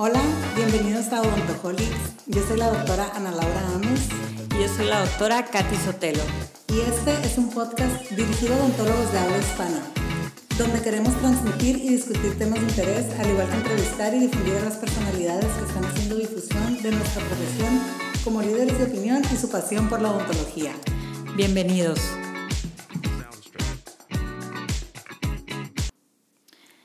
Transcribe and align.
Hola, 0.00 0.22
bienvenidos 0.54 1.12
a 1.12 1.22
Odontoholics. 1.22 2.22
Yo 2.26 2.40
soy 2.46 2.56
la 2.56 2.70
doctora 2.70 3.10
Ana 3.16 3.32
Laura 3.32 3.74
Ames. 3.74 4.08
Y 4.54 4.62
yo 4.62 4.68
soy 4.68 4.86
la 4.86 5.00
doctora 5.00 5.44
Katy 5.46 5.74
Sotelo. 5.74 6.22
Y 6.68 6.78
este 6.82 7.14
es 7.26 7.36
un 7.36 7.50
podcast 7.50 8.08
dirigido 8.08 8.54
a 8.54 8.58
odontólogos 8.58 9.10
de 9.10 9.18
habla 9.18 9.38
hispana, 9.38 9.82
donde 10.56 10.82
queremos 10.82 11.18
transmitir 11.18 11.78
y 11.78 11.88
discutir 11.88 12.38
temas 12.38 12.60
de 12.60 12.66
interés, 12.66 13.06
al 13.18 13.28
igual 13.28 13.48
que 13.48 13.56
entrevistar 13.56 14.14
y 14.14 14.20
difundir 14.20 14.54
a 14.58 14.66
las 14.66 14.76
personalidades 14.76 15.46
que 15.46 15.64
están 15.64 15.84
haciendo 15.84 16.14
difusión 16.14 16.80
de 16.80 16.92
nuestra 16.92 17.24
profesión 17.24 17.80
como 18.22 18.40
líderes 18.40 18.78
de 18.78 18.84
opinión 18.84 19.22
y 19.32 19.36
su 19.36 19.50
pasión 19.50 19.88
por 19.88 20.00
la 20.00 20.12
odontología. 20.12 20.74
Bienvenidos. 21.34 21.98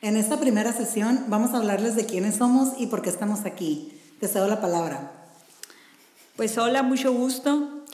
En 0.04 0.18
esta 0.18 0.38
primera 0.38 0.74
sesión 0.74 1.28
vamos 1.30 1.54
a 1.54 1.60
hablarles 1.60 1.96
de 1.96 2.06
quiénes 2.06 2.36
somos 2.36 2.74
y 2.78 2.88
por 2.88 3.02
qué 3.02 3.10
estamos 3.10 3.46
aquí. 3.46 3.98
Te 4.20 4.28
cedo 4.28 4.50
la 4.50 4.60
palabra. 4.60 5.14
Pues 6.36 6.58
hola, 6.58 6.84
mucho 6.84 7.14
gusto. 7.14 7.86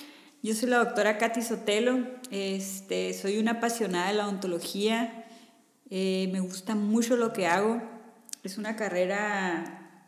Yo 0.42 0.56
soy 0.56 0.70
la 0.70 0.80
doctora 0.80 1.20
Katy 1.20 1.44
Sotelo. 1.44 2.00
Este, 2.32 3.14
soy 3.14 3.38
una 3.38 3.52
apasionada 3.52 4.08
de 4.08 4.16
la 4.16 4.26
odontología. 4.26 5.28
Eh, 5.92 6.32
me 6.34 6.40
gusta 6.40 6.74
mucho 6.74 7.16
lo 7.16 7.32
que 7.32 7.46
hago. 7.46 7.80
Es 8.44 8.58
una 8.58 8.76
carrera 8.76 10.02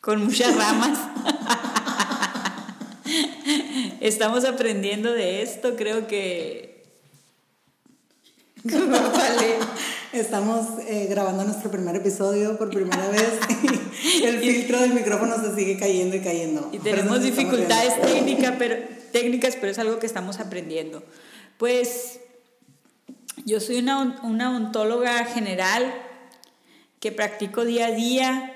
con 0.00 0.24
muchas 0.24 0.56
ramas. 0.56 0.98
Estamos 4.00 4.44
aprendiendo 4.44 5.12
de 5.12 5.42
esto. 5.42 5.76
Creo 5.76 6.08
que... 6.08 6.73
vale. 8.72 9.58
Estamos 10.12 10.78
eh, 10.88 11.06
grabando 11.10 11.44
nuestro 11.44 11.70
primer 11.70 11.96
episodio 11.96 12.56
por 12.56 12.70
primera 12.70 13.08
vez 13.08 13.38
y 14.02 14.24
el 14.24 14.38
filtro 14.40 14.80
del 14.80 14.94
micrófono 14.94 15.36
se 15.38 15.54
sigue 15.54 15.78
cayendo 15.78 16.16
y 16.16 16.20
cayendo. 16.20 16.70
Y 16.72 16.78
tenemos 16.78 17.22
dificultades 17.22 18.00
técnicas 18.00 18.54
pero, 18.58 18.76
técnicas, 19.12 19.56
pero 19.56 19.70
es 19.70 19.78
algo 19.78 19.98
que 19.98 20.06
estamos 20.06 20.40
aprendiendo. 20.40 21.02
Pues 21.58 22.20
yo 23.44 23.60
soy 23.60 23.80
una, 23.80 24.18
una 24.22 24.56
ontóloga 24.56 25.26
general 25.26 25.94
que 27.00 27.12
practico 27.12 27.66
día 27.66 27.88
a 27.88 27.90
día, 27.90 28.54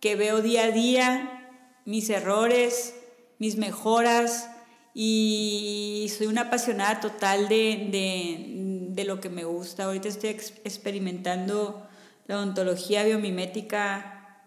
que 0.00 0.16
veo 0.16 0.42
día 0.42 0.64
a 0.64 0.70
día 0.70 1.54
mis 1.86 2.10
errores, 2.10 2.94
mis 3.38 3.56
mejoras 3.56 4.50
y 4.92 6.12
soy 6.18 6.26
una 6.26 6.42
apasionada 6.42 7.00
total 7.00 7.48
de, 7.48 7.88
de 7.90 8.59
de 8.94 9.04
lo 9.04 9.20
que 9.20 9.28
me 9.28 9.44
gusta. 9.44 9.84
Ahorita 9.84 10.08
estoy 10.08 10.30
experimentando 10.30 11.86
la 12.26 12.36
odontología 12.38 13.04
biomimética 13.04 14.44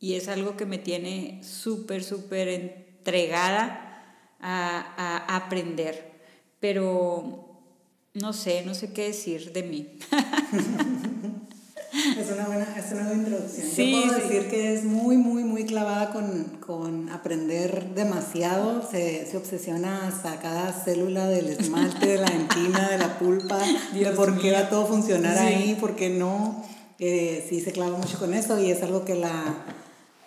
y 0.00 0.14
es 0.14 0.28
algo 0.28 0.56
que 0.56 0.66
me 0.66 0.78
tiene 0.78 1.40
súper, 1.42 2.02
súper 2.02 2.48
entregada 2.48 4.04
a, 4.40 4.94
a, 4.96 5.36
aprender. 5.36 6.12
Pero 6.60 7.60
no 8.14 8.32
sé, 8.32 8.64
no 8.66 8.74
sé 8.74 8.92
qué 8.92 9.04
decir 9.04 9.52
de 9.52 9.62
mí. 9.62 9.98
Es 12.18 12.30
una 12.30 12.46
buena, 12.46 12.66
es 12.76 12.92
una 12.92 13.04
buena 13.04 13.22
introducción. 13.22 13.66
Sí, 13.66 13.92
Yo 13.92 14.06
puedo 14.06 14.20
decir 14.20 14.50
que 14.50 14.74
es 14.74 14.84
muy, 14.84 15.16
muy, 15.16 15.44
muy 15.44 15.64
clavada 15.64 16.10
con, 16.10 16.44
con 16.64 17.08
aprender 17.10 17.94
demasiado. 17.94 18.88
Se, 18.88 19.26
se, 19.26 19.36
obsesiona 19.36 20.08
hasta 20.08 20.38
cada 20.40 20.72
célula 20.72 21.26
del 21.28 21.48
esmalte, 21.48 22.06
de 22.06 22.18
la 22.18 22.26
dentina, 22.30 22.88
de 22.90 22.98
la 22.98 23.18
pulpa, 23.18 23.58
de 23.92 24.10
por 24.10 24.40
qué 24.40 24.52
va 24.52 24.60
a 24.60 24.68
todo 24.68 24.86
funcionar 24.86 25.38
ahí, 25.38 25.76
por 25.80 25.96
qué 25.96 26.10
no. 26.10 26.64
Eh, 26.98 27.44
sí, 27.48 27.60
se 27.60 27.72
clava 27.72 27.96
mucho 27.96 28.18
con 28.18 28.34
eso 28.34 28.58
y 28.60 28.70
es 28.70 28.82
algo 28.82 29.04
que 29.04 29.14
la 29.14 29.64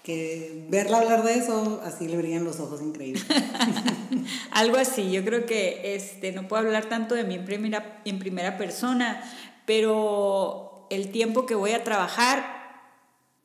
que 0.06 0.67
verla 0.69 1.00
hablar 1.00 1.23
de 1.23 1.33
eso, 1.33 1.81
así 1.83 2.08
le 2.08 2.16
brillan 2.16 2.44
los 2.44 2.59
ojos 2.59 2.80
increíble. 2.80 3.23
Algo 4.52 4.78
así, 4.78 5.11
yo 5.11 5.25
creo 5.25 5.47
que 5.47 5.95
este, 5.95 6.31
no 6.31 6.47
puedo 6.47 6.63
hablar 6.63 6.85
tanto 6.85 7.16
de 7.16 7.24
mí 7.24 7.34
en 7.34 7.45
primera, 7.45 8.01
en 8.06 8.19
primera 8.19 8.56
persona, 8.56 9.24
pero 9.66 10.75
el 10.90 11.12
tiempo 11.12 11.46
que 11.46 11.56
voy 11.56 11.72
a 11.72 11.84
trabajar, 11.84 12.56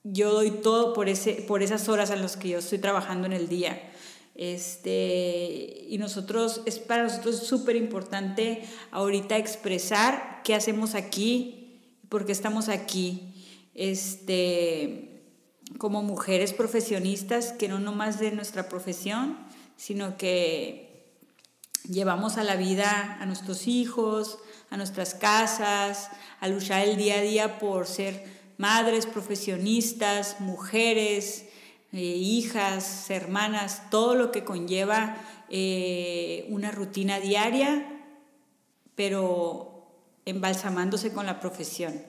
yo 0.04 0.32
doy 0.32 0.50
todo 0.50 0.94
por, 0.94 1.08
ese, 1.08 1.34
por 1.46 1.62
esas 1.62 1.88
horas 1.88 2.10
en 2.10 2.22
las 2.22 2.36
que 2.36 2.48
yo 2.48 2.58
estoy 2.58 2.78
trabajando 2.78 3.26
en 3.26 3.32
el 3.32 3.48
día. 3.48 3.90
Este, 4.34 5.86
y 5.88 5.98
nosotros, 5.98 6.62
es 6.64 6.78
para 6.78 7.02
nosotros 7.02 7.46
súper 7.46 7.76
importante 7.76 8.64
ahorita 8.90 9.36
expresar 9.36 10.40
qué 10.44 10.54
hacemos 10.54 10.94
aquí, 10.94 11.78
por 12.08 12.24
qué 12.24 12.32
estamos 12.32 12.68
aquí. 12.68 13.34
Este, 13.74 15.10
como 15.78 16.02
mujeres 16.02 16.52
profesionistas, 16.52 17.52
que 17.52 17.68
no 17.68 17.78
nomás 17.78 18.18
de 18.18 18.32
nuestra 18.32 18.68
profesión, 18.68 19.38
sino 19.76 20.16
que 20.16 20.90
llevamos 21.88 22.36
a 22.36 22.44
la 22.44 22.56
vida 22.56 23.18
a 23.20 23.26
nuestros 23.26 23.66
hijos, 23.66 24.38
a 24.70 24.76
nuestras 24.76 25.14
casas, 25.14 26.10
a 26.40 26.48
luchar 26.48 26.86
el 26.86 26.96
día 26.96 27.16
a 27.16 27.22
día 27.22 27.58
por 27.58 27.86
ser 27.86 28.24
madres, 28.56 29.06
profesionistas, 29.06 30.40
mujeres, 30.40 31.46
eh, 31.92 31.98
hijas, 31.98 33.10
hermanas, 33.10 33.90
todo 33.90 34.14
lo 34.14 34.30
que 34.30 34.44
conlleva 34.44 35.16
eh, 35.48 36.46
una 36.50 36.70
rutina 36.70 37.18
diaria, 37.18 37.84
pero 38.94 39.88
embalsamándose 40.24 41.12
con 41.12 41.26
la 41.26 41.40
profesión. 41.40 42.00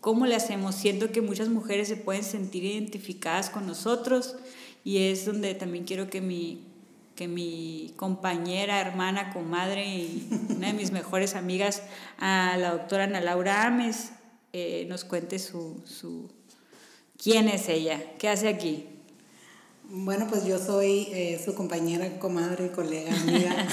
¿Cómo 0.00 0.26
le 0.26 0.36
hacemos? 0.36 0.74
Siento 0.74 1.10
que 1.10 1.22
muchas 1.22 1.48
mujeres 1.48 1.88
se 1.88 1.96
pueden 1.96 2.22
sentir 2.22 2.64
identificadas 2.64 3.50
con 3.50 3.66
nosotros 3.66 4.36
y 4.84 4.98
es 5.08 5.24
donde 5.24 5.54
también 5.54 5.84
quiero 5.84 6.10
que 6.10 6.20
mi, 6.20 6.67
que 7.18 7.26
mi 7.26 7.92
compañera, 7.96 8.80
hermana, 8.80 9.32
comadre 9.32 9.84
y 9.88 10.28
una 10.56 10.68
de 10.68 10.72
mis 10.72 10.92
mejores 10.92 11.34
amigas, 11.34 11.82
a 12.16 12.56
la 12.56 12.70
doctora 12.70 13.04
Ana 13.04 13.20
Laura 13.20 13.64
Ames, 13.64 14.10
eh, 14.52 14.86
nos 14.88 15.04
cuente 15.04 15.40
su, 15.40 15.82
su, 15.84 16.30
quién 17.20 17.48
es 17.48 17.68
ella, 17.68 18.00
qué 18.18 18.28
hace 18.28 18.46
aquí. 18.46 18.86
Bueno, 19.90 20.28
pues 20.30 20.44
yo 20.44 20.60
soy 20.60 21.08
eh, 21.10 21.42
su 21.44 21.56
compañera, 21.56 22.20
comadre, 22.20 22.70
colega, 22.70 23.12
amiga, 23.12 23.66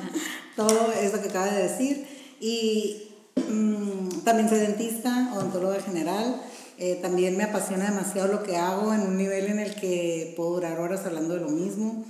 todo 0.56 0.92
eso 0.92 1.20
que 1.20 1.28
acaba 1.28 1.46
de 1.46 1.60
decir. 1.60 2.06
Y 2.38 3.08
mm, 3.50 4.20
también 4.20 4.48
soy 4.48 4.60
dentista, 4.60 5.32
odontóloga 5.34 5.80
general. 5.80 6.40
Eh, 6.78 7.00
también 7.02 7.36
me 7.36 7.42
apasiona 7.42 7.90
demasiado 7.90 8.28
lo 8.28 8.44
que 8.44 8.56
hago 8.56 8.94
en 8.94 9.00
un 9.00 9.16
nivel 9.16 9.46
en 9.46 9.58
el 9.58 9.74
que 9.74 10.34
puedo 10.36 10.52
durar 10.52 10.78
horas 10.78 11.04
hablando 11.04 11.34
de 11.34 11.40
lo 11.40 11.48
mismo. 11.48 12.04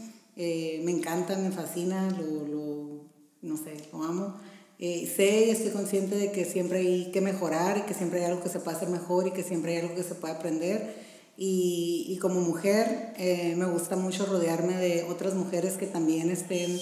Eh, 0.45 0.81
me 0.83 0.91
encanta, 0.91 1.37
me 1.37 1.53
fascina, 1.53 2.11
lo, 2.11 2.45
lo, 2.49 3.05
no 3.43 3.57
sé, 3.57 3.77
lo 3.93 4.03
amo. 4.03 4.35
Eh, 4.81 5.07
sé 5.07 5.47
y 5.47 5.51
estoy 5.51 5.71
consciente 5.71 6.17
de 6.17 6.33
que 6.33 6.45
siempre 6.45 6.81
hay 6.81 7.13
que 7.13 7.21
mejorar 7.21 7.79
y 7.79 7.83
que 7.83 7.95
siempre 7.95 8.19
hay 8.19 8.25
algo 8.25 8.43
que 8.43 8.49
se 8.49 8.59
puede 8.59 8.77
hacer 8.77 8.89
mejor 8.89 9.29
y 9.29 9.31
que 9.31 9.45
siempre 9.45 9.77
hay 9.77 9.85
algo 9.85 9.95
que 9.95 10.03
se 10.03 10.17
puede 10.17 10.35
aprender. 10.35 10.97
Y, 11.37 12.07
y 12.09 12.19
como 12.19 12.41
mujer 12.41 13.15
eh, 13.19 13.55
me 13.57 13.67
gusta 13.67 13.95
mucho 13.95 14.27
rodearme 14.27 14.75
de 14.79 15.05
otras 15.05 15.35
mujeres 15.35 15.75
que 15.75 15.87
también 15.87 16.29
estén 16.29 16.77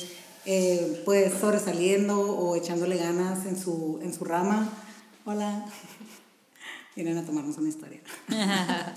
pues 1.04 1.34
sobresaliendo 1.38 2.18
o 2.18 2.56
echándole 2.56 2.96
ganas 2.96 3.44
en 3.44 3.60
su, 3.60 4.00
en 4.02 4.14
su 4.14 4.24
rama. 4.24 4.72
Hola, 5.26 5.66
vienen 6.96 7.18
a 7.18 7.26
tomarnos 7.26 7.58
una 7.58 7.68
historia. 7.68 8.00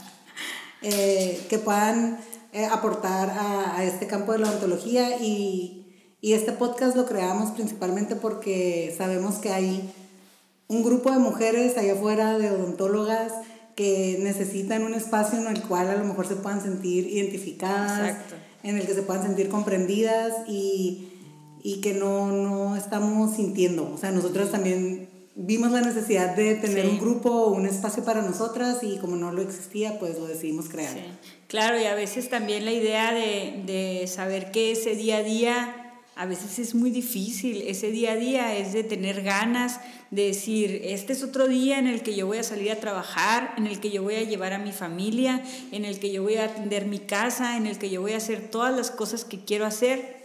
que 0.81 1.62
puedan 1.63 2.18
eh, 2.53 2.66
aportar 2.66 3.30
a, 3.31 3.78
a, 3.78 3.84
este 3.84 4.08
campo 4.08 4.31
de 4.31 4.40
la 4.40 4.50
odontología 4.50 5.18
y, 5.19 6.16
y, 6.22 6.34
este 6.34 6.52
podcast 6.52 6.96
lo 6.96 7.06
creamos 7.06 7.52
principalmente 7.52 8.16
porque 8.16 8.94
sabemos 8.97 9.36
que 9.36 9.50
hay 9.50 9.91
un 10.68 10.84
grupo 10.84 11.12
de 11.12 11.18
mujeres 11.18 11.78
allá 11.78 11.94
afuera, 11.94 12.38
de 12.38 12.52
odontólogas, 12.52 13.34
que 13.75 14.19
necesitan 14.22 14.84
un 14.84 14.94
espacio 14.94 15.39
en 15.39 15.48
el 15.48 15.63
cual 15.63 15.89
a 15.89 15.95
lo 15.95 16.06
mejor 16.06 16.28
se 16.28 16.36
puedan 16.36 16.62
sentir 16.62 17.07
identificadas, 17.07 18.18
en 18.62 18.78
el 18.78 18.86
que 18.86 18.94
se 18.94 19.01
puedan 19.01 19.24
sentir 19.24 19.50
comprendidas 19.50 20.48
y, 20.48 21.10
y 21.63 21.81
que 21.81 21.94
no, 21.94 22.31
no 22.31 22.75
estamos 22.75 23.36
sintiendo. 23.36 23.92
O 23.92 23.98
sea, 23.98 24.12
nosotros 24.12 24.51
también 24.51 25.10
vimos 25.36 25.72
la 25.72 25.81
necesidad 25.81 26.36
de 26.36 26.56
tener 26.56 26.88
un 26.88 27.00
grupo 27.00 27.48
un 27.48 27.66
espacio 27.66 28.04
para 28.04 28.22
nosotras 28.22 28.83
y 28.83 28.98
como 28.98 29.16
no 29.16 29.31
lo 29.31 29.42
existía, 29.42 30.00
pues 30.00 30.19
lo 30.19 30.28
decidimos 30.28 30.69
crear. 30.69 30.95
Claro, 31.54 31.80
y 31.80 31.84
a 31.84 31.94
veces 31.94 32.30
también 32.30 32.66
la 32.66 32.72
idea 32.72 33.14
de, 33.14 33.62
de, 33.68 34.08
saber 34.08 34.50
que 34.50 34.72
ese 34.72 34.96
día 34.96 35.18
a 35.18 35.22
día 35.22 35.76
a 36.16 36.26
veces 36.26 36.58
es 36.58 36.74
muy 36.74 36.90
difícil, 36.90 37.62
ese 37.68 37.92
día 37.92 38.14
a 38.14 38.16
día 38.16 38.58
es 38.58 38.74
de 38.74 38.84
tener 38.84 39.22
ganas, 39.22 39.80
de 40.10 40.26
decir, 40.26 40.82
este 40.84 41.14
es 41.14 41.22
otro 41.22 41.48
día 41.48 41.78
en 41.78 41.86
el 41.86 42.02
que 42.02 42.16
yo 42.16 42.26
voy 42.26 42.40
a 42.40 42.44
salir 42.44 42.72
a 42.72 42.80
trabajar, 42.80 43.54
en 43.56 43.68
el 43.68 43.80
que 43.80 43.92
yo 43.92 44.02
voy 44.02 44.16
a 44.16 44.24
llevar 44.24 44.54
a 44.54 44.58
mi 44.58 44.72
familia, 44.72 45.44
en 45.72 45.86
el 45.86 46.00
que 46.00 46.12
yo 46.12 46.24
voy 46.24 46.38
a 46.38 46.46
atender 46.46 46.88
mi 46.88 46.98
casa, 46.98 47.56
en 47.56 47.68
el 47.68 47.78
que 47.78 47.92
yo 47.92 48.02
voy 48.02 48.14
a 48.14 48.18
hacer 48.18 48.50
todas 48.50 48.76
las 48.76 48.90
cosas 48.90 49.24
que 49.24 49.46
quiero 49.46 49.68
hacer 49.68 50.24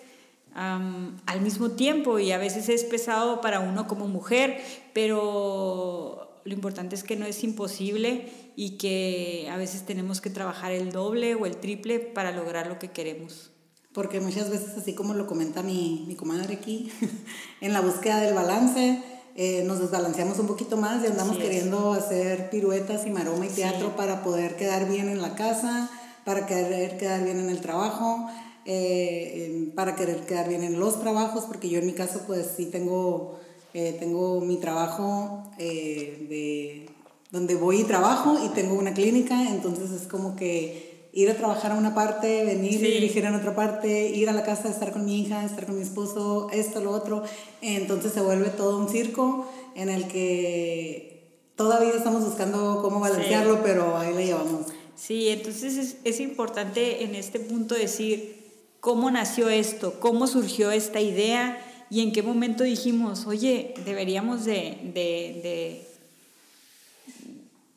al 0.54 1.40
mismo 1.42 1.72
tiempo 1.72 2.18
y 2.18 2.32
a 2.32 2.38
veces 2.38 2.70
es 2.70 2.84
pesado 2.84 3.42
para 3.42 3.60
uno 3.60 3.86
como 3.86 4.08
mujer, 4.08 4.62
pero 4.94 6.27
lo 6.48 6.54
importante 6.54 6.96
es 6.96 7.04
que 7.04 7.16
no 7.16 7.26
es 7.26 7.44
imposible 7.44 8.28
y 8.56 8.78
que 8.78 9.48
a 9.50 9.56
veces 9.56 9.86
tenemos 9.86 10.20
que 10.20 10.30
trabajar 10.30 10.72
el 10.72 10.90
doble 10.90 11.34
o 11.34 11.46
el 11.46 11.58
triple 11.58 12.00
para 12.00 12.32
lograr 12.32 12.66
lo 12.66 12.78
que 12.78 12.90
queremos. 12.90 13.50
Porque 13.92 14.20
muchas 14.20 14.50
veces, 14.50 14.76
así 14.76 14.94
como 14.94 15.14
lo 15.14 15.26
comenta 15.26 15.62
mi, 15.62 16.04
mi 16.08 16.14
comadre 16.14 16.54
aquí, 16.54 16.90
en 17.60 17.72
la 17.72 17.80
búsqueda 17.80 18.20
del 18.20 18.34
balance, 18.34 19.02
eh, 19.40 19.62
nos 19.64 19.78
desbalanceamos 19.78 20.36
un 20.40 20.48
poquito 20.48 20.76
más 20.76 21.04
y 21.04 21.06
andamos 21.06 21.36
queriendo 21.36 21.92
hacer 21.92 22.50
piruetas 22.50 23.06
y 23.06 23.10
maroma 23.10 23.46
y 23.46 23.50
teatro 23.50 23.94
para 23.94 24.24
poder 24.24 24.56
quedar 24.56 24.88
bien 24.88 25.08
en 25.08 25.22
la 25.22 25.36
casa, 25.36 25.88
para 26.24 26.44
querer 26.44 26.98
quedar 26.98 27.22
bien 27.22 27.38
en 27.38 27.48
el 27.48 27.60
trabajo, 27.60 28.28
eh, 28.64 29.70
para 29.76 29.94
querer 29.94 30.26
quedar 30.26 30.48
bien 30.48 30.64
en 30.64 30.80
los 30.80 31.00
trabajos, 31.00 31.44
porque 31.44 31.68
yo 31.68 31.78
en 31.78 31.86
mi 31.86 31.92
caso 31.92 32.22
pues 32.26 32.48
sí 32.56 32.66
tengo, 32.66 33.38
eh, 33.78 33.96
tengo 33.98 34.40
mi 34.40 34.56
trabajo 34.56 35.44
de 35.56 36.88
donde 37.30 37.54
voy 37.54 37.82
y 37.82 37.84
trabajo 37.84 38.38
y 38.44 38.48
tengo 38.48 38.74
una 38.74 38.92
clínica, 38.92 39.50
entonces 39.50 39.90
es 39.90 40.08
como 40.08 40.34
que 40.34 41.08
ir 41.12 41.30
a 41.30 41.36
trabajar 41.36 41.72
a 41.72 41.74
una 41.76 41.94
parte, 41.94 42.44
venir 42.44 42.74
y 42.74 42.90
dirigir 42.92 43.24
en 43.24 43.34
otra 43.34 43.54
parte, 43.54 44.08
ir 44.08 44.28
a 44.28 44.32
la 44.32 44.42
casa, 44.42 44.68
estar 44.68 44.92
con 44.92 45.04
mi 45.04 45.20
hija, 45.20 45.44
estar 45.44 45.66
con 45.66 45.76
mi 45.76 45.82
esposo, 45.82 46.48
esto, 46.52 46.80
lo 46.80 46.90
otro, 46.90 47.22
entonces 47.60 48.12
se 48.12 48.20
vuelve 48.20 48.48
todo 48.48 48.78
un 48.78 48.88
circo 48.88 49.48
en 49.74 49.90
el 49.90 50.08
que 50.08 51.28
todavía 51.54 51.90
estamos 51.90 52.24
buscando 52.24 52.80
cómo 52.82 52.98
balancearlo, 52.98 53.62
pero 53.62 53.96
ahí 53.96 54.12
le 54.14 54.26
llevamos. 54.26 54.66
Sí, 54.96 55.28
entonces 55.28 55.76
es, 55.76 55.96
es 56.02 56.18
importante 56.18 57.04
en 57.04 57.14
este 57.14 57.38
punto 57.38 57.74
decir 57.76 58.36
cómo 58.80 59.10
nació 59.10 59.48
esto, 59.48 60.00
cómo 60.00 60.26
surgió 60.26 60.70
esta 60.72 61.00
idea 61.00 61.64
y 61.90 62.02
en 62.02 62.12
qué 62.12 62.22
momento 62.22 62.64
dijimos, 62.64 63.26
oye, 63.26 63.74
deberíamos 63.84 64.44
de, 64.44 64.78
de, 64.94 65.40
de 65.42 65.88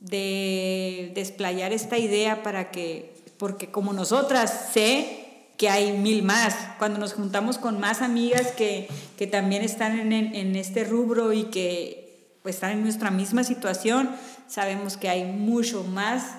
de 0.01 1.11
desplayar 1.13 1.71
esta 1.71 1.97
idea 1.97 2.43
para 2.43 2.71
que, 2.71 3.13
porque 3.37 3.71
como 3.71 3.93
nosotras 3.93 4.69
sé 4.73 5.27
que 5.57 5.69
hay 5.69 5.95
mil 5.95 6.23
más, 6.23 6.55
cuando 6.79 6.99
nos 6.99 7.13
juntamos 7.13 7.59
con 7.59 7.79
más 7.79 8.01
amigas 8.01 8.47
que, 8.47 8.89
que 9.17 9.27
también 9.27 9.61
están 9.61 9.99
en, 9.99 10.11
en, 10.11 10.55
este 10.55 10.83
rubro 10.83 11.33
y 11.33 11.43
que 11.45 12.35
pues, 12.41 12.55
están 12.55 12.71
en 12.71 12.81
nuestra 12.81 13.11
misma 13.11 13.43
situación, 13.43 14.09
sabemos 14.47 14.97
que 14.97 15.07
hay 15.07 15.23
mucho 15.23 15.83
más 15.83 16.35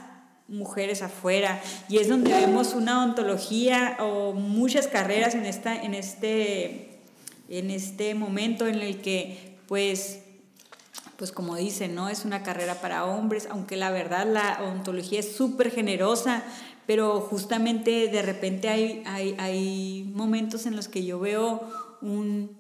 mujeres 0.48 1.02
afuera 1.02 1.62
y 1.88 1.98
es 1.98 2.08
donde 2.08 2.32
vemos 2.32 2.75
una 2.75 3.04
ontología 3.04 3.96
o 4.00 4.32
muchas 4.32 4.88
carreras 4.88 5.36
en, 5.36 5.46
esta, 5.46 5.80
en, 5.80 5.94
este, 5.94 6.91
en 7.48 7.70
este 7.70 8.14
momento 8.14 8.66
en 8.66 8.76
el 8.76 9.00
que 9.00 9.56
pues 9.66 10.20
pues 11.22 11.30
como 11.30 11.54
dicen, 11.54 11.94
¿no? 11.94 12.08
Es 12.08 12.24
una 12.24 12.42
carrera 12.42 12.80
para 12.80 13.04
hombres, 13.04 13.46
aunque 13.48 13.76
la 13.76 13.92
verdad 13.92 14.26
la 14.26 14.60
ontología 14.64 15.20
es 15.20 15.36
súper 15.36 15.70
generosa, 15.70 16.42
pero 16.84 17.20
justamente 17.20 18.08
de 18.08 18.22
repente 18.22 18.68
hay, 18.68 19.04
hay, 19.06 19.36
hay, 19.38 20.10
momentos 20.14 20.66
en 20.66 20.74
los 20.74 20.88
que 20.88 21.04
yo 21.04 21.20
veo 21.20 21.62
un, 22.00 22.56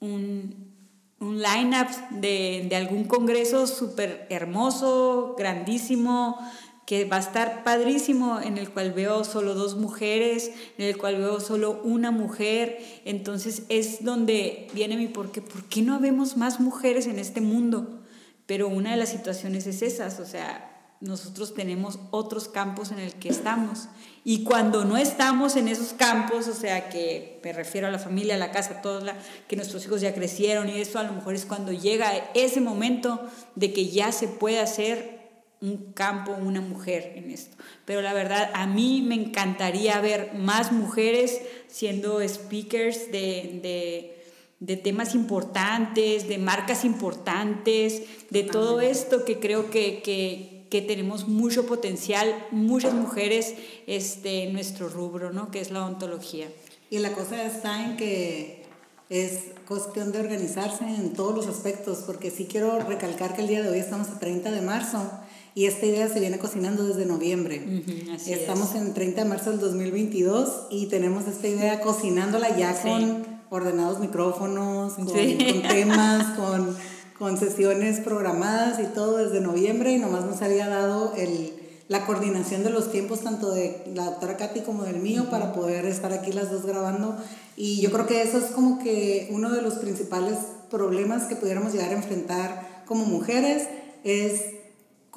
un, 0.00 0.72
un 1.20 1.42
line-up 1.42 1.88
de, 2.10 2.64
de 2.70 2.76
algún 2.76 3.04
congreso 3.04 3.66
súper 3.66 4.26
hermoso, 4.30 5.34
grandísimo, 5.36 6.38
que 6.86 7.04
va 7.04 7.16
a 7.16 7.20
estar 7.20 7.64
padrísimo, 7.64 8.40
en 8.40 8.58
el 8.58 8.70
cual 8.70 8.92
veo 8.92 9.24
solo 9.24 9.54
dos 9.54 9.76
mujeres, 9.76 10.52
en 10.78 10.86
el 10.86 10.96
cual 10.96 11.16
veo 11.16 11.40
solo 11.40 11.80
una 11.82 12.12
mujer. 12.12 12.78
Entonces 13.04 13.64
es 13.68 14.04
donde 14.04 14.68
viene 14.72 14.96
mi 14.96 15.08
por 15.08 15.32
qué. 15.32 15.42
¿Por 15.42 15.64
qué 15.64 15.82
no 15.82 15.98
vemos 15.98 16.36
más 16.36 16.60
mujeres 16.60 17.06
en 17.06 17.18
este 17.18 17.40
mundo? 17.40 18.00
Pero 18.46 18.68
una 18.68 18.92
de 18.92 18.96
las 18.96 19.08
situaciones 19.08 19.66
es 19.66 19.82
esas, 19.82 20.20
o 20.20 20.24
sea, 20.24 20.94
nosotros 21.00 21.54
tenemos 21.54 21.98
otros 22.12 22.48
campos 22.48 22.92
en 22.92 23.00
el 23.00 23.14
que 23.14 23.28
estamos. 23.28 23.88
Y 24.24 24.44
cuando 24.44 24.84
no 24.84 24.96
estamos 24.96 25.56
en 25.56 25.66
esos 25.66 25.92
campos, 25.92 26.46
o 26.46 26.54
sea, 26.54 26.88
que 26.88 27.40
me 27.44 27.52
refiero 27.52 27.88
a 27.88 27.90
la 27.90 27.98
familia, 27.98 28.36
a 28.36 28.38
la 28.38 28.52
casa, 28.52 28.80
todos 28.80 29.02
la, 29.02 29.16
que 29.48 29.56
nuestros 29.56 29.84
hijos 29.84 30.00
ya 30.00 30.14
crecieron 30.14 30.68
y 30.68 30.80
eso 30.80 31.00
a 31.00 31.02
lo 31.02 31.12
mejor 31.12 31.34
es 31.34 31.46
cuando 31.46 31.72
llega 31.72 32.12
ese 32.34 32.60
momento 32.60 33.20
de 33.56 33.72
que 33.72 33.88
ya 33.88 34.12
se 34.12 34.28
puede 34.28 34.60
hacer 34.60 35.15
un 35.60 35.92
campo, 35.92 36.32
una 36.32 36.60
mujer 36.60 37.12
en 37.16 37.30
esto. 37.30 37.56
Pero 37.84 38.02
la 38.02 38.12
verdad, 38.12 38.50
a 38.54 38.66
mí 38.66 39.02
me 39.02 39.14
encantaría 39.14 40.00
ver 40.00 40.34
más 40.34 40.72
mujeres 40.72 41.40
siendo 41.68 42.26
speakers 42.26 43.10
de, 43.10 43.60
de 43.62 44.16
de 44.60 44.76
temas 44.76 45.14
importantes, 45.14 46.28
de 46.28 46.38
marcas 46.38 46.84
importantes, 46.84 48.02
de 48.30 48.42
todo 48.42 48.80
esto 48.80 49.24
que 49.24 49.38
creo 49.38 49.70
que, 49.70 50.02
que, 50.02 50.66
que, 50.70 50.80
tenemos 50.80 51.28
mucho 51.28 51.66
potencial, 51.66 52.34
muchas 52.50 52.94
mujeres 52.94 53.54
este, 53.86 54.44
en 54.44 54.54
nuestro 54.54 54.88
rubro, 54.88 55.32
¿no? 55.32 55.50
que 55.50 55.60
es 55.60 55.70
la 55.70 55.84
ontología. 55.84 56.48
Y 56.88 57.00
la 57.00 57.12
cosa 57.12 57.44
está 57.44 57.84
en 57.84 57.96
que 57.96 58.64
es 59.10 59.40
cuestión 59.68 60.10
de 60.12 60.20
organizarse 60.20 60.84
en 60.84 61.12
todos 61.12 61.34
los 61.34 61.46
aspectos, 61.48 61.98
porque 62.06 62.30
sí 62.30 62.46
quiero 62.46 62.78
recalcar 62.80 63.34
que 63.34 63.42
el 63.42 63.48
día 63.48 63.62
de 63.62 63.68
hoy 63.68 63.78
estamos 63.78 64.08
a 64.08 64.18
30 64.18 64.52
de 64.52 64.62
marzo 64.62 65.10
y 65.56 65.64
esta 65.64 65.86
idea 65.86 66.06
se 66.06 66.20
viene 66.20 66.38
cocinando 66.38 66.84
desde 66.84 67.06
noviembre. 67.06 67.82
estamos 68.26 68.74
en 68.74 68.92
30 68.92 69.22
de 69.22 69.28
marzo 69.28 69.50
del 69.50 69.58
2022 69.58 70.66
y 70.68 70.88
tenemos 70.88 71.26
esta 71.26 71.48
idea 71.48 71.80
cocinándola 71.80 72.54
ya 72.58 72.78
con 72.82 73.24
ordenados 73.48 73.98
micrófonos, 73.98 74.92
con, 74.92 75.06
temas, 75.68 76.36
con, 76.36 76.76
con, 77.18 77.38
sesiones 77.38 78.00
programadas 78.00 78.78
y 78.80 78.92
todo 78.92 79.16
desde 79.16 79.40
noviembre. 79.40 79.92
Y 79.92 79.98
nomás 79.98 80.26
nos 80.26 80.42
había 80.42 80.68
dado 80.68 81.14
el, 81.16 81.54
la 81.88 82.04
coordinación 82.04 82.62
de 82.62 82.68
los 82.68 82.92
tiempos 82.92 83.20
tanto 83.20 83.50
de 83.50 83.82
la 83.94 84.04
doctora 84.04 84.36
Katy 84.36 84.60
como 84.60 84.84
del 84.84 84.96
mío 84.96 85.30
para 85.30 85.54
poder 85.54 85.86
estar 85.86 86.12
aquí 86.12 86.32
las 86.32 86.50
dos 86.50 86.66
grabando. 86.66 87.16
Y 87.56 87.80
yo 87.80 87.90
creo 87.90 88.06
que 88.06 88.20
eso 88.20 88.36
es 88.36 88.50
como 88.50 88.78
que 88.78 89.30
uno 89.30 89.50
de 89.50 89.62
los 89.62 89.76
principales 89.76 90.36
problemas 90.68 91.22
que 91.28 91.34
pudiéramos 91.34 91.72
llegar 91.72 91.92
a 91.92 91.96
enfrentar 91.96 92.82
como 92.84 93.06
mujeres 93.06 93.66
es 94.04 94.55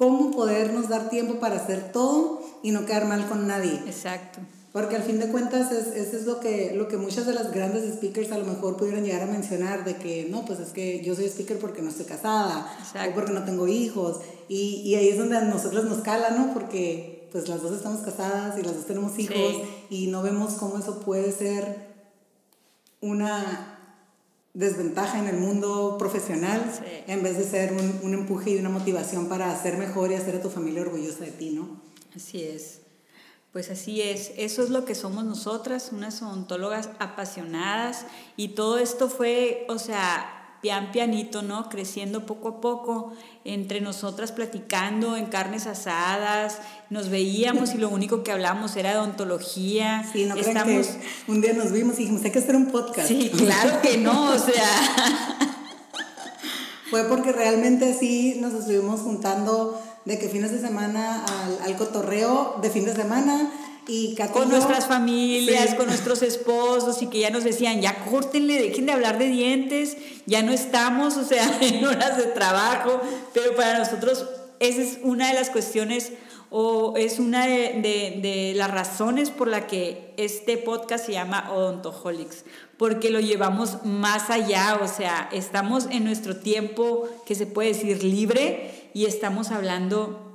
cómo 0.00 0.30
podernos 0.30 0.88
dar 0.88 1.10
tiempo 1.10 1.34
para 1.40 1.56
hacer 1.56 1.92
todo 1.92 2.40
y 2.62 2.70
no 2.70 2.86
quedar 2.86 3.04
mal 3.04 3.28
con 3.28 3.46
nadie. 3.46 3.82
Exacto. 3.86 4.38
Porque 4.72 4.96
al 4.96 5.02
fin 5.02 5.18
de 5.18 5.26
cuentas 5.26 5.70
es, 5.72 5.88
eso 5.88 6.16
es 6.16 6.24
lo 6.24 6.40
que, 6.40 6.72
lo 6.74 6.88
que 6.88 6.96
muchas 6.96 7.26
de 7.26 7.34
las 7.34 7.52
grandes 7.52 7.84
speakers 7.96 8.32
a 8.32 8.38
lo 8.38 8.46
mejor 8.46 8.78
pudieran 8.78 9.04
llegar 9.04 9.20
a 9.20 9.26
mencionar, 9.26 9.84
de 9.84 9.96
que 9.96 10.26
no, 10.30 10.46
pues 10.46 10.58
es 10.58 10.70
que 10.70 11.04
yo 11.04 11.14
soy 11.14 11.26
speaker 11.26 11.58
porque 11.58 11.82
no 11.82 11.90
estoy 11.90 12.06
casada 12.06 12.66
o 12.94 13.14
porque 13.14 13.32
no 13.32 13.44
tengo 13.44 13.68
hijos. 13.68 14.20
Y, 14.48 14.80
y, 14.86 14.94
ahí 14.94 15.08
es 15.08 15.18
donde 15.18 15.36
a 15.36 15.42
nosotros 15.42 15.84
nos 15.84 15.98
cala, 15.98 16.30
¿no? 16.30 16.54
Porque 16.54 17.28
pues 17.30 17.46
las 17.50 17.60
dos 17.60 17.76
estamos 17.76 18.00
casadas 18.00 18.58
y 18.58 18.62
las 18.62 18.76
dos 18.76 18.86
tenemos 18.86 19.18
hijos 19.18 19.56
y 19.90 20.06
no 20.06 20.22
vemos 20.22 20.54
cómo 20.54 20.78
eso 20.78 21.00
puede 21.00 21.30
ser 21.30 21.90
una 23.02 23.69
desventaja 24.54 25.18
en 25.18 25.28
el 25.28 25.36
mundo 25.36 25.96
profesional 25.98 26.60
en 27.06 27.22
vez 27.22 27.38
de 27.38 27.44
ser 27.44 27.72
un, 27.72 28.00
un 28.02 28.14
empuje 28.14 28.50
y 28.50 28.56
una 28.56 28.68
motivación 28.68 29.28
para 29.28 29.54
ser 29.60 29.78
mejor 29.78 30.10
y 30.10 30.14
hacer 30.14 30.36
a 30.36 30.42
tu 30.42 30.50
familia 30.50 30.82
orgullosa 30.82 31.24
de 31.24 31.30
ti, 31.30 31.50
¿no? 31.50 31.80
Así 32.14 32.42
es. 32.42 32.80
Pues 33.52 33.68
así 33.70 34.00
es, 34.00 34.32
eso 34.36 34.62
es 34.62 34.70
lo 34.70 34.84
que 34.84 34.94
somos 34.94 35.24
nosotras, 35.24 35.90
unas 35.92 36.22
odontólogas 36.22 36.88
apasionadas 37.00 38.06
y 38.36 38.48
todo 38.50 38.78
esto 38.78 39.08
fue, 39.08 39.66
o 39.68 39.78
sea, 39.78 40.39
pian 40.60 40.92
pianito, 40.92 41.42
¿no? 41.42 41.68
Creciendo 41.68 42.26
poco 42.26 42.48
a 42.48 42.60
poco, 42.60 43.12
entre 43.44 43.80
nosotras 43.80 44.32
platicando 44.32 45.16
en 45.16 45.26
carnes 45.26 45.66
asadas, 45.66 46.58
nos 46.90 47.08
veíamos 47.08 47.74
y 47.74 47.78
lo 47.78 47.88
único 47.88 48.22
que 48.22 48.32
hablamos 48.32 48.76
era 48.76 48.90
de 48.90 48.98
odontología. 48.98 50.04
Sí, 50.12 50.26
no 50.26 50.34
Estamos... 50.36 50.86
que 50.86 51.32
un 51.32 51.40
día 51.40 51.52
nos 51.54 51.72
vimos 51.72 51.94
y 51.96 52.02
dijimos, 52.02 52.24
hay 52.24 52.30
que 52.30 52.38
hacer 52.38 52.56
un 52.56 52.66
podcast. 52.66 53.08
Sí, 53.08 53.30
claro 53.36 53.80
que 53.82 53.96
no, 53.96 54.30
o 54.30 54.38
sea... 54.38 54.66
Fue 56.90 57.04
porque 57.04 57.30
realmente 57.30 57.94
sí 57.94 58.38
nos 58.40 58.52
estuvimos 58.52 59.00
juntando 59.00 59.80
de 60.04 60.18
que 60.18 60.28
fines 60.28 60.50
de 60.50 60.60
semana 60.60 61.24
al, 61.24 61.58
al 61.62 61.76
cotorreo 61.76 62.58
de 62.60 62.68
fin 62.68 62.84
de 62.84 62.96
semana 62.96 63.48
y 63.86 64.14
con 64.32 64.48
nuestras 64.48 64.86
familias, 64.86 65.74
con 65.74 65.86
nuestros 65.86 66.22
esposos 66.22 67.02
y 67.02 67.06
que 67.06 67.20
ya 67.20 67.30
nos 67.30 67.44
decían, 67.44 67.80
ya 67.80 68.04
córtenle, 68.04 68.60
dejen 68.62 68.86
de 68.86 68.92
hablar 68.92 69.18
de 69.18 69.26
dientes, 69.26 69.96
ya 70.26 70.42
no 70.42 70.52
estamos, 70.52 71.16
o 71.16 71.24
sea, 71.24 71.58
en 71.60 71.84
horas 71.84 72.16
de 72.16 72.24
trabajo, 72.24 73.00
pero 73.32 73.54
para 73.56 73.78
nosotros 73.78 74.26
esa 74.60 74.82
es 74.82 74.98
una 75.02 75.28
de 75.28 75.34
las 75.34 75.50
cuestiones 75.50 76.12
o 76.50 76.94
es 76.96 77.18
una 77.18 77.46
de, 77.46 77.80
de, 77.80 78.18
de 78.20 78.52
las 78.56 78.70
razones 78.70 79.30
por 79.30 79.48
la 79.48 79.66
que 79.66 80.12
este 80.16 80.58
podcast 80.58 81.06
se 81.06 81.12
llama 81.12 81.50
Odontoholics, 81.52 82.44
porque 82.76 83.10
lo 83.10 83.20
llevamos 83.20 83.84
más 83.84 84.30
allá, 84.30 84.78
o 84.82 84.88
sea, 84.88 85.28
estamos 85.32 85.86
en 85.90 86.04
nuestro 86.04 86.36
tiempo 86.36 87.08
que 87.24 87.34
se 87.34 87.46
puede 87.46 87.68
decir 87.68 88.02
libre 88.02 88.90
y 88.94 89.06
estamos 89.06 89.50
hablando 89.50 90.29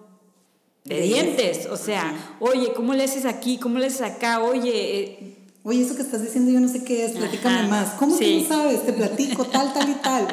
de 0.86 1.02
dientes, 1.02 1.66
o 1.66 1.78
sea, 1.78 2.16
oye, 2.40 2.72
¿cómo 2.74 2.94
le 2.94 3.04
haces 3.04 3.26
aquí? 3.26 3.58
¿Cómo 3.58 3.80
le 3.80 3.88
haces 3.88 4.02
acá? 4.02 4.42
Oye... 4.42 4.72
Eh, 4.74 5.32
oye, 5.66 5.82
eso 5.82 5.96
que 5.96 6.04
estás 6.04 6.22
diciendo 6.22 6.52
yo 6.52 6.60
no 6.60 6.70
sé 6.70 6.84
qué 6.84 7.06
es, 7.06 7.14
platícame 7.14 7.68
más. 7.68 7.94
¿Cómo 7.94 8.16
tú 8.16 8.46
sabes? 8.48 8.86
Te 8.86 8.94
platico 8.94 9.46
tal, 9.46 9.74
tal 9.74 9.90
y 9.90 9.96
tal. 9.96 10.28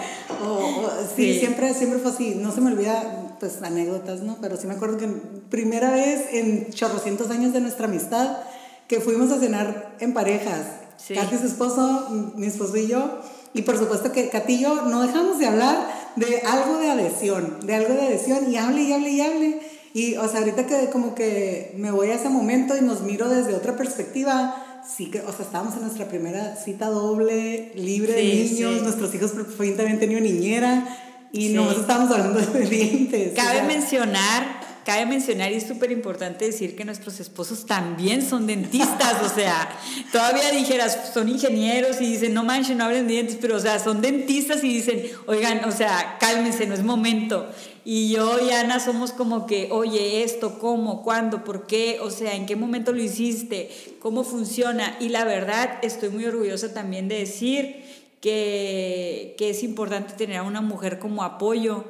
O, 0.47 0.91
sí, 1.17 1.39
Siempre, 1.39 1.73
siempre 1.73 1.99
fue 1.99 2.11
así. 2.11 2.35
No 2.35 2.53
se 2.53 2.61
me 2.61 2.71
olvida, 2.71 3.37
pues 3.41 3.63
anécdotas, 3.63 4.21
¿no? 4.21 4.37
Pero 4.43 4.59
sí 4.59 4.67
me 4.67 4.75
acuerdo 4.75 4.99
que 4.99 5.09
primera 5.49 5.91
vez 5.91 6.27
en 6.33 6.71
chorrocientos 6.71 7.31
años 7.31 7.55
de 7.55 7.63
nuestra 7.63 7.87
amistad 7.87 8.41
que 8.89 9.01
fuimos 9.01 9.33
a 9.33 9.41
cenar 9.41 9.97
en 10.01 10.13
parejas. 10.13 10.67
Sí. 10.99 11.15
Katy, 11.15 11.39
su 11.39 11.47
esposo, 11.47 12.09
mi 12.37 12.47
esposo 12.47 12.77
y 12.77 12.89
yo. 12.89 13.21
Y 13.55 13.63
por 13.63 13.79
supuesto 13.79 14.13
que 14.13 14.29
Katy 14.29 14.53
y 14.53 14.61
yo 14.61 14.83
no 14.83 15.01
dejamos 15.01 15.39
de 15.39 15.47
hablar 15.47 16.13
de 16.17 16.41
algo 16.41 16.77
de 16.77 16.91
adhesión, 16.91 17.59
de 17.65 17.75
algo 17.75 17.95
de 17.95 18.03
adhesión, 18.03 18.53
y 18.53 18.57
hable 18.59 18.83
y 18.83 18.93
hable 18.93 19.11
y 19.11 19.21
hable. 19.23 19.61
Y, 19.95 20.17
o 20.17 20.29
sea, 20.29 20.41
ahorita 20.41 20.67
que 20.67 20.91
como 20.91 21.15
que 21.15 21.75
me 21.77 21.91
voy 21.91 22.09
a 22.11 22.15
ese 22.15 22.29
momento 22.29 22.77
y 22.77 22.81
nos 22.81 23.03
miro 23.03 23.29
desde 23.29 23.55
otra 23.55 23.77
perspectiva, 23.77 24.83
sí 24.87 25.11
que, 25.11 25.21
o 25.21 25.33
sea, 25.33 25.45
estábamos 25.45 25.75
en 25.75 25.83
nuestra 25.83 26.09
primera 26.09 26.57
cita 26.57 26.87
doble, 26.87 27.73
libre 27.75 28.15
de 28.15 28.23
niños, 28.23 28.83
nuestros 28.83 29.15
hijos 29.15 29.33
por 29.33 29.47
también 29.77 29.99
tenían 29.99 30.23
niñera, 30.23 30.99
y 31.33 31.51
no 31.51 31.71
estábamos 31.71 32.11
hablando 32.11 32.41
de 32.41 32.61
dientes. 32.69 33.33
Cabe 33.35 33.63
mencionar 33.63 34.63
Cabe 34.85 35.07
mencionar 35.07 35.53
y 35.53 35.57
es 35.57 35.69
súper 35.69 35.93
importante 35.93 36.45
decir 36.45 36.75
que 36.75 36.85
nuestros 36.85 37.21
esposos 37.21 37.67
también 37.67 38.21
son 38.21 38.49
dentistas, 38.49 39.23
o 39.23 39.33
sea, 39.33 39.69
todavía 40.11 40.51
dijeras, 40.51 41.13
son 41.15 41.29
ingenieros 41.29 42.01
y 42.01 42.07
dicen, 42.07 42.35
no 42.35 42.43
manches, 42.43 42.77
no 42.77 42.85
hablen 42.85 43.07
dientes, 43.07 43.39
pero 43.41 43.57
o 43.57 43.61
sea, 43.61 43.79
son 43.79 44.01
dentistas 44.01 44.65
y 44.65 44.69
dicen, 44.69 45.05
oigan, 45.27 45.65
o 45.67 45.71
sea, 45.71 46.17
cálmense, 46.19 46.67
no 46.67 46.75
es 46.75 46.83
momento. 46.83 47.49
Y 47.85 48.13
yo 48.13 48.39
y 48.39 48.51
Ana 48.51 48.79
somos 48.79 49.13
como 49.13 49.47
que, 49.47 49.69
oye, 49.73 50.23
esto, 50.23 50.59
¿cómo? 50.59 51.03
¿Cuándo? 51.03 51.45
¿Por 51.45 51.67
qué? 51.67 51.99
O 52.01 52.11
sea, 52.11 52.35
¿en 52.35 52.47
qué 52.47 52.55
momento 52.55 52.93
lo 52.93 53.03
hiciste? 53.03 53.71
¿Cómo 54.01 54.23
funciona? 54.23 54.97
Y 55.01 55.09
la 55.09 55.25
verdad, 55.25 55.79
estoy 55.83 56.11
muy 56.11 56.25
orgullosa 56.25 56.73
también 56.73 57.09
de 57.09 57.19
decir 57.19 57.83
que, 58.21 59.35
que 59.37 59.51
es 59.51 59.63
importante 59.63 60.15
tener 60.15 60.37
a 60.39 60.43
una 60.45 60.61
mujer 60.61 60.99
como 60.99 61.25
apoyo 61.25 61.85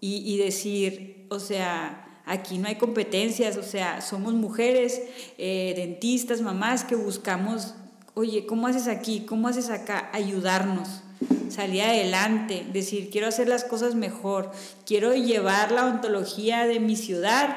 y, 0.00 0.22
y 0.32 0.38
decir, 0.38 1.26
o 1.28 1.40
sea, 1.40 2.02
Aquí 2.24 2.58
no 2.58 2.68
hay 2.68 2.76
competencias, 2.76 3.56
o 3.56 3.62
sea, 3.62 4.00
somos 4.00 4.32
mujeres, 4.34 5.02
eh, 5.38 5.74
dentistas, 5.76 6.40
mamás 6.40 6.84
que 6.84 6.94
buscamos, 6.94 7.74
oye, 8.14 8.46
¿cómo 8.46 8.68
haces 8.68 8.86
aquí? 8.86 9.26
¿Cómo 9.26 9.48
haces 9.48 9.70
acá? 9.70 10.08
Ayudarnos, 10.12 11.01
salir 11.50 11.82
adelante, 11.82 12.66
decir, 12.72 13.10
quiero 13.10 13.26
hacer 13.26 13.48
las 13.48 13.64
cosas 13.64 13.94
mejor, 13.94 14.50
quiero 14.86 15.14
llevar 15.14 15.72
la 15.72 15.86
ontología 15.86 16.66
de 16.66 16.80
mi 16.80 16.96
ciudad 16.96 17.56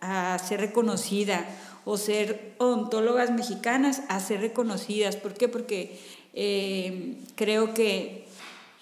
a 0.00 0.38
ser 0.38 0.60
reconocida 0.60 1.44
o 1.84 1.96
ser 1.98 2.54
odontólogas 2.58 3.30
mexicanas 3.30 4.02
a 4.08 4.20
ser 4.20 4.40
reconocidas. 4.40 5.16
¿Por 5.16 5.34
qué? 5.34 5.48
Porque 5.48 6.00
eh, 6.32 7.18
creo 7.34 7.74
que 7.74 8.26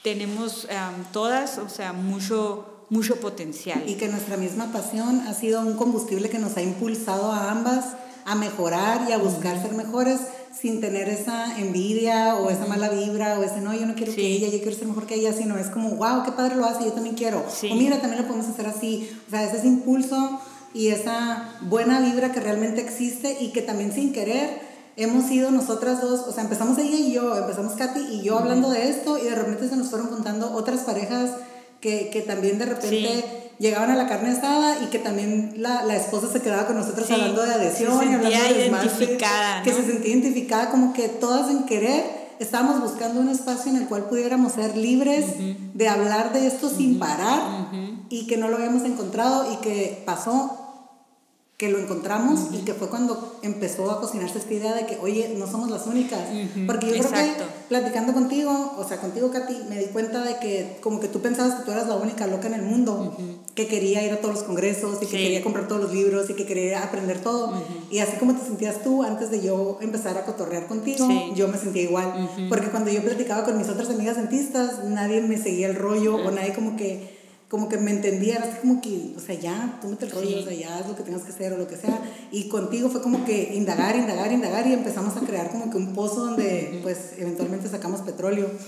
tenemos 0.03 0.69
todas, 1.13 1.59
o 1.59 1.69
sea, 1.69 1.93
mucho 1.93 2.69
mucho 2.93 3.17
potencial. 3.17 3.83
Y 3.87 3.95
que 3.95 4.09
nuestra 4.09 4.37
misma 4.37 4.71
pasión 4.71 5.21
ha 5.27 5.33
sido 5.33 5.63
un 5.63 5.79
combustible 5.79 6.29
que 6.29 6.39
nos 6.39 6.59
ha 6.59 6.63
impulsado 6.63 7.33
a 7.33 7.51
ambas 7.51 7.97
a 8.27 8.35
mejorar 8.35 9.09
y 9.09 9.13
a 9.13 9.19
buscar 9.19 9.61
ser 9.61 9.73
mejores 9.73 10.21
sin 10.59 10.81
tener 10.81 11.09
esa 11.09 11.59
envidia 11.59 12.37
o 12.37 12.51
esa 12.51 12.67
mala 12.67 12.89
vibra 12.91 13.39
o 13.39 13.43
ese 13.43 13.61
no, 13.61 13.75
yo 13.75 13.87
no 13.87 13.95
quiero 13.95 14.15
que 14.15 14.27
ella, 14.27 14.49
yo 14.49 14.59
quiero 14.59 14.77
ser 14.77 14.87
mejor 14.87 15.07
que 15.07 15.15
ella, 15.15 15.33
sino 15.33 15.57
es 15.59 15.69
como, 15.69 15.91
wow, 15.97 16.25
qué 16.25 16.33
padre 16.33 16.57
lo 16.57 16.67
hace, 16.67 16.85
yo 16.85 16.93
también 16.93 17.15
quiero. 17.15 17.39
O 17.41 17.75
mira, 17.75 18.01
también 18.01 18.23
lo 18.23 18.29
podemos 18.29 18.49
hacer 18.49 18.67
así. 18.67 19.11
O 19.27 19.31
sea, 19.31 19.45
ese 19.45 19.67
impulso 19.67 20.41
y 20.75 20.89
esa 20.89 21.57
buena 21.63 22.01
vibra 22.01 22.33
que 22.33 22.41
realmente 22.41 22.81
existe 22.81 23.39
y 23.41 23.53
que 23.53 23.63
también 23.63 23.93
sin 23.93 24.13
querer 24.13 24.61
hemos 24.97 25.27
sido 25.27 25.51
nosotras 25.51 26.01
dos, 26.03 26.21
o 26.21 26.33
sea, 26.33 26.45
empezamos 26.45 26.79
ella 26.79 26.97
y 26.97 27.13
yo, 27.13 27.37
empezamos 27.37 27.73
Katy 27.75 28.01
y 28.01 28.23
yo 28.23 28.39
hablando 28.39 28.71
de 28.71 28.91
esto 28.91 29.19
y 29.19 29.23
de 29.23 29.35
repente 29.35 29.69
se 29.69 29.77
nos 29.77 29.89
fueron 29.89 30.09
contando 30.09 30.53
otras 30.53 30.81
parejas 30.81 31.31
que, 31.81 32.11
que 32.11 32.21
también 32.21 32.59
de 32.59 32.67
repente 32.67 33.42
llegaban 33.59 33.91
a 33.91 33.97
la 33.97 34.09
carne 34.09 34.31
asada 34.31 34.83
y 34.83 34.87
que 34.87 34.99
también 34.99 35.55
la, 35.57 35.85
la 35.85 35.97
esposa 35.97 36.29
se 36.33 36.41
quedaba 36.41 36.67
con 36.67 36.77
nosotros 36.77 37.11
hablando 37.11 37.43
de 37.43 37.53
adhesión 37.53 37.93
y 38.11 38.15
hablando 38.15 38.29
de 38.29 38.67
identificada, 38.67 39.63
que 39.63 39.73
se 39.73 39.85
sentía 39.85 40.11
identificada 40.11 40.71
como 40.71 40.93
que 40.93 41.09
todas 41.09 41.51
en 41.51 41.65
querer 41.65 42.23
estábamos 42.39 42.81
buscando 42.81 43.21
un 43.21 43.29
espacio 43.29 43.71
en 43.71 43.79
el 43.79 43.89
cual 43.89 44.05
pudiéramos 44.05 44.53
ser 44.53 44.77
libres 44.77 45.27
de 45.75 45.89
hablar 45.89 46.33
de 46.33 46.47
esto 46.47 46.69
sin 46.69 46.99
parar 46.99 47.69
y 48.09 48.27
que 48.27 48.37
no 48.37 48.49
lo 48.49 48.57
habíamos 48.57 48.83
encontrado 48.85 49.53
y 49.53 49.57
que 49.57 50.03
pasó 50.05 50.62
que 51.63 51.69
lo 51.69 51.79
encontramos 51.79 52.49
y 52.53 52.65
que 52.65 52.75
fue 52.75 52.89
cuando 52.89 53.39
empezó 53.41 53.89
a 53.93 54.01
cocinarse 54.01 54.39
esta 54.39 54.53
idea 54.53 54.75
de 54.75 54.85
que, 54.85 54.99
oye, 54.99 55.33
no 55.39 55.47
somos 55.47 55.71
las 55.71 55.87
únicas. 55.87 56.19
Porque 56.67 56.89
yo 56.89 56.95
creo 56.95 57.13
que 57.13 57.35
platicando 57.69 58.13
contigo, 58.13 58.75
o 58.77 58.83
sea, 58.83 59.01
contigo, 59.01 59.31
Katy, 59.31 59.59
me 59.69 59.79
di 59.79 59.85
cuenta 59.85 60.25
de 60.25 60.39
que 60.39 60.79
como 60.81 60.99
que 60.99 61.07
tú 61.07 61.21
pensabas 61.21 61.61
que 61.61 61.65
tú 61.65 61.71
eras 61.71 61.87
la 61.87 61.95
única 61.95 62.27
loca 62.27 62.49
en 62.49 62.55
el 62.55 62.63
mundo, 62.63 63.17
que 63.55 63.69
quería 63.69 64.05
ir 64.05 64.13
a 64.13 64.17
todos 64.17 64.35
los 64.35 64.43
congresos 64.43 64.99
y 65.03 65.07
que 65.07 65.19
quería 65.19 65.45
comprar 65.45 65.69
todos 65.69 65.83
los 65.83 65.93
libros 65.93 66.29
y 66.31 66.35
que 66.35 66.47
quería 66.47 66.83
aprender 66.83 67.21
todo. 67.21 67.53
Y 67.93 68.01
así 68.01 68.17
como 68.17 68.35
te 68.35 68.45
sentías 68.45 68.83
tú 68.83 69.05
antes 69.05 69.31
de 69.31 69.41
yo 69.41 69.79
empezar 69.81 70.19
a 70.19 70.25
cotorrear 70.25 70.67
contigo, 70.67 71.07
yo 71.37 71.47
me 71.47 71.59
sentía 71.59 71.83
igual. 71.83 72.29
Porque 72.49 72.71
cuando 72.71 72.91
yo 72.91 73.05
platicaba 73.05 73.45
con 73.45 73.57
mis 73.57 73.69
otras 73.69 73.89
amigas 73.89 74.17
dentistas, 74.17 74.83
nadie 74.87 75.21
me 75.21 75.39
seguía 75.39 75.69
el 75.69 75.77
rollo 75.77 76.17
o 76.17 76.29
nadie 76.33 76.55
como 76.55 76.77
que 76.77 77.22
como 77.53 77.69
que 77.69 77.77
me 77.77 77.91
entendía, 77.91 78.39
así 78.39 78.61
como 78.63 78.81
que, 78.81 79.13
o 79.15 79.21
sea, 79.21 79.35
ya, 79.35 79.79
tú 79.83 79.89
mete 79.89 80.07
el 80.07 80.11
rollo, 80.11 80.39
o 80.39 80.43
sea, 80.43 80.55
ya 80.55 80.79
haz 80.79 80.89
lo 80.89 80.97
que 80.97 81.03
tengas 81.03 81.21
que 81.21 81.33
hacer 81.33 81.53
o 81.53 81.59
lo 81.59 81.69
que 81.69 81.77
sea. 81.77 82.01
Y 82.31 82.49
contigo 82.49 82.89
fue 82.89 83.03
como 83.03 83.27
que 83.27 83.53
indagar, 83.53 83.95
indagar, 83.95 84.33
indagar 84.33 84.67
y 84.67 84.73
empezamos 84.73 85.19
a 85.19 85.21
crear 85.21 85.51
como 85.51 85.71
que 85.71 85.77
un 85.77 85.93
pozo 85.93 86.29
donde, 86.29 86.81
pues, 86.83 87.13
eventualmente 87.19 87.69
sacamos 87.69 88.01
petróleo. 88.01 88.51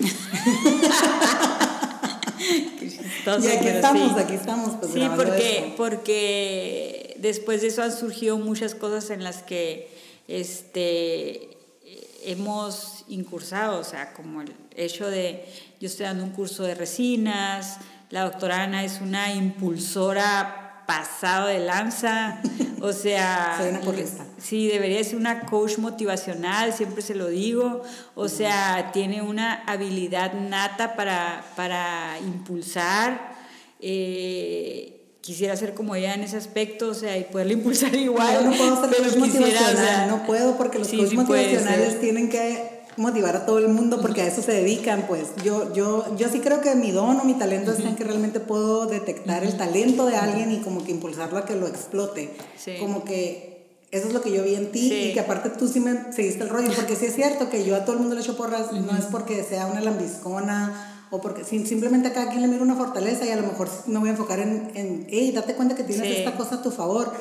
y 3.42 3.46
aquí 3.46 3.68
estamos, 3.68 4.18
aquí 4.18 4.34
estamos. 4.34 4.74
Pues, 4.78 4.92
sí, 4.92 5.08
porque, 5.16 5.72
porque 5.78 7.16
después 7.20 7.62
de 7.62 7.68
eso 7.68 7.82
han 7.82 7.96
surgido 7.96 8.36
muchas 8.36 8.74
cosas 8.74 9.08
en 9.08 9.24
las 9.24 9.42
que 9.42 9.88
este, 10.28 11.56
hemos 12.22 13.06
incursado, 13.08 13.80
o 13.80 13.84
sea, 13.84 14.12
como 14.12 14.42
el 14.42 14.52
hecho 14.76 15.08
de, 15.08 15.42
yo 15.80 15.86
estoy 15.86 16.04
dando 16.04 16.24
un 16.24 16.32
curso 16.32 16.64
de 16.64 16.74
resinas, 16.74 17.78
la 18.14 18.22
doctora 18.22 18.62
Ana 18.62 18.84
es 18.84 19.00
una 19.00 19.34
impulsora 19.34 20.84
pasado 20.86 21.48
de 21.48 21.58
lanza, 21.58 22.40
o 22.80 22.92
sea, 22.92 23.56
Soy 23.58 23.70
una 23.70 23.80
sí, 24.38 24.68
debería 24.68 25.02
ser 25.02 25.16
una 25.16 25.40
coach 25.40 25.78
motivacional, 25.78 26.72
siempre 26.72 27.02
se 27.02 27.16
lo 27.16 27.26
digo, 27.26 27.82
o 28.14 28.28
sea, 28.28 28.92
tiene 28.92 29.20
una 29.20 29.64
habilidad 29.66 30.32
nata 30.34 30.94
para, 30.94 31.44
para 31.56 32.16
impulsar. 32.20 33.34
Eh, 33.80 35.16
quisiera 35.20 35.56
ser 35.56 35.74
como 35.74 35.96
ella 35.96 36.14
en 36.14 36.22
ese 36.22 36.36
aspecto, 36.36 36.90
o 36.90 36.94
sea, 36.94 37.18
y 37.18 37.24
poderle 37.24 37.54
impulsar 37.54 37.92
igual. 37.96 38.44
No, 38.44 38.50
no 38.52 38.56
puedo 38.56 38.80
ser 38.80 38.96
coach 38.96 39.16
motivacional, 39.16 40.08
no 40.08 40.24
puedo 40.24 40.56
porque 40.56 40.78
los 40.78 40.86
coach 40.86 41.14
motivacionales 41.14 42.00
tienen 42.00 42.28
que 42.28 42.73
motivar 42.96 43.36
a 43.36 43.46
todo 43.46 43.58
el 43.58 43.68
mundo 43.68 44.00
porque 44.00 44.22
a 44.22 44.26
eso 44.26 44.42
se 44.42 44.52
dedican, 44.52 45.04
pues 45.08 45.28
yo, 45.42 45.72
yo, 45.72 46.16
yo 46.16 46.28
sí 46.28 46.40
creo 46.40 46.60
que 46.60 46.74
mi 46.74 46.90
don 46.90 47.18
o 47.20 47.24
mi 47.24 47.34
talento 47.34 47.72
está 47.72 47.88
en 47.88 47.96
que 47.96 48.04
realmente 48.04 48.40
puedo 48.40 48.86
detectar 48.86 49.44
el 49.44 49.56
talento 49.56 50.06
de 50.06 50.16
alguien 50.16 50.52
y 50.52 50.58
como 50.58 50.84
que 50.84 50.92
impulsarlo 50.92 51.38
a 51.38 51.44
que 51.44 51.54
lo 51.54 51.66
explote. 51.66 52.30
Como 52.78 53.04
que 53.04 53.54
eso 53.90 54.08
es 54.08 54.14
lo 54.14 54.22
que 54.22 54.32
yo 54.32 54.42
vi 54.42 54.54
en 54.54 54.72
ti 54.72 54.92
y 54.92 55.12
que 55.12 55.20
aparte 55.20 55.50
tú 55.50 55.68
sí 55.68 55.80
me 55.80 56.12
seguiste 56.12 56.42
el 56.42 56.50
rollo, 56.50 56.70
porque 56.74 56.96
sí 56.96 57.06
es 57.06 57.14
cierto 57.14 57.48
que 57.48 57.64
yo 57.64 57.76
a 57.76 57.84
todo 57.84 57.92
el 57.92 58.00
mundo 58.00 58.14
le 58.14 58.22
echo 58.22 58.36
porras, 58.36 58.72
no 58.72 58.96
es 58.96 59.04
porque 59.04 59.42
sea 59.44 59.66
una 59.66 59.80
lambiscona 59.80 61.06
o 61.10 61.20
porque 61.20 61.44
simplemente 61.44 62.08
a 62.08 62.12
cada 62.12 62.28
quien 62.28 62.42
le 62.42 62.48
miro 62.48 62.64
una 62.64 62.74
fortaleza 62.74 63.24
y 63.24 63.30
a 63.30 63.36
lo 63.36 63.42
mejor 63.42 63.68
me 63.86 63.98
voy 64.00 64.08
a 64.08 64.12
enfocar 64.12 64.40
en, 64.40 64.72
en 64.74 65.06
hey, 65.10 65.30
date 65.32 65.54
cuenta 65.54 65.76
que 65.76 65.84
tienes 65.84 66.18
esta 66.18 66.36
cosa 66.36 66.56
a 66.56 66.62
tu 66.62 66.70
favor 66.70 67.12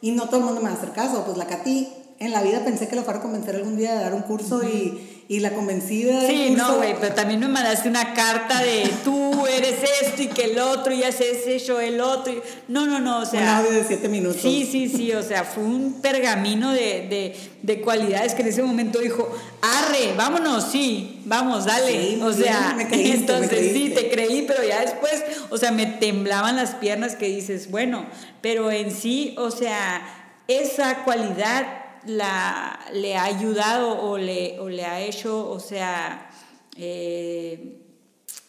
y 0.00 0.12
no 0.12 0.26
todo 0.26 0.38
el 0.38 0.46
mundo 0.46 0.60
me 0.60 0.68
va 0.68 0.74
a 0.74 0.78
hacer 0.78 0.92
caso, 0.92 1.22
pues 1.24 1.36
la 1.36 1.46
Katy 1.46 1.88
en 2.18 2.32
la 2.32 2.40
vida 2.40 2.64
pensé 2.64 2.88
que 2.88 2.96
la 2.96 3.02
fuera 3.02 3.18
a 3.18 3.22
convencer 3.22 3.56
algún 3.56 3.76
día 3.76 3.94
de 3.94 4.00
dar 4.00 4.14
un 4.14 4.22
curso 4.22 4.62
y, 4.62 5.11
y, 5.28 5.40
la 5.40 5.50
convencí 5.50 6.02
de 6.04 6.26
Sí, 6.26 6.54
no, 6.56 6.76
güey, 6.76 6.94
pero 7.00 7.14
también 7.14 7.40
me 7.40 7.48
mandaste 7.48 7.88
una 7.88 8.14
carta 8.14 8.62
de 8.62 8.90
tú 9.04 9.46
eres 9.46 9.76
esto 10.02 10.22
y 10.22 10.26
que 10.28 10.44
el 10.44 10.58
otro 10.58 10.92
y 10.92 11.02
haces 11.02 11.46
eso, 11.46 11.80
el 11.80 12.00
otro. 12.00 12.34
No, 12.68 12.86
no, 12.86 13.00
no, 13.00 13.20
o 13.20 13.26
sea. 13.26 13.42
Un 13.42 13.48
audio 13.48 13.70
de 13.72 13.84
siete 13.84 14.08
minutos. 14.08 14.42
Sí, 14.42 14.68
sí, 14.70 14.88
sí, 14.88 15.12
o 15.12 15.22
sea, 15.22 15.44
fue 15.44 15.64
un 15.64 16.00
pergamino 16.00 16.72
de, 16.72 17.06
de, 17.08 17.36
de 17.62 17.80
cualidades 17.80 18.34
que 18.34 18.42
en 18.42 18.48
ese 18.48 18.62
momento 18.62 18.98
dijo, 18.98 19.28
arre, 19.60 20.14
vámonos, 20.16 20.64
sí, 20.70 21.22
vamos, 21.24 21.64
dale. 21.64 22.22
o 22.22 22.32
sea, 22.32 22.76
entonces 22.90 23.72
sí, 23.72 23.92
te 23.94 24.10
creí, 24.10 24.44
pero 24.46 24.62
ya 24.64 24.80
después, 24.80 25.22
o 25.50 25.56
sea, 25.56 25.70
me 25.70 25.86
temblaban 25.86 26.56
las 26.56 26.74
piernas 26.74 27.16
que 27.16 27.26
dices, 27.26 27.70
bueno, 27.70 28.06
pero 28.40 28.70
en 28.70 28.90
sí, 28.90 29.34
o 29.38 29.50
sea, 29.50 30.02
esa 30.48 31.04
cualidad 31.04 31.81
la, 32.06 32.78
le 32.92 33.16
ha 33.16 33.24
ayudado 33.24 34.00
o 34.02 34.18
le, 34.18 34.58
o 34.60 34.68
le 34.68 34.84
ha 34.84 35.00
hecho, 35.00 35.48
o 35.48 35.60
sea, 35.60 36.30
eh, 36.76 37.78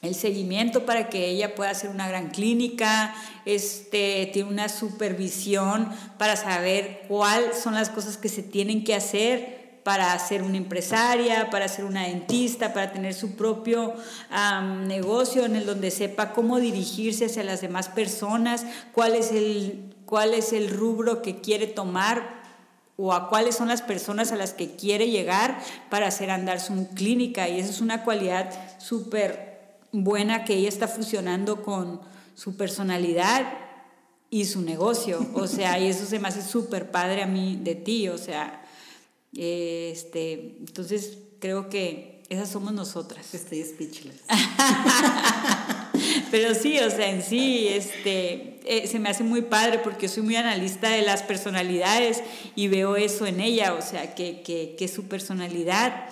el 0.01 0.15
seguimiento 0.15 0.85
para 0.85 1.09
que 1.09 1.29
ella 1.29 1.55
pueda 1.55 1.69
hacer 1.69 1.89
una 1.89 2.07
gran 2.07 2.29
clínica, 2.29 3.15
este, 3.45 4.29
tiene 4.33 4.49
una 4.49 4.67
supervisión 4.67 5.89
para 6.17 6.35
saber 6.35 7.05
cuáles 7.07 7.57
son 7.57 7.73
las 7.75 7.89
cosas 7.89 8.17
que 8.17 8.27
se 8.27 8.43
tienen 8.43 8.83
que 8.83 8.95
hacer 8.95 9.63
para 9.83 10.17
ser 10.19 10.43
una 10.43 10.57
empresaria, 10.57 11.49
para 11.49 11.67
ser 11.67 11.85
una 11.85 12.03
dentista, 12.07 12.73
para 12.73 12.91
tener 12.91 13.13
su 13.13 13.35
propio 13.35 13.93
negocio 14.87 15.45
en 15.45 15.55
el 15.55 15.65
donde 15.65 15.91
sepa 15.91 16.33
cómo 16.33 16.59
dirigirse 16.59 17.25
hacia 17.25 17.43
las 17.43 17.61
demás 17.61 17.89
personas, 17.89 18.65
cuál 18.93 19.15
es 19.15 19.31
el, 19.31 19.93
cuál 20.05 20.33
es 20.33 20.53
el 20.53 20.69
rubro 20.69 21.21
que 21.21 21.41
quiere 21.41 21.67
tomar 21.67 22.42
o 22.97 23.13
a 23.13 23.29
cuáles 23.29 23.55
son 23.55 23.67
las 23.67 23.81
personas 23.81 24.31
a 24.31 24.35
las 24.35 24.53
que 24.53 24.75
quiere 24.75 25.09
llegar 25.09 25.59
para 25.89 26.07
hacer 26.07 26.29
andar 26.29 26.59
su 26.59 26.89
clínica. 26.89 27.49
Y 27.49 27.59
esa 27.59 27.71
es 27.71 27.81
una 27.81 28.03
cualidad 28.03 28.51
súper 28.79 29.77
buena 29.91 30.45
que 30.45 30.55
ella 30.55 30.69
está 30.69 30.87
fusionando 30.87 31.63
con 31.63 32.01
su 32.35 32.55
personalidad 32.55 33.45
y 34.29 34.45
su 34.45 34.61
negocio. 34.61 35.25
O 35.33 35.47
sea, 35.47 35.79
y 35.79 35.87
eso 35.87 36.05
se 36.05 36.19
me 36.19 36.27
hace 36.27 36.41
súper 36.41 36.91
padre 36.91 37.23
a 37.23 37.27
mí 37.27 37.59
de 37.61 37.75
ti. 37.75 38.09
O 38.09 38.17
sea, 38.17 38.63
este, 39.35 40.57
entonces 40.59 41.17
creo 41.39 41.69
que 41.69 42.23
esas 42.29 42.49
somos 42.49 42.73
nosotras. 42.73 43.33
Estoy 43.33 43.63
speechless. 43.63 44.21
Pero 46.33 46.55
sí, 46.55 46.79
o 46.79 46.89
sea, 46.89 47.11
en 47.11 47.21
sí, 47.21 47.67
este, 47.67 48.59
eh, 48.65 48.87
se 48.87 48.97
me 48.97 49.09
hace 49.09 49.23
muy 49.23 49.43
padre 49.43 49.77
porque 49.77 50.07
soy 50.07 50.23
muy 50.23 50.35
analista 50.35 50.89
de 50.89 51.03
las 51.03 51.21
personalidades 51.21 52.23
y 52.55 52.69
veo 52.69 52.95
eso 52.95 53.27
en 53.27 53.39
ella, 53.39 53.75
o 53.75 53.83
sea, 53.83 54.15
que, 54.15 54.41
que, 54.41 54.75
que 54.75 54.87
su 54.87 55.03
personalidad 55.03 56.07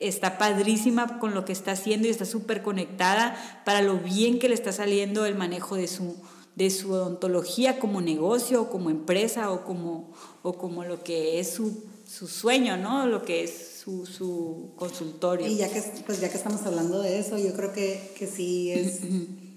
está 0.00 0.36
padrísima 0.36 1.20
con 1.20 1.32
lo 1.32 1.44
que 1.44 1.52
está 1.52 1.70
haciendo 1.70 2.08
y 2.08 2.10
está 2.10 2.24
súper 2.24 2.62
conectada 2.62 3.62
para 3.64 3.82
lo 3.82 3.98
bien 3.98 4.40
que 4.40 4.48
le 4.48 4.54
está 4.56 4.72
saliendo 4.72 5.26
el 5.26 5.36
manejo 5.36 5.76
de 5.76 5.86
su, 5.86 6.16
de 6.56 6.70
su 6.70 6.90
odontología 6.90 7.78
como 7.78 8.00
negocio 8.00 8.62
o 8.62 8.68
como 8.68 8.90
empresa 8.90 9.52
o 9.52 9.64
como, 9.64 10.12
o 10.42 10.54
como 10.54 10.82
lo 10.82 11.04
que 11.04 11.38
es 11.38 11.54
su 11.54 11.84
su 12.06 12.28
sueño, 12.28 12.76
¿no? 12.76 13.06
Lo 13.06 13.22
que 13.22 13.44
es 13.44 13.73
su, 13.84 14.06
su, 14.06 14.72
consultorio. 14.76 15.46
Y 15.46 15.56
ya 15.56 15.68
que, 15.68 15.82
pues 16.06 16.20
ya 16.20 16.30
que 16.30 16.38
estamos 16.38 16.64
hablando 16.64 17.02
de 17.02 17.18
eso, 17.18 17.36
yo 17.36 17.52
creo 17.52 17.72
que, 17.72 18.14
que 18.18 18.26
sí 18.26 18.70
es 18.70 19.00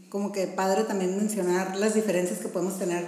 como 0.09 0.31
que 0.31 0.47
padre 0.47 0.83
también 0.83 1.17
mencionar 1.17 1.77
las 1.77 1.93
diferencias 1.93 2.39
que 2.39 2.49
podemos 2.49 2.77
tener 2.77 3.05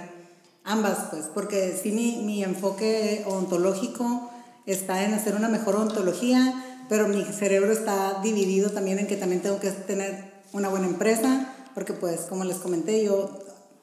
ambas, 0.64 1.08
pues, 1.10 1.26
porque 1.32 1.78
sí 1.80 1.92
mi, 1.92 2.22
mi 2.22 2.42
enfoque 2.42 3.24
odontológico 3.26 4.30
está 4.66 5.04
en 5.04 5.12
hacer 5.12 5.34
una 5.34 5.48
mejor 5.48 5.76
odontología, 5.76 6.86
pero 6.88 7.08
mi 7.08 7.22
cerebro 7.24 7.72
está 7.72 8.20
dividido 8.22 8.70
también 8.70 8.98
en 8.98 9.06
que 9.06 9.16
también 9.16 9.42
tengo 9.42 9.60
que 9.60 9.70
tener 9.70 10.42
una 10.52 10.68
buena 10.68 10.86
empresa, 10.86 11.54
porque 11.74 11.92
pues 11.92 12.22
como 12.22 12.44
les 12.44 12.56
comenté, 12.58 13.04
yo 13.04 13.38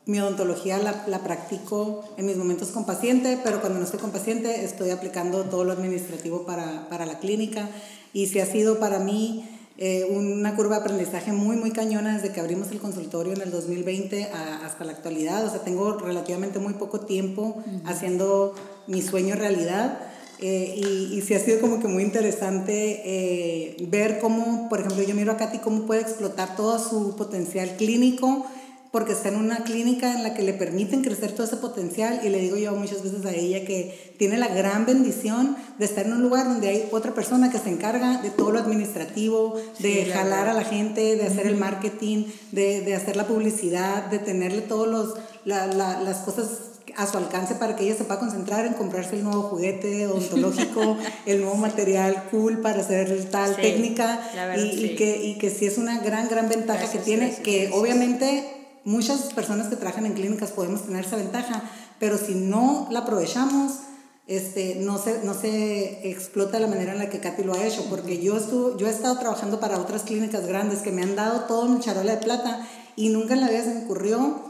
mi 0.07 0.19
odontología 0.19 0.79
la, 0.79 1.03
la, 1.07 1.19
practico 1.19 2.03
en 2.17 2.25
mis 2.25 2.37
momentos 2.37 2.69
con 2.69 2.85
paciente, 2.85 3.39
pero 3.43 3.59
cuando 3.61 3.77
no 3.77 3.85
estoy 3.85 3.99
con 3.99 4.11
paciente 4.11 4.63
estoy 4.63 4.89
aplicando 4.89 5.43
todo 5.43 5.63
lo 5.63 5.73
administrativo 5.73 6.45
para, 6.45 6.87
para 6.89 7.05
la 7.05 7.19
clínica 7.19 7.69
y 8.13 8.27
si 8.27 8.39
ha 8.39 8.45
sido 8.45 8.79
para 8.79 8.99
mí 8.99 9.45
eh, 9.79 10.07
una 10.09 10.55
curva 10.55 10.77
de 10.77 10.81
aprendizaje 10.81 11.31
muy, 11.31 11.55
muy 11.55 11.69
cañona 11.69 12.15
desde 12.15 12.33
que 12.33 12.39
abrimos 12.39 12.71
el 12.71 12.79
consultorio 12.79 13.33
en 13.33 13.41
el 13.41 13.51
2020 13.51 14.23
hasta 14.63 14.83
la 14.83 14.93
actualidad. 14.93 15.45
O 15.45 15.51
sea, 15.51 15.59
tengo 15.59 15.99
relativamente 15.99 16.57
muy 16.57 16.73
poco 16.73 17.01
tiempo 17.01 17.63
haciendo 17.85 18.55
mi 18.87 19.03
sueño 19.03 19.35
realidad. 19.35 19.99
Eh, 20.39 20.73
y, 20.77 21.17
y 21.17 21.21
sí 21.21 21.33
ha 21.35 21.39
sido 21.39 21.59
como 21.59 21.79
que 21.79 21.87
muy 21.87 22.03
interesante 22.03 23.01
eh, 23.05 23.87
ver 23.89 24.19
cómo, 24.19 24.67
por 24.69 24.79
ejemplo, 24.79 25.03
yo 25.03 25.13
miro 25.13 25.31
a 25.31 25.37
Katy 25.37 25.59
cómo 25.59 25.85
puede 25.85 26.01
explotar 26.01 26.55
todo 26.55 26.79
su 26.79 27.15
potencial 27.15 27.75
clínico 27.75 28.45
porque 28.97 29.13
está 29.13 29.29
en 29.29 29.35
una 29.35 29.57
clínica 29.57 30.11
en 30.11 30.23
la 30.23 30.33
que 30.33 30.41
le 30.41 30.53
permiten 30.53 31.03
crecer 31.03 31.31
todo 31.31 31.45
ese 31.45 31.57
potencial 31.57 32.19
y 32.23 32.29
le 32.29 32.39
digo 32.39 32.57
yo 32.57 32.75
muchas 32.75 33.03
veces 33.03 33.23
a 33.27 33.31
ella 33.31 33.63
que 33.63 34.15
tiene 34.17 34.39
la 34.39 34.47
gran 34.47 34.87
bendición 34.87 35.55
de 35.77 35.85
estar 35.85 36.07
en 36.07 36.13
un 36.13 36.23
lugar 36.23 36.45
donde 36.45 36.67
hay 36.67 36.89
otra 36.91 37.13
persona 37.13 37.51
que 37.51 37.59
se 37.59 37.69
encarga 37.69 38.23
de 38.23 38.31
todo 38.31 38.51
lo 38.51 38.57
administrativo, 38.57 39.53
de 39.77 40.07
jalar 40.07 40.47
a 40.47 40.53
la 40.53 40.63
gente, 40.63 41.15
de 41.15 41.27
hacer 41.27 41.45
el 41.45 41.57
marketing, 41.57 42.25
de, 42.51 42.81
de, 42.81 42.95
hacer 42.95 43.15
la 43.17 43.27
publicidad, 43.27 44.07
de 44.07 44.17
tenerle 44.17 44.61
todos 44.61 44.87
los 44.87 45.13
las 45.45 46.17
cosas 46.25 46.47
a 46.95 47.05
su 47.05 47.19
alcance 47.19 47.53
para 47.53 47.75
que 47.75 47.83
ella 47.83 47.95
se 47.95 48.03
pueda 48.03 48.19
concentrar 48.19 48.65
en 48.65 48.73
comprarse 48.73 49.15
el 49.15 49.23
nuevo 49.23 49.43
juguete 49.43 50.07
odontológico, 50.07 50.97
el 51.27 51.41
nuevo 51.41 51.57
material 51.57 52.23
cool 52.31 52.61
para 52.61 52.79
hacer 52.79 53.29
tal 53.29 53.55
técnica 53.57 54.19
y, 54.57 54.85
y, 54.85 54.95
que, 54.95 55.23
y 55.23 55.37
que 55.37 55.51
sí 55.51 55.67
es 55.67 55.77
una 55.77 55.99
gran, 55.99 56.27
gran 56.29 56.49
ventaja 56.49 56.91
que 56.91 56.97
tiene, 56.97 57.35
que 57.43 57.69
obviamente 57.73 58.56
muchas 58.87 59.33
personas 59.33 59.67
que 59.67 59.75
trabajan 59.75 60.05
en 60.05 60.13
clínicas 60.13 60.51
podemos 60.51 60.83
tener 60.83 61.03
esa 61.03 61.17
ventaja, 61.17 61.61
pero 61.99 62.17
si 62.17 62.35
no 62.35 62.87
la 62.89 62.99
aprovechamos, 62.99 63.73
este, 64.27 64.75
no, 64.75 64.97
se, 64.97 65.23
no 65.25 65.33
se 65.33 66.09
explota 66.09 66.57
la 66.57 66.67
manera 66.67 66.93
en 66.93 66.99
la 66.99 67.09
que 67.09 67.19
Katy 67.19 67.43
lo 67.43 67.53
ha 67.53 67.65
hecho, 67.65 67.83
porque 67.89 68.21
yo, 68.21 68.37
estuve, 68.37 68.79
yo 68.79 68.87
he 68.87 68.89
estado 68.89 69.19
trabajando 69.19 69.59
para 69.59 69.77
otras 69.77 70.03
clínicas 70.03 70.47
grandes 70.47 70.79
que 70.79 70.93
me 70.93 71.03
han 71.03 71.17
dado 71.17 71.41
todo 71.41 71.67
mi 71.67 71.81
charola 71.81 72.15
de 72.15 72.23
plata 72.23 72.65
y 72.95 73.09
nunca 73.09 73.33
en 73.33 73.41
la 73.41 73.49
vida 73.49 73.63
se 73.65 73.73
me 73.73 73.83
ocurrió 73.83 74.41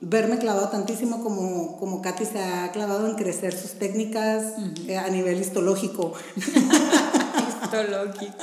verme 0.00 0.38
clavado 0.38 0.70
tantísimo 0.70 1.22
como, 1.22 1.76
como 1.78 2.02
Katy 2.02 2.24
se 2.24 2.40
ha 2.40 2.72
clavado 2.72 3.06
en 3.06 3.14
crecer 3.14 3.56
sus 3.56 3.78
técnicas 3.78 4.54
eh, 4.88 4.98
a 4.98 5.08
nivel 5.08 5.40
histológico. 5.40 6.14
histológico. 7.62 8.42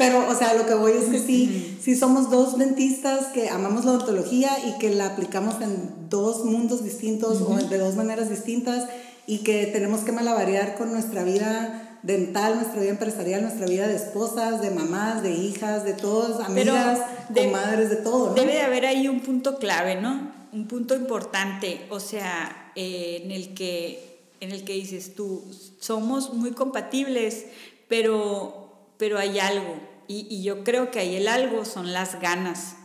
Pero, 0.00 0.26
o 0.26 0.34
sea, 0.34 0.54
lo 0.54 0.64
que 0.64 0.72
voy 0.72 0.92
es 0.92 1.10
que 1.10 1.18
sí, 1.18 1.76
sí 1.78 1.94
somos 1.94 2.30
dos 2.30 2.56
dentistas 2.56 3.26
que 3.34 3.50
amamos 3.50 3.84
la 3.84 3.90
odontología 3.90 4.50
y 4.66 4.78
que 4.78 4.88
la 4.88 5.08
aplicamos 5.08 5.60
en 5.60 6.08
dos 6.08 6.46
mundos 6.46 6.82
distintos 6.82 7.42
o 7.42 7.54
de 7.54 7.76
dos 7.76 7.96
maneras 7.96 8.30
distintas 8.30 8.88
y 9.26 9.40
que 9.40 9.66
tenemos 9.66 10.00
que 10.00 10.12
malabarear 10.12 10.78
con 10.78 10.90
nuestra 10.90 11.22
vida 11.22 11.98
dental, 12.02 12.54
nuestra 12.54 12.80
vida 12.80 12.92
empresarial, 12.92 13.42
nuestra 13.42 13.66
vida 13.66 13.88
de 13.88 13.96
esposas, 13.96 14.62
de 14.62 14.70
mamás, 14.70 15.22
de 15.22 15.32
hijas, 15.32 15.84
de 15.84 15.92
todas, 15.92 16.48
amigas, 16.48 17.00
de, 17.28 17.44
comadres, 17.44 17.90
de 17.90 17.96
todo. 17.96 18.32
Debe 18.32 18.54
de 18.54 18.62
haber 18.62 18.86
ahí 18.86 19.06
un 19.06 19.20
punto 19.20 19.58
clave, 19.58 20.00
¿no? 20.00 20.32
Un 20.54 20.66
punto 20.66 20.96
importante, 20.96 21.84
o 21.90 22.00
sea, 22.00 22.72
eh, 22.74 23.20
en, 23.22 23.32
el 23.32 23.52
que, 23.52 24.18
en 24.40 24.52
el 24.52 24.64
que 24.64 24.72
dices 24.72 25.14
tú, 25.14 25.44
somos 25.78 26.32
muy 26.32 26.52
compatibles, 26.52 27.44
pero, 27.86 28.94
pero 28.96 29.18
hay 29.18 29.38
algo 29.38 29.89
y, 30.10 30.42
yo 30.42 30.64
creo 30.64 30.90
que 30.90 30.98
ahí 30.98 31.16
el 31.16 31.28
algo 31.28 31.64
son 31.64 31.92
las 31.92 32.20
ganas. 32.20 32.76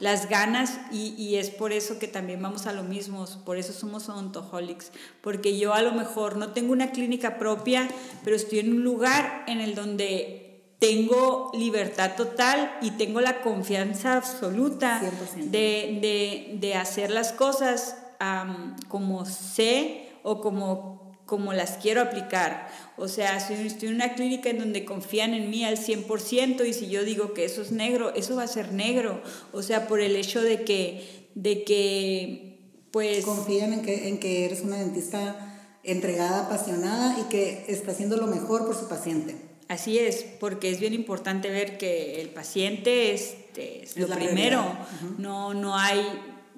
Las 0.00 0.30
ganas, 0.30 0.80
y, 0.90 1.34
es 1.36 1.50
por 1.50 1.72
eso 1.72 1.98
que 1.98 2.08
también 2.08 2.40
vamos 2.40 2.66
a 2.66 2.72
lo 2.72 2.82
mismo, 2.82 3.26
por 3.44 3.58
eso 3.58 3.72
somos 3.72 4.08
odontoholics, 4.08 4.90
porque 5.20 5.58
yo 5.58 5.74
a 5.74 5.82
lo 5.82 5.92
mejor 5.92 6.36
no 6.36 6.52
tengo 6.52 6.72
una 6.72 6.90
clínica 6.92 7.36
propia, 7.38 7.88
pero 8.24 8.34
estoy 8.34 8.60
en 8.60 8.72
un 8.72 8.84
lugar 8.84 9.44
en 9.46 9.60
el 9.60 9.74
donde 9.74 10.40
tengo 10.78 11.50
libertad 11.54 12.12
total 12.16 12.74
y 12.80 12.92
tengo 12.92 13.20
la 13.20 13.42
confianza 13.42 14.16
absoluta 14.16 15.02
de, 15.36 16.56
de, 16.60 16.74
hacer 16.74 17.10
las 17.10 17.32
cosas 17.32 17.96
como 18.88 19.26
sé 19.26 20.10
o 20.22 20.40
como, 20.40 21.03
como 21.26 21.52
las 21.52 21.78
quiero 21.78 22.02
aplicar. 22.02 22.68
O 22.96 23.08
sea, 23.08 23.40
si 23.40 23.54
estoy 23.54 23.88
en 23.88 23.94
una 23.96 24.14
clínica 24.14 24.50
en 24.50 24.58
donde 24.58 24.84
confían 24.84 25.34
en 25.34 25.50
mí 25.50 25.64
al 25.64 25.76
100% 25.76 26.66
y 26.66 26.72
si 26.72 26.88
yo 26.88 27.04
digo 27.04 27.32
que 27.32 27.44
eso 27.44 27.62
es 27.62 27.72
negro, 27.72 28.14
eso 28.14 28.36
va 28.36 28.44
a 28.44 28.48
ser 28.48 28.72
negro. 28.72 29.22
O 29.52 29.62
sea, 29.62 29.86
por 29.88 30.00
el 30.00 30.16
hecho 30.16 30.42
de 30.42 30.64
que, 30.64 31.28
de 31.34 31.64
que 31.64 32.58
pues... 32.90 33.24
Confían 33.24 33.72
en 33.72 33.82
que, 33.82 34.08
en 34.08 34.18
que 34.18 34.44
eres 34.44 34.60
una 34.62 34.76
dentista 34.76 35.54
entregada, 35.82 36.46
apasionada 36.46 37.18
y 37.20 37.24
que 37.24 37.64
está 37.68 37.92
haciendo 37.92 38.16
lo 38.16 38.26
mejor 38.26 38.66
por 38.66 38.76
su 38.76 38.88
paciente. 38.88 39.36
Así 39.68 39.98
es, 39.98 40.24
porque 40.40 40.70
es 40.70 40.78
bien 40.78 40.92
importante 40.92 41.50
ver 41.50 41.78
que 41.78 42.20
el 42.20 42.28
paciente 42.28 43.14
es, 43.14 43.34
es, 43.56 43.96
lo 43.96 44.08
primero. 44.08 44.62
no, 45.18 45.54
no 45.54 45.76
hay, 45.76 46.06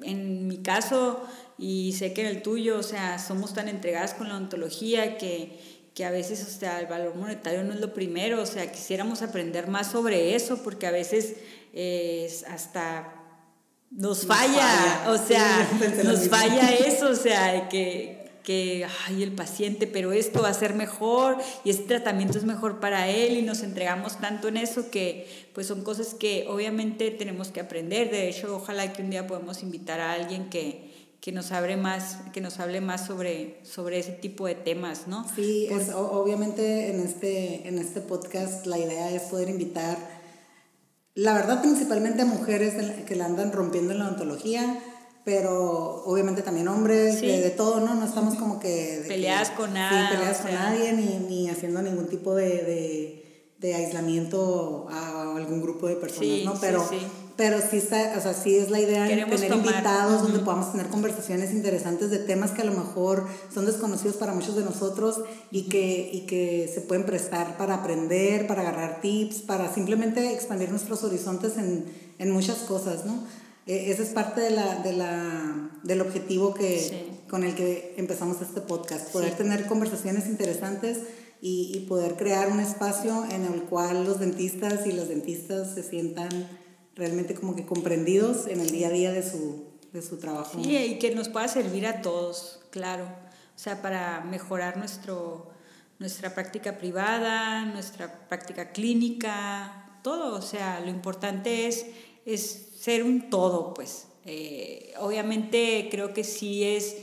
en 0.02 0.48
mi 0.48 0.58
caso, 0.58 1.22
y 1.58 1.92
sé 1.92 2.12
que 2.12 2.22
en 2.22 2.28
el 2.28 2.42
tuyo, 2.42 2.78
o 2.78 2.82
sea, 2.82 3.18
somos 3.18 3.54
tan 3.54 3.68
entregadas 3.68 4.14
con 4.14 4.28
la 4.28 4.36
ontología 4.36 5.18
que 5.18 5.76
que 5.96 6.04
a 6.04 6.10
veces, 6.10 6.46
o 6.46 6.58
sea, 6.58 6.78
el 6.78 6.86
valor 6.86 7.14
monetario 7.14 7.64
no 7.64 7.72
es 7.72 7.80
lo 7.80 7.94
primero, 7.94 8.42
o 8.42 8.44
sea, 8.44 8.70
quisiéramos 8.70 9.22
aprender 9.22 9.66
más 9.66 9.90
sobre 9.90 10.34
eso, 10.34 10.62
porque 10.62 10.86
a 10.86 10.90
veces 10.90 11.36
eh, 11.72 12.30
hasta 12.50 13.14
nos, 13.90 14.26
falla, 14.26 15.06
o 15.08 15.16
sea, 15.16 15.66
nos 16.04 16.28
falla 16.28 16.70
eso, 16.74 17.08
o 17.08 17.14
sea, 17.14 17.70
que, 17.70 18.28
que, 18.44 18.86
ay, 19.06 19.22
el 19.22 19.32
paciente, 19.32 19.86
pero 19.86 20.12
esto 20.12 20.42
va 20.42 20.50
a 20.50 20.54
ser 20.54 20.74
mejor 20.74 21.38
y 21.64 21.70
este 21.70 21.84
tratamiento 21.84 22.36
es 22.36 22.44
mejor 22.44 22.78
para 22.78 23.08
él 23.08 23.38
y 23.38 23.40
nos 23.40 23.62
entregamos 23.62 24.20
tanto 24.20 24.48
en 24.48 24.58
eso 24.58 24.90
que 24.90 25.48
pues 25.54 25.66
son 25.66 25.82
cosas 25.82 26.12
que 26.12 26.44
obviamente 26.46 27.10
tenemos 27.10 27.48
que 27.48 27.60
aprender. 27.60 28.10
De 28.10 28.28
hecho, 28.28 28.54
ojalá 28.54 28.92
que 28.92 29.00
un 29.00 29.08
día 29.08 29.26
podamos 29.26 29.62
invitar 29.62 30.00
a 30.00 30.12
alguien 30.12 30.50
que, 30.50 30.95
que 31.26 31.32
nos 31.32 31.50
hable 31.50 31.76
más, 31.76 32.18
que 32.32 32.40
nos 32.40 32.60
hable 32.60 32.80
más 32.80 33.04
sobre, 33.04 33.58
sobre 33.64 33.98
ese 33.98 34.12
tipo 34.12 34.46
de 34.46 34.54
temas, 34.54 35.08
¿no? 35.08 35.26
Sí, 35.34 35.66
es, 35.68 35.90
obviamente 35.92 36.88
en 36.88 37.00
este, 37.00 37.66
en 37.66 37.78
este 37.78 38.00
podcast 38.00 38.64
la 38.64 38.78
idea 38.78 39.10
es 39.10 39.22
poder 39.22 39.48
invitar, 39.48 39.98
la 41.16 41.34
verdad 41.34 41.62
principalmente 41.62 42.22
a 42.22 42.26
mujeres 42.26 42.74
que 43.06 43.16
la 43.16 43.24
andan 43.24 43.50
rompiendo 43.50 43.90
en 43.90 43.98
la 43.98 44.06
ontología, 44.06 44.78
pero 45.24 46.04
obviamente 46.04 46.42
también 46.42 46.68
hombres, 46.68 47.20
de, 47.20 47.50
todo, 47.50 47.80
¿no? 47.80 47.96
No 47.96 48.06
estamos 48.06 48.36
como 48.36 48.60
que... 48.60 49.04
peleadas 49.08 49.50
con 49.50 49.74
nada. 49.74 50.08
Sí, 50.08 50.14
peleadas 50.14 50.38
con 50.42 50.54
nadie, 50.54 50.92
ni, 50.92 51.26
ni 51.28 51.50
haciendo 51.50 51.82
ningún 51.82 52.06
tipo 52.06 52.36
de, 52.36 52.50
de, 52.50 53.52
de, 53.58 53.74
aislamiento 53.74 54.86
a 54.92 55.34
algún 55.36 55.60
grupo 55.60 55.88
de 55.88 55.96
personas, 55.96 56.44
¿no? 56.44 56.54
Pero, 56.60 56.88
pero 57.36 57.58
sí, 57.60 57.76
está, 57.76 58.14
o 58.16 58.20
sea, 58.20 58.32
sí 58.32 58.56
es 58.56 58.70
la 58.70 58.80
idea 58.80 59.04
de 59.04 59.24
tener 59.24 59.52
invitados 59.52 60.22
donde 60.22 60.38
podamos 60.38 60.72
tener 60.72 60.86
conversaciones 60.88 61.52
interesantes 61.52 62.10
de 62.10 62.18
temas 62.18 62.52
que 62.52 62.62
a 62.62 62.64
lo 62.64 62.72
mejor 62.72 63.26
son 63.52 63.66
desconocidos 63.66 64.16
para 64.16 64.32
muchos 64.32 64.56
de 64.56 64.64
nosotros 64.64 65.20
y 65.50 65.68
que, 65.68 66.08
y 66.12 66.22
que 66.22 66.70
se 66.72 66.80
pueden 66.80 67.04
prestar 67.04 67.58
para 67.58 67.74
aprender, 67.74 68.46
para 68.46 68.62
agarrar 68.62 69.02
tips, 69.02 69.42
para 69.42 69.72
simplemente 69.72 70.32
expandir 70.32 70.70
nuestros 70.70 71.04
horizontes 71.04 71.58
en, 71.58 71.84
en 72.18 72.30
muchas 72.30 72.58
cosas, 72.60 73.04
¿no? 73.04 73.24
E, 73.66 73.90
ese 73.90 74.04
es 74.04 74.10
parte 74.10 74.40
de 74.40 74.50
la, 74.50 74.76
de 74.76 74.94
la, 74.94 75.70
del 75.82 76.00
objetivo 76.00 76.54
que, 76.54 77.20
con 77.28 77.44
el 77.44 77.54
que 77.54 77.94
empezamos 77.98 78.40
este 78.40 78.62
podcast, 78.62 79.12
poder 79.12 79.34
tener 79.36 79.66
conversaciones 79.66 80.26
interesantes 80.26 81.00
y, 81.42 81.72
y, 81.74 81.80
poder 81.80 82.16
crear 82.16 82.50
un 82.50 82.60
espacio 82.60 83.26
en 83.30 83.44
el 83.44 83.64
cual 83.64 84.06
los 84.06 84.20
dentistas 84.20 84.86
y 84.86 84.92
las 84.92 85.08
dentistas 85.08 85.74
se 85.74 85.82
sientan 85.82 86.30
realmente 86.96 87.34
como 87.34 87.54
que 87.54 87.64
comprendidos 87.64 88.46
en 88.48 88.60
el 88.60 88.70
día 88.70 88.88
a 88.88 88.90
día 88.90 89.12
de 89.12 89.22
su, 89.22 89.66
de 89.92 90.02
su 90.02 90.18
trabajo. 90.18 90.62
Sí, 90.62 90.76
y 90.76 90.98
que 90.98 91.14
nos 91.14 91.28
pueda 91.28 91.46
servir 91.46 91.86
a 91.86 92.02
todos, 92.02 92.60
claro. 92.70 93.04
O 93.04 93.58
sea, 93.58 93.80
para 93.80 94.22
mejorar 94.22 94.76
nuestro, 94.76 95.50
nuestra 95.98 96.34
práctica 96.34 96.78
privada, 96.78 97.64
nuestra 97.66 98.28
práctica 98.28 98.72
clínica, 98.72 100.00
todo. 100.02 100.36
O 100.36 100.42
sea, 100.42 100.80
lo 100.80 100.90
importante 100.90 101.68
es, 101.68 101.86
es 102.24 102.70
ser 102.80 103.02
un 103.02 103.30
todo, 103.30 103.74
pues. 103.74 104.08
Eh, 104.24 104.92
obviamente 104.98 105.88
creo 105.90 106.12
que 106.12 106.24
sí 106.24 106.64
es, 106.64 106.96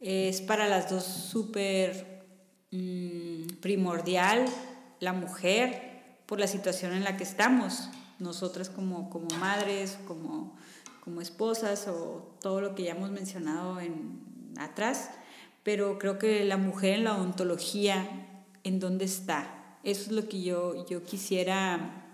es 0.00 0.40
para 0.40 0.68
las 0.68 0.88
dos 0.88 1.02
súper 1.02 2.22
mm, 2.70 3.56
primordial 3.60 4.46
la 5.00 5.12
mujer 5.12 6.20
por 6.26 6.38
la 6.38 6.46
situación 6.46 6.94
en 6.94 7.04
la 7.04 7.16
que 7.16 7.24
estamos, 7.24 7.90
nosotras 8.18 8.68
como, 8.70 9.10
como 9.10 9.28
madres, 9.38 9.98
como, 10.06 10.56
como 11.02 11.20
esposas 11.20 11.88
o 11.88 12.36
todo 12.40 12.60
lo 12.60 12.74
que 12.74 12.84
ya 12.84 12.92
hemos 12.92 13.10
mencionado 13.10 13.80
en, 13.80 14.20
atrás, 14.58 15.10
pero 15.62 15.98
creo 15.98 16.18
que 16.18 16.44
la 16.44 16.56
mujer 16.56 16.94
en 16.94 17.04
la 17.04 17.16
odontología, 17.16 18.08
¿en 18.62 18.80
dónde 18.80 19.04
está? 19.04 19.78
Eso 19.82 20.02
es 20.02 20.12
lo 20.12 20.28
que 20.28 20.42
yo, 20.42 20.86
yo 20.86 21.02
quisiera 21.02 22.04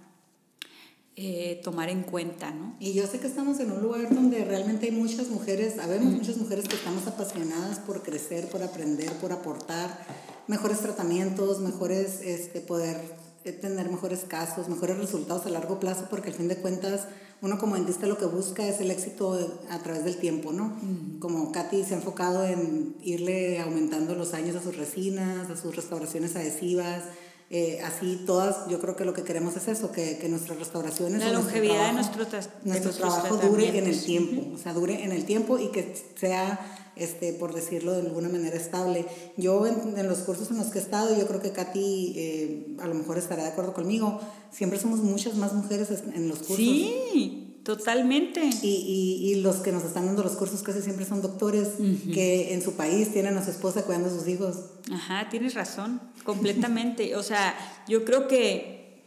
eh, 1.17 1.61
tomar 1.63 1.91
en 1.91 2.03
cuenta, 2.03 2.51
¿no? 2.51 2.77
Y 2.81 2.95
yo 2.95 3.07
sé 3.07 3.21
que 3.21 3.27
estamos 3.27 3.61
en 3.61 3.73
un 3.73 3.83
lugar 3.83 4.15
donde 4.15 4.45
realmente 4.45 4.87
hay 4.87 4.93
muchas 4.93 5.29
mujeres, 5.29 5.75
sabemos 5.75 6.13
muchas 6.13 6.37
mujeres 6.39 6.67
que 6.67 6.77
estamos 6.77 7.07
apasionadas 7.07 7.79
por 7.81 8.03
crecer, 8.03 8.49
por 8.49 8.63
aprender, 8.63 9.13
por 9.15 9.31
aportar 9.33 10.07
mejores 10.47 10.81
tratamientos, 10.81 11.61
mejores, 11.61 12.23
este, 12.23 12.61
poder 12.61 12.97
tener 13.45 13.89
mejores 13.89 14.21
casos, 14.29 14.69
mejores 14.69 14.99
resultados 14.99 15.47
a 15.47 15.51
largo 15.51 15.81
plazo, 15.81 16.07
porque 16.11 16.29
al 16.29 16.35
fin 16.35 16.49
de 16.49 16.57
cuentas 16.57 17.07
uno 17.43 17.59
como 17.59 17.75
dentista 17.75 18.07
lo 18.07 18.19
que 18.19 18.27
busca 18.27 18.67
es 18.67 18.81
el 18.81 18.91
éxito 18.91 19.63
a 19.71 19.79
través 19.79 20.05
del 20.05 20.17
tiempo, 20.17 20.53
¿no? 20.53 20.77
Como 21.21 21.53
Katy 21.53 21.85
se 21.85 21.95
ha 21.95 21.97
enfocado 21.97 22.45
en 22.45 22.97
irle 23.03 23.61
aumentando 23.61 24.15
los 24.15 24.35
años 24.35 24.57
a 24.57 24.63
sus 24.63 24.77
resinas, 24.77 25.49
a 25.49 25.57
sus 25.57 25.75
restauraciones 25.75 26.37
adhesivas, 26.37 27.05
eh, 27.53 27.81
así 27.83 28.23
todas, 28.27 28.69
yo 28.69 28.79
creo 28.79 28.95
que 28.95 29.05
lo 29.05 29.13
que 29.13 29.25
queremos 29.25 29.57
es 29.57 29.67
eso, 29.67 29.91
que, 29.91 30.19
que 30.19 30.29
nuestras 30.29 30.59
restauraciones... 30.59 31.21
La 31.21 31.33
longevidad 31.33 31.89
de 31.89 31.93
nuestro, 31.95 32.25
nuestro 32.65 32.93
trabajo 32.93 33.39
dure 33.39 33.77
en 33.77 33.87
el 33.87 34.01
tiempo, 34.05 34.55
o 34.55 34.57
sea, 34.59 34.73
dure 34.73 35.03
en 35.03 35.11
el 35.11 35.25
tiempo 35.25 35.59
y 35.59 35.69
que 35.73 35.97
sea, 36.15 36.61
este, 36.97 37.33
por 37.33 37.55
decirlo 37.55 37.93
de 37.93 38.03
alguna 38.03 38.29
manera, 38.29 38.57
estable. 38.57 39.07
Yo 39.37 39.67
en, 39.67 39.97
en 39.97 40.09
los 40.09 40.19
cursos 40.19 40.51
en 40.51 40.59
los 40.59 40.69
que 40.69 40.79
he 40.79 40.83
estado, 40.83 41.17
yo 41.19 41.27
creo 41.27 41.41
que 41.41 41.53
Katy 41.53 42.13
eh, 42.17 42.77
a 42.81 42.87
lo 42.87 42.95
mejor 42.95 43.19
estará 43.19 43.43
de 43.43 43.51
acuerdo 43.51 43.73
conmigo, 43.75 44.21
siempre 44.51 44.79
somos 44.79 45.01
muchas 45.01 45.35
más 45.35 45.53
mujeres 45.53 45.91
en 46.15 46.29
los 46.29 46.39
cursos. 46.39 46.57
Sí, 46.57 47.51
Totalmente. 47.65 48.43
Y, 48.63 48.67
y, 48.67 49.31
y, 49.31 49.35
los 49.43 49.57
que 49.57 49.71
nos 49.71 49.85
están 49.85 50.07
dando 50.07 50.23
los 50.23 50.33
cursos 50.33 50.63
casi 50.63 50.81
siempre 50.81 51.05
son 51.05 51.21
doctores 51.21 51.69
que 52.13 52.55
en 52.55 52.63
su 52.63 52.73
país 52.73 53.13
tienen 53.13 53.37
a 53.37 53.45
su 53.45 53.51
esposa 53.51 53.85
cuidando 53.85 54.09
a 54.09 54.13
sus 54.13 54.27
hijos. 54.29 54.57
Ajá, 54.91 55.29
tienes 55.29 55.55
razón, 55.55 56.01
completamente. 56.25 57.15
o 57.17 57.23
sea, 57.23 57.55
yo 57.87 58.05
creo 58.05 58.29
que, 58.29 59.05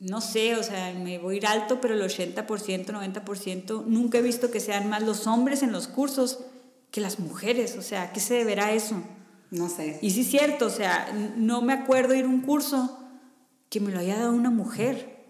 no 0.00 0.20
sé, 0.20 0.56
o 0.56 0.62
sea, 0.62 0.92
me 0.92 1.18
voy 1.18 1.34
a 1.34 1.38
ir 1.38 1.46
alto, 1.46 1.80
pero 1.80 1.94
el 1.94 2.02
80%, 2.02 2.44
90%, 2.44 3.84
nunca 3.86 4.18
he 4.18 4.22
visto 4.22 4.50
que 4.50 4.60
sean 4.60 4.88
más 4.90 5.02
los 5.02 5.26
hombres 5.26 5.62
en 5.62 5.72
los 5.72 5.88
cursos 5.88 6.40
que 6.94 7.00
las 7.00 7.18
mujeres. 7.18 7.76
O 7.76 7.82
sea, 7.82 8.12
¿qué 8.12 8.20
se 8.20 8.34
deberá 8.34 8.66
a 8.66 8.72
eso? 8.72 8.94
No 9.50 9.68
sé. 9.68 9.98
Y 10.00 10.12
sí 10.12 10.20
es 10.20 10.28
cierto, 10.28 10.66
o 10.66 10.70
sea, 10.70 11.12
no 11.36 11.60
me 11.60 11.72
acuerdo 11.72 12.14
ir 12.14 12.24
a 12.24 12.28
un 12.28 12.40
curso 12.40 13.00
que 13.68 13.80
me 13.80 13.90
lo 13.90 13.98
haya 13.98 14.16
dado 14.16 14.30
una 14.30 14.50
mujer. 14.50 15.26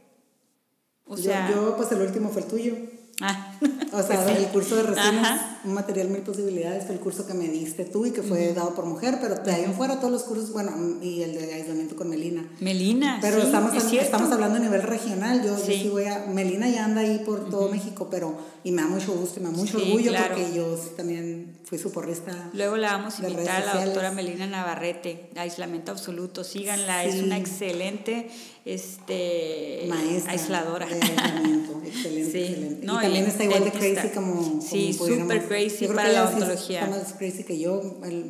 O 1.07 1.17
sea, 1.17 1.51
yo, 1.51 1.75
pues 1.75 1.91
el 1.93 2.03
último 2.03 2.29
fue 2.29 2.43
el 2.43 2.49
tuyo. 2.49 2.77
Ah, 3.23 3.54
o 3.93 4.03
sea, 4.03 4.23
pues 4.25 4.39
el 4.39 4.47
curso 4.47 4.77
de 4.77 4.83
resinas, 4.83 5.41
un 5.65 5.75
material 5.75 6.09
mil 6.09 6.23
posibilidades, 6.23 6.85
fue 6.85 6.95
el 6.95 7.01
curso 7.01 7.27
que 7.27 7.35
me 7.35 7.49
diste 7.49 7.85
tú 7.85 8.07
y 8.07 8.11
que 8.11 8.23
fue 8.23 8.53
dado 8.53 8.75
por 8.75 8.87
mujer, 8.87 9.19
pero 9.21 9.37
de 9.37 9.53
ahí 9.53 9.65
en 9.65 9.75
fuera 9.75 9.99
todos 9.99 10.13
los 10.13 10.23
cursos, 10.25 10.53
bueno, 10.53 10.73
y 11.03 11.23
el 11.23 11.35
de 11.35 11.55
aislamiento 11.55 11.97
con 11.97 12.09
Melina. 12.09 12.45
Melina, 12.61 13.19
Pero 13.21 13.39
estamos, 13.39 13.73
estamos 13.93 14.33
hablando 14.33 14.57
a 14.57 14.61
nivel 14.61 14.83
regional, 14.83 15.43
yo 15.45 15.57
sí. 15.57 15.83
sí. 15.83 15.89
voy 15.89 16.05
a, 16.05 16.27
Melina 16.27 16.69
ya 16.69 16.85
anda 16.85 17.03
ahí 17.03 17.23
por 17.25 17.49
todo 17.49 17.69
México, 17.69 18.09
pero, 18.11 18.37
y 18.65 18.73
me 18.73 18.83
da 18.83 18.89
mucho 18.89 19.13
gusto, 19.13 19.41
y 19.41 19.43
me 19.43 19.51
da 19.51 19.57
mucho 19.57 19.79
orgullo 19.79 20.13
porque 20.27 20.53
yo 20.55 20.77
también 20.97 21.57
fui 21.65 21.79
su 21.79 21.93
porrista. 21.93 22.51
Luego 22.53 22.77
la 22.77 22.93
vamos 22.93 23.21
a 23.21 23.29
invitar 23.29 23.63
a 23.63 23.75
la 23.75 23.85
doctora 23.85 24.11
Melina 24.11 24.47
Navarrete, 24.47 25.31
aislamiento 25.37 25.93
absoluto, 25.93 26.45
síganla, 26.45 27.05
es 27.05 27.23
una 27.23 27.39
excelente 27.39 28.29
este, 28.65 29.87
Maestra 29.89 30.33
aisladora. 30.33 30.87
De 30.87 30.95
aislamiento, 30.95 31.83
excelente, 31.87 32.41
excelente. 32.41 32.87
y 32.87 32.87
también 32.87 33.27
está 33.27 33.44
igual 33.45 33.65
de 33.65 33.73
crazy 33.73 34.09
como, 34.09 34.61
Sí, 34.61 34.93
super 34.93 35.47
crazy 35.47 35.87
para 35.89 36.09
la 36.09 36.29
ontología. 36.29 36.85
Está 36.85 36.97
más 36.97 37.13
crazy 37.15 37.45
que 37.45 37.59
yo, 37.59 37.81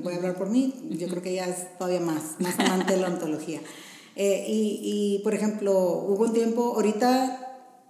voy 0.02 0.12
a 0.12 0.16
hablar 0.16 0.36
por 0.36 0.48
mí, 0.48 0.74
yo 0.90 1.08
creo 1.08 1.22
que 1.22 1.30
ella 1.30 1.48
es 1.48 1.76
todavía 1.78 2.00
más, 2.00 2.36
más 2.38 2.58
amante 2.58 2.94
de 2.94 3.00
la 3.00 3.08
ontología. 3.08 3.60
Eh, 4.16 4.44
y, 4.48 4.80
y, 4.82 5.18
por 5.24 5.34
ejemplo, 5.34 5.72
hubo 5.72 6.24
un 6.24 6.32
tiempo, 6.32 6.74
ahorita 6.76 7.44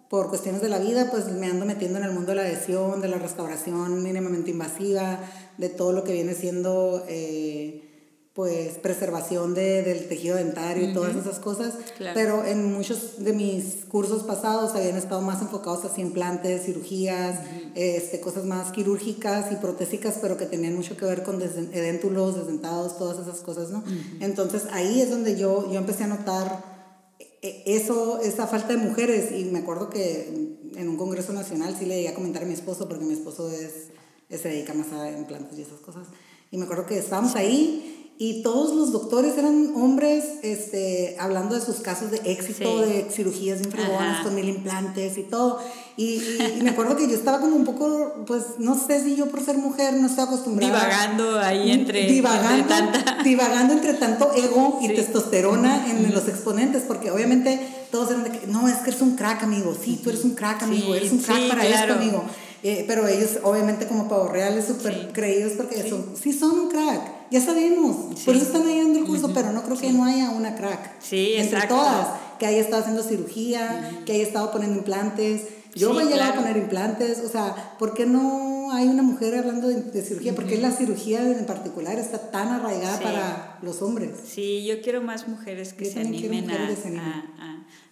por 0.08 0.28
cuestiones 0.28 0.60
de 0.60 0.68
la 0.68 0.78
vida, 0.78 1.10
pues 1.10 1.26
me 1.32 1.46
ando 1.46 1.66
metiendo 1.66 1.98
en 1.98 2.04
el 2.04 2.12
mundo 2.12 2.28
de 2.28 2.36
la 2.36 2.42
adhesión, 2.42 3.00
de 3.00 3.08
la 3.08 3.18
restauración 3.18 4.02
mínimamente 4.02 4.50
invasiva, 4.50 5.18
de 5.58 5.68
todo 5.68 5.92
lo 5.92 6.04
que 6.04 6.12
viene 6.12 6.34
siendo 6.34 7.04
eh, 7.08 7.83
pues 8.34 8.78
preservación 8.78 9.54
de, 9.54 9.82
del 9.84 10.08
tejido 10.08 10.36
dentario 10.36 10.90
y 10.90 10.92
todas 10.92 11.14
esas 11.14 11.38
cosas, 11.38 11.74
pero 12.14 12.44
en 12.44 12.72
muchos 12.72 13.22
de 13.24 13.32
mis 13.32 13.84
cursos 13.84 14.24
pasados 14.24 14.74
habían 14.74 14.96
estado 14.96 15.20
más 15.20 15.40
enfocados 15.40 15.84
hacia 15.84 16.02
implantes, 16.02 16.64
cirugías, 16.64 17.38
este, 17.76 18.18
cosas 18.18 18.44
más 18.44 18.72
quirúrgicas 18.72 19.52
y 19.52 19.56
protésicas, 19.56 20.18
pero 20.20 20.36
que 20.36 20.46
tenían 20.46 20.74
mucho 20.74 20.96
que 20.96 21.04
ver 21.04 21.22
con 21.22 21.40
edéntulos, 21.40 22.34
desdentados, 22.34 22.98
todas 22.98 23.24
esas 23.24 23.38
cosas, 23.40 23.70
¿no? 23.70 23.84
Entonces 24.18 24.64
ahí 24.72 25.00
es 25.00 25.10
donde 25.10 25.38
yo, 25.38 25.70
yo 25.70 25.78
empecé 25.78 26.02
a 26.02 26.08
notar 26.08 26.74
e, 27.40 27.62
eso, 27.66 28.20
esa 28.20 28.48
falta 28.48 28.74
de 28.74 28.78
mujeres 28.78 29.30
y 29.30 29.44
me 29.44 29.60
acuerdo 29.60 29.90
que 29.90 30.58
en 30.74 30.88
un 30.88 30.96
congreso 30.96 31.32
nacional 31.32 31.76
sí 31.78 31.86
le 31.86 31.98
llegué 31.98 32.08
a 32.08 32.14
comentar 32.14 32.42
a 32.42 32.46
mi 32.46 32.54
esposo, 32.54 32.88
porque 32.88 33.04
mi 33.04 33.14
esposo 33.14 33.48
es, 33.48 33.90
se 34.28 34.48
dedica 34.48 34.74
más 34.74 34.90
a 34.92 35.08
implantes 35.12 35.56
y 35.56 35.62
esas 35.62 35.78
cosas, 35.78 36.08
y 36.50 36.58
me 36.58 36.64
acuerdo 36.64 36.86
que 36.86 36.98
estábamos 36.98 37.36
ahí 37.36 38.00
y 38.16 38.42
todos 38.44 38.76
los 38.76 38.92
doctores 38.92 39.36
eran 39.36 39.72
hombres 39.74 40.24
este, 40.42 41.16
hablando 41.18 41.56
de 41.56 41.60
sus 41.60 41.76
casos 41.76 42.12
de 42.12 42.20
éxito, 42.24 42.80
de 42.80 43.08
cirugías 43.10 43.60
de 43.60 43.68
con 44.22 44.34
mil 44.36 44.48
implantes 44.48 45.18
y 45.18 45.24
todo. 45.24 45.58
Y, 45.96 46.22
me 46.62 46.70
acuerdo 46.70 46.96
que 46.96 47.08
yo 47.08 47.14
estaba 47.14 47.40
como 47.40 47.56
un 47.56 47.64
poco, 47.64 48.24
pues 48.24 48.42
no 48.58 48.78
sé 48.78 49.02
si 49.02 49.16
yo 49.16 49.26
por 49.26 49.44
ser 49.44 49.58
mujer 49.58 49.94
no 49.94 50.06
estoy 50.06 50.24
acostumbrada. 50.24 50.72
Divagando 50.72 51.40
ahí 51.40 51.72
entre. 51.72 52.06
Divagando 52.06 52.76
entre, 52.76 53.24
divagando 53.24 53.72
entre 53.74 53.94
tanto 53.94 54.32
ego 54.32 54.78
y 54.80 54.88
testosterona 54.94 55.90
en 55.90 56.14
los 56.14 56.28
exponentes, 56.28 56.84
porque 56.86 57.10
obviamente 57.10 57.58
todos 57.90 58.12
eran 58.12 58.24
de 58.24 58.30
que, 58.30 58.46
no, 58.46 58.68
es 58.68 58.76
que 58.76 58.90
eres 58.90 59.02
un 59.02 59.16
crack, 59.16 59.42
amigo. 59.42 59.74
Sí, 59.74 60.00
tú 60.02 60.10
eres 60.10 60.22
un 60.22 60.36
crack, 60.36 60.62
amigo. 60.62 60.94
eres 60.94 61.10
un 61.10 61.18
crack 61.18 61.48
para 61.48 61.66
esto, 61.66 61.94
amigo. 61.94 62.22
Eh, 62.62 62.84
pero 62.86 63.08
ellos, 63.08 63.38
obviamente, 63.42 63.88
como 63.88 64.08
pavo 64.08 64.28
reales, 64.28 64.66
súper 64.66 65.10
creídos 65.12 65.54
porque 65.56 65.86
son, 65.88 66.14
sí 66.16 66.32
son 66.32 66.60
un 66.60 66.68
crack 66.68 67.13
ya 67.30 67.40
sabemos, 67.40 68.20
por 68.24 68.36
eso 68.36 68.44
están 68.44 68.66
ahí 68.66 68.78
dando 68.78 68.98
el 68.98 69.04
curso, 69.04 69.32
pero 69.34 69.52
no 69.52 69.62
creo 69.62 69.76
que 69.76 69.92
no 69.92 70.04
haya 70.04 70.30
una 70.30 70.54
crack. 70.54 71.00
Sí, 71.00 71.34
Entre 71.36 71.66
todas, 71.66 72.08
que 72.38 72.46
haya 72.46 72.60
estado 72.60 72.82
haciendo 72.82 73.02
cirugía, 73.02 74.02
que 74.04 74.12
haya 74.12 74.22
estado 74.22 74.50
poniendo 74.52 74.78
implantes. 74.78 75.42
Yo 75.74 75.92
voy 75.92 76.04
a 76.04 76.06
llegar 76.06 76.32
a 76.32 76.34
poner 76.36 76.56
implantes, 76.56 77.18
o 77.20 77.28
sea, 77.28 77.76
¿por 77.78 77.94
qué 77.94 78.06
no 78.06 78.70
hay 78.72 78.86
una 78.86 79.02
mujer 79.02 79.36
hablando 79.36 79.68
de, 79.68 80.02
cirugía? 80.02 80.34
¿Por 80.34 80.46
qué 80.46 80.58
la 80.58 80.70
cirugía 80.70 81.20
en 81.22 81.46
particular 81.46 81.98
está 81.98 82.30
tan 82.30 82.48
arraigada 82.48 83.00
para 83.00 83.58
los 83.62 83.82
hombres? 83.82 84.10
Sí, 84.24 84.64
yo 84.64 84.80
quiero 84.82 85.02
más 85.02 85.26
mujeres 85.26 85.72
que 85.72 85.86
se 85.86 86.00
animen 86.00 86.48
a, 86.50 86.70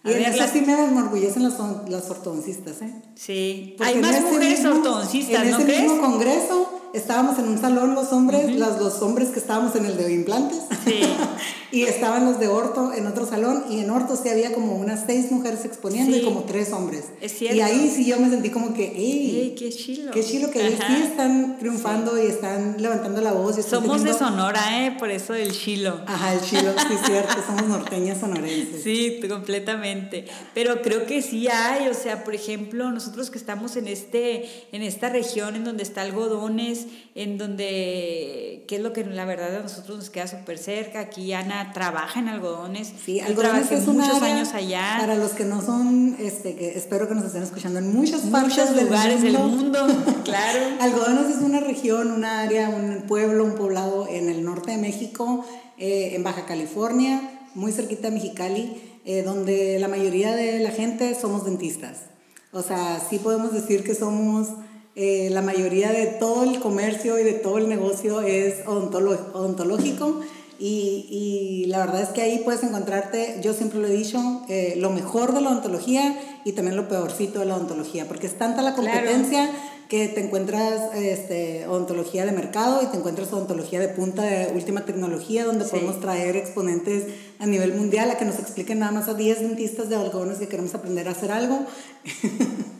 y 0.05 0.11
en 0.11 0.21
eso 0.23 0.43
sí 0.51 0.61
me 0.61 0.73
enorgullecen 0.73 1.43
las, 1.43 1.57
las 1.89 2.09
ortodoncistas, 2.09 2.81
¿eh? 2.81 2.93
Sí. 3.15 3.77
Hay 3.79 3.95
más 3.99 4.21
mujeres 4.21 4.65
ortodoncistas, 4.65 5.45
¿no 5.45 5.57
crees? 5.57 5.69
En 5.69 5.69
ese 5.69 5.81
mismo 5.81 6.01
congreso 6.01 6.82
estábamos 6.93 7.39
en 7.39 7.47
un 7.47 7.59
salón 7.59 7.95
los 7.95 8.11
hombres, 8.13 8.55
los 8.55 8.79
dos 8.79 9.01
hombres 9.01 9.29
que 9.29 9.39
estábamos 9.39 9.75
en 9.75 9.85
el 9.85 9.97
de 9.97 10.13
implantes. 10.13 10.59
Sí. 10.85 11.01
y 11.73 11.83
estaban 11.83 12.25
los 12.25 12.39
de 12.39 12.47
orto 12.47 12.93
en 12.93 13.07
otro 13.07 13.25
salón 13.25 13.65
y 13.67 13.79
en 13.79 13.89
orto 13.89 14.15
sí 14.15 14.29
había 14.29 14.53
como 14.53 14.75
unas 14.75 15.05
seis 15.07 15.31
mujeres 15.31 15.65
exponiendo 15.65 16.15
y 16.15 16.21
como 16.21 16.43
tres 16.43 16.71
hombres. 16.71 17.05
Es 17.19 17.35
cierto. 17.35 17.57
Y 17.57 17.61
ahí 17.61 17.91
sí 17.93 18.05
yo 18.05 18.19
me 18.19 18.29
sentí 18.29 18.51
como 18.51 18.75
que, 18.75 18.85
¡ey! 18.95 19.55
qué 19.57 19.71
chilo! 19.71 20.11
¡Qué 20.11 20.23
chilo 20.23 20.51
que 20.51 20.67
ellos 20.67 20.79
sí 20.85 21.01
están 21.01 21.57
triunfando 21.57 22.21
y 22.21 22.27
están 22.27 22.75
levantando 22.79 23.21
la 23.21 23.33
voz! 23.33 23.57
Y 23.57 23.63
Somos 23.63 24.03
de 24.03 24.13
Sonora, 24.13 24.85
¿eh? 24.85 24.95
Por 24.99 25.09
eso 25.09 25.33
el 25.33 25.51
chilo. 25.51 25.99
Ajá, 26.05 26.35
el 26.35 26.41
chilo, 26.41 26.73
sí 26.87 26.93
es 26.93 27.05
cierto, 27.07 27.33
somos 27.43 27.63
norteñas 27.63 28.19
sonorenses. 28.19 28.83
Sí, 28.83 29.19
completamente. 29.27 30.25
Pero 30.53 30.83
creo 30.83 31.07
que 31.07 31.23
sí 31.23 31.47
hay, 31.47 31.87
o 31.87 31.95
sea, 31.95 32.23
por 32.23 32.35
ejemplo, 32.35 32.91
nosotros 32.91 33.31
que 33.31 33.39
estamos 33.39 33.77
en, 33.77 33.87
este, 33.87 34.47
en 34.71 34.83
esta 34.83 35.09
región 35.09 35.55
en 35.55 35.63
donde 35.63 35.81
está 35.81 36.01
algodones, 36.01 36.82
en 37.15 37.37
donde, 37.37 38.65
¿qué 38.67 38.75
es 38.77 38.81
lo 38.81 38.93
que 38.93 39.03
la 39.05 39.25
verdad 39.25 39.55
a 39.55 39.59
nosotros 39.61 39.97
nos 39.97 40.09
queda 40.09 40.27
súper 40.27 40.57
cerca? 40.57 40.99
Aquí 40.99 41.33
Ana 41.33 41.71
trabaja 41.73 42.19
en 42.19 42.29
algodones. 42.29 42.93
Sí, 43.03 43.19
algodones 43.19 43.71
es 43.71 43.87
muchos 43.87 44.21
años 44.21 44.53
allá. 44.53 44.97
Para 44.99 45.15
los 45.15 45.31
que 45.31 45.45
no 45.45 45.61
son, 45.61 46.15
este, 46.19 46.55
que 46.55 46.77
espero 46.77 47.07
que 47.07 47.15
nos 47.15 47.25
estén 47.25 47.43
escuchando 47.43 47.79
en 47.79 47.93
muchos 47.93 48.21
partes 48.21 48.81
lugares 48.81 49.21
del 49.21 49.37
mundo, 49.37 49.85
claro. 50.23 50.59
Algodones 50.79 51.35
es 51.37 51.41
una 51.41 51.59
región, 51.59 52.11
un 52.11 52.25
área, 52.25 52.69
un 52.69 53.03
pueblo, 53.07 53.43
un 53.43 53.55
poblado 53.55 54.07
en 54.07 54.29
el 54.29 54.43
norte 54.43 54.71
de 54.71 54.77
México, 54.77 55.45
eh, 55.77 56.11
en 56.15 56.23
Baja 56.23 56.45
California, 56.45 57.21
muy 57.55 57.71
cerquita 57.71 58.09
de 58.09 58.15
Mexicali, 58.15 58.81
eh, 59.05 59.21
donde 59.23 59.79
la 59.79 59.87
mayoría 59.87 60.35
de 60.35 60.59
la 60.59 60.71
gente 60.71 61.13
somos 61.19 61.45
dentistas. 61.45 62.13
O 62.53 62.61
sea, 62.61 63.01
sí 63.09 63.17
podemos 63.17 63.51
decir 63.51 63.83
que 63.83 63.95
somos 63.95 64.49
eh, 64.95 65.29
la 65.31 65.41
mayoría 65.41 65.91
de 65.91 66.05
todo 66.05 66.43
el 66.43 66.59
comercio 66.59 67.19
y 67.19 67.23
de 67.23 67.33
todo 67.33 67.57
el 67.57 67.67
negocio 67.67 68.21
es 68.21 68.65
odontológico. 68.67 70.21
Y, 70.59 71.07
y, 71.09 71.65
la 71.65 71.79
verdad 71.79 72.03
es 72.03 72.09
que 72.09 72.21
ahí 72.21 72.41
puedes 72.45 72.63
encontrarte, 72.63 73.39
yo 73.41 73.53
siempre 73.53 73.79
lo 73.79 73.87
he 73.87 73.91
dicho, 73.91 74.43
eh, 74.47 74.75
lo 74.77 74.91
mejor 74.91 75.33
de 75.33 75.41
la 75.41 75.49
odontología 75.49 76.17
y 76.45 76.53
también 76.53 76.77
lo 76.77 76.87
peorcito 76.87 77.39
de 77.39 77.45
la 77.45 77.55
odontología, 77.55 78.07
porque 78.07 78.27
es 78.27 78.37
tanta 78.37 78.61
la 78.61 78.75
competencia 78.75 79.49
que 79.89 80.07
te 80.07 80.21
encuentras 80.21 80.95
este, 80.95 81.67
odontología 81.67 82.25
de 82.25 82.31
mercado 82.31 82.81
y 82.81 82.85
te 82.85 82.97
encuentras 82.97 83.33
odontología 83.33 83.79
de 83.79 83.89
punta 83.89 84.23
de 84.23 84.53
última 84.53 84.85
tecnología, 84.85 85.43
donde 85.43 85.65
podemos 85.65 85.99
traer 85.99 86.37
exponentes 86.37 87.07
a 87.39 87.45
nivel 87.45 87.73
mundial 87.73 88.09
a 88.11 88.17
que 88.17 88.25
nos 88.25 88.39
expliquen 88.39 88.79
nada 88.79 88.91
más 88.91 89.09
a 89.09 89.15
10 89.15 89.41
dentistas 89.41 89.89
de 89.89 89.95
algodones 89.95 90.37
que 90.37 90.47
queremos 90.47 90.73
aprender 90.75 91.07
a 91.09 91.11
hacer 91.11 91.31
algo. 91.31 91.59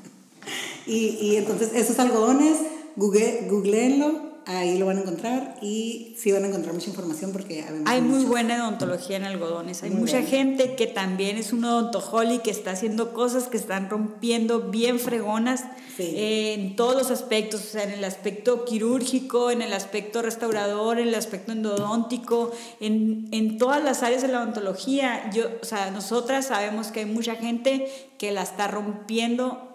Y, 0.86 1.17
y 1.22 1.36
entonces 1.38 1.72
esos 1.74 2.00
algodones, 2.00 2.58
google, 2.96 3.48
googleenlo, 3.50 4.34
ahí 4.46 4.78
lo 4.78 4.86
van 4.86 4.98
a 4.98 5.02
encontrar 5.02 5.58
y 5.62 6.15
sí 6.17 6.32
van 6.32 6.43
a 6.43 6.48
encontrar 6.48 6.74
mucha 6.74 6.89
información 6.89 7.32
porque 7.32 7.63
hay 7.86 8.02
muy 8.02 8.26
buena 8.26 8.67
odontología 8.67 9.17
en 9.17 9.24
algodones. 9.24 9.84
Hay 9.84 9.91
mucha 9.91 10.22
gente 10.22 10.76
que 10.76 10.88
también 10.88 11.38
es 11.38 11.54
un 11.54 11.63
odontojoli 11.63 12.39
que 12.39 12.52
está 12.52 12.72
haciendo 12.72 13.13
cosas 13.13 13.48
que 13.48 13.58
están 13.58 13.89
rompiendo 13.89 14.72
bien 14.72 15.00
fregonas 15.00 15.63
en 15.98 16.76
todos 16.76 16.96
los 16.96 17.12
aspectos, 17.12 17.62
o 17.62 17.67
sea, 17.67 17.84
en 17.84 17.91
el 17.91 18.04
aspecto 18.04 18.65
quirúrgico, 18.65 19.52
en 19.52 19.62
el 19.62 19.74
aspecto 19.74 20.22
restaurador, 20.22 21.00
en 21.00 21.10
el 21.10 21.15
aspecto 21.15 21.52
endodóntico, 21.52 22.52
en, 22.80 23.28
en 23.32 23.58
todas 23.58 23.84
las 23.84 24.02
áreas 24.04 24.24
de 24.24 24.28
la 24.28 24.41
odontología. 24.41 25.30
Yo, 25.32 25.46
o 25.62 25.65
sea, 25.65 25.91
nosotras 25.91 26.48
sabemos 26.48 26.88
que 26.88 27.02
hay 27.02 27.06
mucha 27.06 27.36
gente 27.36 27.88
que 28.17 28.32
la 28.32 28.41
está 28.41 28.67
rompiendo 28.67 29.72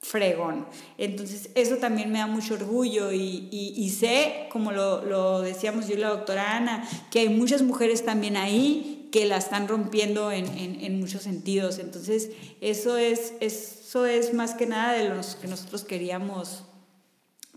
fregón. 0.00 0.66
Entonces, 0.96 1.50
eso 1.54 1.76
también 1.76 2.10
me 2.12 2.18
da 2.18 2.26
mucho 2.26 2.54
orgullo 2.54 3.12
y, 3.12 3.48
y, 3.50 3.90
sé, 3.90 4.48
como 4.50 4.72
lo, 4.72 5.04
lo, 5.04 5.40
decíamos 5.40 5.88
yo 5.88 5.94
y 5.94 5.98
la 5.98 6.10
doctora 6.10 6.56
Ana, 6.56 6.88
que 7.10 7.20
hay 7.20 7.28
muchas 7.28 7.62
mujeres 7.62 8.04
también 8.04 8.36
ahí 8.36 9.08
que 9.10 9.26
la 9.26 9.38
están 9.38 9.68
rompiendo 9.68 10.30
en, 10.30 10.46
en, 10.46 10.80
en 10.80 11.00
muchos 11.00 11.22
sentidos. 11.22 11.78
Entonces, 11.78 12.30
eso 12.60 12.96
es, 12.96 13.32
eso 13.40 14.06
es 14.06 14.34
más 14.34 14.54
que 14.54 14.66
nada 14.66 14.92
de 14.92 15.08
los 15.08 15.34
que 15.36 15.48
nosotros 15.48 15.84
queríamos 15.84 16.64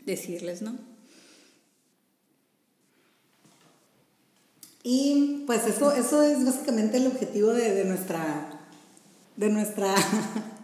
decirles, 0.05 0.61
¿no? 0.61 0.77
Y 4.83 5.43
pues 5.45 5.67
eso, 5.67 5.91
eso 5.91 6.23
es 6.23 6.43
básicamente 6.43 6.97
el 6.97 7.05
objetivo 7.05 7.49
de, 7.49 7.75
de 7.75 7.85
nuestra, 7.85 8.65
de 9.35 9.49
nuestra 9.49 9.93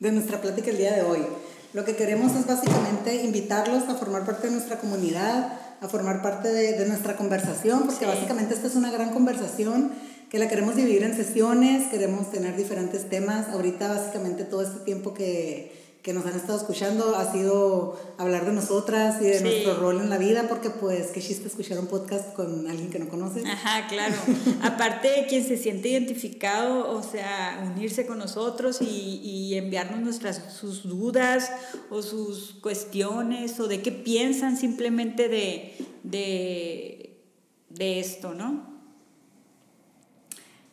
de 0.00 0.12
nuestra 0.12 0.40
plática 0.40 0.70
el 0.70 0.78
día 0.78 0.94
de 0.94 1.02
hoy. 1.02 1.26
Lo 1.72 1.84
que 1.84 1.96
queremos 1.96 2.32
es 2.34 2.46
básicamente 2.46 3.16
invitarlos 3.24 3.88
a 3.88 3.94
formar 3.96 4.24
parte 4.24 4.46
de 4.46 4.52
nuestra 4.52 4.78
comunidad, 4.78 5.52
a 5.80 5.88
formar 5.88 6.22
parte 6.22 6.48
de, 6.52 6.86
nuestra 6.86 7.16
conversación, 7.16 7.82
porque 7.84 8.06
básicamente 8.06 8.54
esta 8.54 8.68
es 8.68 8.74
una 8.74 8.90
gran 8.90 9.10
conversación 9.10 9.92
que 10.30 10.38
la 10.38 10.48
queremos 10.48 10.76
dividir 10.76 11.02
en 11.02 11.16
sesiones, 11.16 11.88
queremos 11.90 12.30
tener 12.30 12.56
diferentes 12.56 13.08
temas. 13.08 13.48
Ahorita 13.48 13.88
básicamente 13.88 14.44
todo 14.44 14.62
este 14.62 14.80
tiempo 14.80 15.14
que, 15.14 15.87
que 16.08 16.14
nos 16.14 16.24
han 16.24 16.36
estado 16.36 16.56
escuchando 16.56 17.16
ha 17.16 17.30
sido 17.30 18.00
hablar 18.16 18.46
de 18.46 18.52
nosotras 18.52 19.20
y 19.20 19.24
de 19.24 19.42
nuestro 19.42 19.74
rol 19.74 20.00
en 20.00 20.08
la 20.08 20.16
vida, 20.16 20.48
porque 20.48 20.70
pues 20.70 21.08
qué 21.08 21.20
chiste 21.20 21.48
escuchar 21.48 21.78
un 21.78 21.86
podcast 21.86 22.32
con 22.32 22.66
alguien 22.66 22.88
que 22.88 22.98
no 22.98 23.10
conoces. 23.10 23.44
Ajá, 23.44 23.86
claro. 23.88 24.14
Aparte, 24.62 25.26
quien 25.28 25.46
se 25.46 25.58
siente 25.58 25.90
identificado, 25.90 26.96
o 26.96 27.02
sea, 27.02 27.62
unirse 27.62 28.06
con 28.06 28.16
nosotros 28.16 28.80
y, 28.80 29.20
y, 29.22 29.54
enviarnos 29.56 30.00
nuestras, 30.00 30.50
sus 30.50 30.88
dudas 30.88 31.52
o 31.90 32.00
sus 32.00 32.54
cuestiones 32.62 33.60
o 33.60 33.68
de 33.68 33.82
qué 33.82 33.92
piensan 33.92 34.56
simplemente 34.56 35.28
de, 35.28 35.76
de, 36.04 37.20
de 37.68 38.00
esto, 38.00 38.32
¿no? 38.32 38.77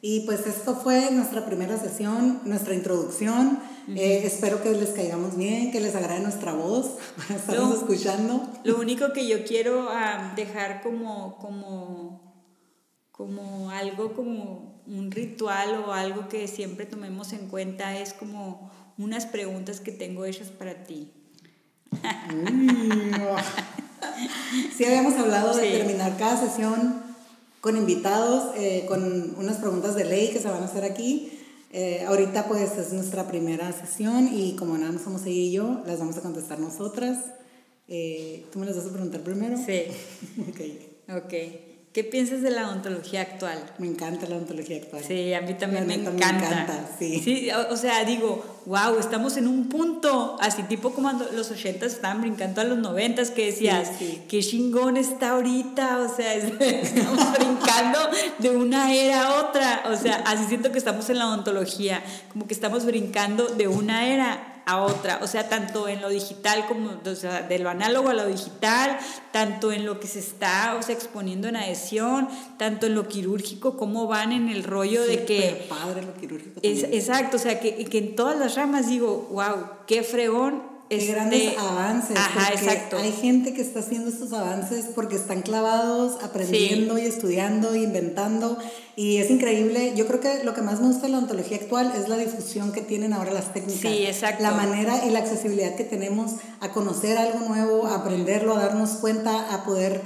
Y 0.08 0.20
pues 0.20 0.46
esto 0.46 0.76
fue 0.76 1.10
nuestra 1.10 1.48
primera 1.48 1.80
sesión, 1.80 2.39
nuestra 2.46 2.76
introducción. 2.76 3.58
Eh, 3.88 4.22
espero 4.24 4.62
que 4.62 4.70
les 4.70 4.89
caigamos 4.89 5.36
bien, 5.36 5.72
que 5.72 5.80
les 5.80 5.96
agrade 5.96 6.20
nuestra 6.20 6.54
voz 6.54 6.98
para 7.18 7.39
estarnos 7.39 7.78
escuchando. 7.80 8.48
Lo 8.63 8.78
único 8.78 9.13
que 9.13 9.28
yo 9.28 9.44
quiero 9.46 9.88
ah, 9.89 10.34
dejar 10.36 10.84
como, 10.84 11.39
como, 11.39 12.36
como 13.12 13.72
algo, 13.72 14.13
como 14.13 14.84
un 14.86 15.10
ritual 15.10 15.84
o 15.88 15.91
algo 15.91 16.30
que 16.30 16.48
siempre 16.48 16.86
tomemos 16.86 17.34
en 17.34 17.48
cuenta 17.48 17.98
es 17.98 18.13
como 18.13 18.70
unas 19.00 19.26
preguntas 19.26 19.80
que 19.80 19.91
tengo 19.91 20.26
hechas 20.26 20.50
para 20.50 20.84
ti. 20.84 21.12
sí, 24.78 24.86
habíamos 24.86 25.15
hablado 25.15 25.56
de 25.56 25.68
terminar 25.68 26.15
cada 26.15 26.38
sesión 26.38 27.14
con 27.65 27.78
invitados, 27.78 28.54
eh, 28.58 28.86
con 28.88 29.36
unas 29.39 29.58
preguntas 29.58 29.95
de 29.95 30.06
ley 30.06 30.30
que 30.30 30.38
se 30.38 30.47
van 30.47 30.62
a 30.62 30.65
hacer 30.67 30.84
aquí. 30.84 31.32
Eh, 31.71 32.06
ahorita 32.08 32.47
pues 32.47 32.78
es 32.78 32.93
nuestra 32.93 33.28
primera 33.28 33.71
sesión 33.71 34.30
y 34.32 34.56
como 34.56 34.78
nada 34.78 34.91
más 34.91 35.01
somos 35.01 35.25
ella 35.25 35.32
y 35.32 35.51
yo, 35.51 35.82
las 35.88 35.97
vamos 35.97 36.15
a 36.15 36.21
contestar 36.21 36.60
nosotras. 36.60 37.17
Eh, 37.88 38.45
¿Tú 38.54 38.60
me 38.60 38.67
las 38.67 38.75
vas 38.75 38.86
a 38.86 38.91
preguntar 38.91 39.21
primero? 39.21 39.58
Sí. 39.58 39.86
ok. 40.47 41.23
Ok. 41.23 41.34
¿Qué 41.95 42.03
piensas 42.03 42.41
de 42.41 42.51
la 42.51 42.67
odontología 42.67 43.21
actual? 43.21 43.58
Me 43.77 43.88
encanta 43.88 44.27
la 44.27 44.36
odontología 44.36 44.75
actual. 44.75 45.01
Sí, 45.01 45.34
a 45.34 45.39
mí 45.39 45.53
también 45.53 45.88
me 45.88 45.93
encanta. 45.93 46.34
Me 46.34 46.39
encanta, 46.39 46.89
sí. 46.99 47.21
sí. 47.23 47.47
O 47.69 47.77
sea, 47.77 48.03
digo, 48.03 48.43
wow, 48.65 48.99
estamos 48.99 49.38
en 49.38 49.47
un 49.47 49.69
punto, 49.69 50.36
así 50.41 50.63
tipo 50.63 50.91
como 50.91 51.10
los 51.34 51.51
80 51.51 51.86
estaban 51.86 52.19
brincando 52.19 52.60
a 52.60 52.65
los 52.65 52.79
90 52.79 53.34
que 53.34 53.45
decías, 53.45 53.91
qué 54.27 54.39
chingón 54.41 54.97
está 54.97 55.29
ahorita, 55.29 55.99
o 55.99 56.13
sea, 56.13 56.34
estamos 56.60 57.31
brincando 57.31 57.99
de 58.39 58.49
una 58.49 58.93
era 58.93 59.27
a 59.27 59.45
otra, 59.45 59.84
o 59.89 59.95
sea, 59.95 60.17
así 60.27 60.43
siento 60.49 60.73
que 60.73 60.77
estamos 60.77 61.10
en 61.10 61.19
la 61.19 61.29
odontología, 61.29 62.03
como 62.34 62.45
que 62.45 62.53
estamos 62.53 62.86
brincando 62.86 63.47
de 63.47 63.69
una 63.69 64.10
era 64.10 64.55
a 64.65 64.82
otra, 64.82 65.19
o 65.21 65.28
sea, 65.28 65.47
tanto 65.47 65.88
en 65.88 66.01
lo 66.01 66.10
digital 66.10 66.65
como, 66.67 66.99
o 67.06 67.15
sea, 67.15 67.43
de 67.43 67.60
lo 67.60 67.69
análogo 67.69 68.10
a 68.10 68.13
lo 68.13 68.25
digital, 68.25 68.97
tanto 69.32 69.71
en 69.71 69.86
lo 69.86 69.99
que 69.99 70.08
se 70.08 70.19
está, 70.19 70.75
o 70.80 70.82
sea, 70.82 70.95
exponiendo 70.95 71.47
en 71.47 71.56
adhesión, 71.56 72.28
tanto 72.58 72.88
en 72.88 72.95
lo 72.95 73.08
quirúrgico, 73.08 73.78
cómo 73.78 74.08
van 74.08 74.32
en 74.32 74.49
el 74.49 74.63
rollo 74.63 75.04
de 75.04 75.25
que... 75.25 75.67
padre 75.69 76.01
lo 76.01 76.13
quirúrgico. 76.15 76.60
Es, 76.63 76.84
exacto, 76.84 77.38
o 77.38 77.39
sea, 77.39 77.60
que, 77.60 77.86
que 77.86 77.97
en 77.97 78.15
todas 78.15 78.39
las 78.39 78.56
ramas 78.56 78.88
digo, 78.88 79.28
wow, 79.32 79.69
qué 79.88 80.04
fregón 80.04 80.75
este, 80.89 81.12
grandes 81.12 81.58
avances. 81.58 82.17
Ajá, 82.17 82.54
exacto. 82.54 82.98
Hay 82.98 83.12
gente 83.12 83.54
que 83.54 83.62
está 83.62 83.80
haciendo 83.80 84.10
estos 84.10 84.34
avances 84.34 84.86
porque 84.93 85.15
están 85.15 85.41
clavados, 85.41 86.24
aprendiendo 86.24 86.98
y 86.98 87.02
estudiando, 87.02 87.74
e 87.74 87.80
inventando. 87.80 88.58
Y 88.95 89.17
es 89.17 89.30
increíble. 89.30 89.93
Yo 89.95 90.08
creo 90.08 90.19
que 90.19 90.43
lo 90.43 90.54
que 90.54 90.62
más 90.62 90.82
me 90.82 90.88
gusta 90.88 91.08
de 91.08 91.13
la 91.13 91.17
ontología 91.17 91.58
actual 91.58 91.91
es 91.98 92.08
la 92.08 92.17
difusión 92.17 92.71
que 92.71 92.82
tienen 92.82 93.13
ahora 93.13 93.34
las 93.34 93.52
técnicas. 93.54 93.82
Sí, 93.82 94.06
exacto. 94.06 94.43
La 94.43 94.52
manera 94.52 95.06
y 95.06 95.10
la 95.10 95.19
accesibilidad 95.19 95.76
que 95.76 95.84
tenemos 95.84 96.34
a 96.60 96.71
conocer 96.71 97.17
algo 97.17 97.39
nuevo, 97.48 97.88
a 97.88 97.95
aprenderlo, 97.95 98.56
a 98.56 98.60
darnos 98.60 98.91
cuenta, 98.91 99.54
a 99.54 99.63
poder 99.63 100.02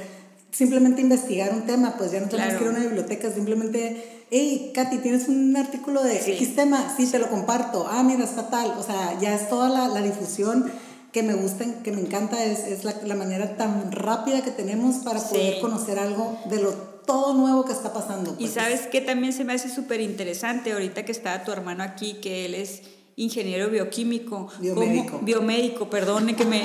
simplemente 0.51 1.01
investigar 1.01 1.53
un 1.53 1.65
tema, 1.65 1.95
pues 1.97 2.11
ya 2.11 2.19
no 2.19 2.27
tenemos 2.27 2.55
que 2.55 2.63
ir 2.63 2.67
a 2.67 2.71
una 2.71 2.79
biblioteca, 2.79 3.31
simplemente, 3.31 4.18
hey, 4.31 4.71
Katy, 4.73 4.97
¿tienes 4.99 5.27
un 5.27 5.55
artículo 5.55 6.03
de 6.03 6.17
X 6.17 6.55
tema? 6.55 6.93
Sí, 6.95 7.05
te 7.07 7.19
lo 7.19 7.29
comparto. 7.29 7.87
Ah, 7.89 8.03
mira, 8.03 8.23
está 8.23 8.49
tal. 8.49 8.71
O 8.77 8.83
sea, 8.83 9.17
ya 9.19 9.35
es 9.35 9.49
toda 9.49 9.69
la, 9.69 9.87
la 9.87 10.01
difusión 10.01 10.71
que 11.11 11.23
me 11.23 11.33
gusta, 11.33 11.65
que 11.83 11.91
me 11.91 12.01
encanta, 12.01 12.43
es, 12.43 12.59
es 12.59 12.83
la, 12.83 12.93
la, 13.03 13.15
manera 13.15 13.57
tan 13.57 13.91
rápida 13.91 14.43
que 14.43 14.51
tenemos 14.51 14.97
para 14.97 15.19
poder 15.19 15.59
conocer 15.59 15.97
algo 15.97 16.37
de 16.49 16.61
lo 16.61 16.71
todo 17.09 17.33
nuevo 17.33 17.65
que 17.65 17.71
está 17.71 17.91
pasando. 17.91 18.35
Y 18.37 18.43
pues. 18.43 18.51
sabes 18.51 18.81
que 18.81 19.01
también 19.01 19.33
se 19.33 19.43
me 19.43 19.53
hace 19.53 19.69
súper 19.69 19.99
interesante 20.01 20.73
ahorita 20.73 21.05
que 21.05 21.11
está 21.11 21.43
tu 21.43 21.51
hermano 21.51 21.83
aquí, 21.83 22.13
que 22.21 22.45
él 22.45 22.53
es 22.53 22.83
ingeniero 23.15 23.69
bioquímico. 23.69 24.49
Biomédico. 24.59 25.19
biomédico, 25.23 25.89
perdone 25.89 26.35
que 26.35 26.45
me... 26.45 26.63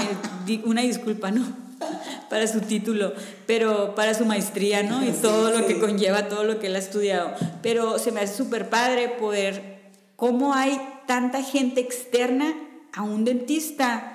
una 0.67 0.83
disculpa, 0.83 1.31
¿no? 1.31 1.64
para 2.31 2.47
su 2.47 2.61
título, 2.61 3.13
pero 3.47 3.95
para 3.95 4.15
su 4.15 4.25
maestría, 4.25 4.83
¿no? 4.83 5.05
Y 5.05 5.13
todo 5.13 5.51
lo 5.51 5.67
que 5.67 5.79
conlleva, 5.79 6.29
todo 6.29 6.45
lo 6.45 6.59
que 6.59 6.69
él 6.69 6.77
ha 6.77 6.81
estudiado. 6.81 7.33
Pero 7.63 7.99
se 7.99 8.13
me 8.13 8.21
hace 8.21 8.37
súper 8.37 8.71
padre 8.71 9.09
poder, 9.09 9.91
cómo 10.17 10.55
hay 10.55 10.81
tanta 11.07 11.43
gente 11.43 11.81
externa 11.81 12.55
a 12.93 13.03
un 13.03 13.25
dentista 13.25 14.15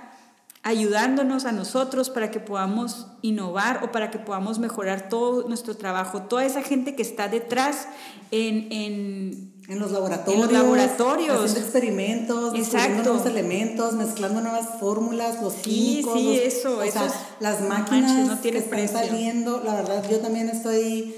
ayudándonos 0.63 1.45
a 1.45 1.51
nosotros 1.51 2.09
para 2.09 2.31
que 2.31 2.39
podamos 2.39 3.07
innovar 3.21 3.83
o 3.83 3.91
para 3.91 4.11
que 4.11 4.19
podamos 4.19 4.59
mejorar 4.59 5.09
todo 5.09 5.47
nuestro 5.47 5.75
trabajo. 5.77 6.23
Toda 6.23 6.45
esa 6.45 6.61
gente 6.61 6.95
que 6.95 7.01
está 7.01 7.27
detrás 7.27 7.87
en, 8.31 8.71
en, 8.71 9.48
en 9.69 9.77
los 9.77 9.91
laboratorios, 9.91 10.35
en 10.35 10.41
los 10.41 10.51
laboratorios. 10.51 11.37
haciendo 11.37 11.59
experimentos, 11.59 12.53
descubriendo 12.53 13.03
nuevos 13.03 13.25
elementos, 13.27 13.93
mezclando 13.93 14.41
nuevas 14.41 14.67
fórmulas, 14.79 15.41
los 15.43 15.53
químicos. 15.53 16.19
Sí, 16.19 16.39
eso, 16.43 16.79
o 16.79 16.91
sea, 16.91 17.07
las 17.39 17.61
máquinas 17.61 18.27
no 18.27 18.41
que 18.41 18.57
están 18.57 18.87
saliendo. 18.87 19.61
La 19.63 19.75
verdad, 19.75 20.03
yo 20.09 20.19
también 20.19 20.49
estoy... 20.49 21.15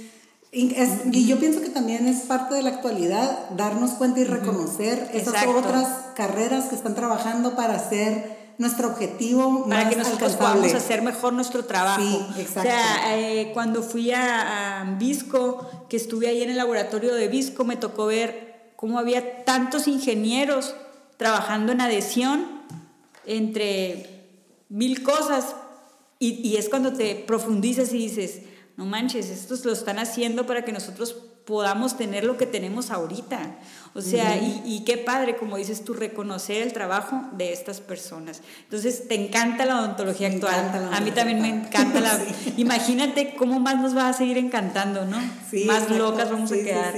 y 0.52 1.26
yo 1.26 1.40
pienso 1.40 1.62
que 1.62 1.70
también 1.70 2.10
es 2.10 2.24
parte 2.24 2.56
de 2.56 2.64
la 2.64 2.72
actualidad 2.72 3.50
darnos 3.52 3.92
cuenta 3.92 4.20
y 4.20 4.26
reconocer 4.26 5.10
esas 5.14 5.48
otras 5.48 5.88
carreras 6.16 6.66
que 6.66 6.76
están 6.76 6.94
trabajando 6.94 7.56
para 7.56 7.76
hacer 7.76 8.31
nuestro 8.58 8.90
objetivo 8.90 9.68
para 9.68 9.90
que 9.90 9.96
nosotros 9.96 10.34
podamos 10.34 10.74
hacer 10.74 11.02
mejor 11.02 11.34
nuestro 11.34 11.66
trabajo. 11.66 12.02
Sí, 12.02 12.42
exacto. 12.42 12.60
O 12.60 12.64
sea, 12.64 13.18
eh, 13.18 13.52
cuando 13.54 13.82
fui 13.84 14.12
a, 14.12 14.82
a 14.82 14.84
Visco, 14.96 15.88
que 15.90 15.98
estuve 15.98 16.28
ahí 16.28 16.44
en 16.44 16.50
el 16.52 16.58
laboratorio 16.58 17.14
de 17.14 17.28
Visco, 17.28 17.64
me 17.64 17.78
tocó 17.78 18.06
ver 18.06 18.74
cómo 18.76 19.00
había 19.00 19.44
tantos 19.44 19.88
ingenieros 19.88 20.76
trabajando 21.18 21.72
en 21.72 21.82
adhesión 21.82 22.46
entre 23.26 24.28
mil 24.70 25.04
cosas 25.04 25.56
y, 26.20 26.48
y 26.48 26.58
es 26.58 26.70
cuando 26.70 26.94
te 26.94 27.16
profundizas 27.16 27.94
y 27.94 27.98
dices, 27.98 28.42
no 28.78 28.86
manches, 28.86 29.30
estos 29.30 29.66
lo 29.66 29.72
están 29.72 30.00
haciendo 30.00 30.46
para 30.46 30.64
que 30.64 30.72
nosotros 30.72 31.16
podamos 31.52 31.98
tener 31.98 32.24
lo 32.24 32.38
que 32.38 32.46
tenemos 32.46 32.92
ahorita. 32.92 33.58
O 33.94 34.00
sea, 34.00 34.38
y, 34.38 34.86
qué 34.86 34.98
padre, 34.98 35.36
como 35.36 35.58
dices 35.58 35.84
tú, 35.84 35.94
reconocer 35.94 36.62
el 36.62 36.72
trabajo 36.72 37.24
de 37.34 37.52
estas 37.52 37.82
personas. 37.82 38.42
Entonces, 38.64 39.10
te 39.10 39.16
encanta 39.16 39.66
la 39.66 39.82
odontología 39.82 40.30
actual. 40.30 40.90
a 40.94 41.02
mí 41.02 41.12
también 41.12 41.42
me 41.42 41.50
encanta 41.50 42.00
la... 42.00 42.18
Imagínate 42.58 43.36
cómo 43.36 43.60
más 43.60 43.82
nos 43.82 43.98
va 43.98 44.08
a 44.08 44.14
seguir 44.14 44.38
encantando, 44.38 45.04
¿no? 45.04 45.18
más 45.66 45.90
locas 45.90 46.32
vamos 46.32 46.54
a 46.54 46.56
quedar. 46.56 46.96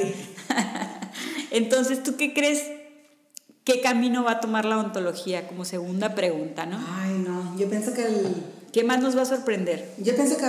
Entonces, 1.52 2.04
¿tú 2.04 2.16
qué 2.16 2.36
crees? 2.36 2.62
¿Qué 3.64 3.82
camino 3.82 4.24
va 4.24 4.34
a 4.34 4.40
tomar 4.40 4.66
la 4.66 4.78
odontología? 4.78 5.48
Como 5.48 5.66
segunda 5.66 6.14
pregunta, 6.14 6.68
¿no? 6.68 6.78
Ay, 6.92 7.14
no, 7.14 7.58
yo 7.58 7.68
pienso 7.72 7.92
que 7.96 8.04
el... 8.04 8.44
¿Qué 8.72 8.84
más 8.84 9.02
nos 9.02 9.18
va 9.18 9.24
a 9.24 9.26
sorprender? 9.26 9.96
Yo 9.98 10.16
pienso 10.16 10.38
que 10.38 10.46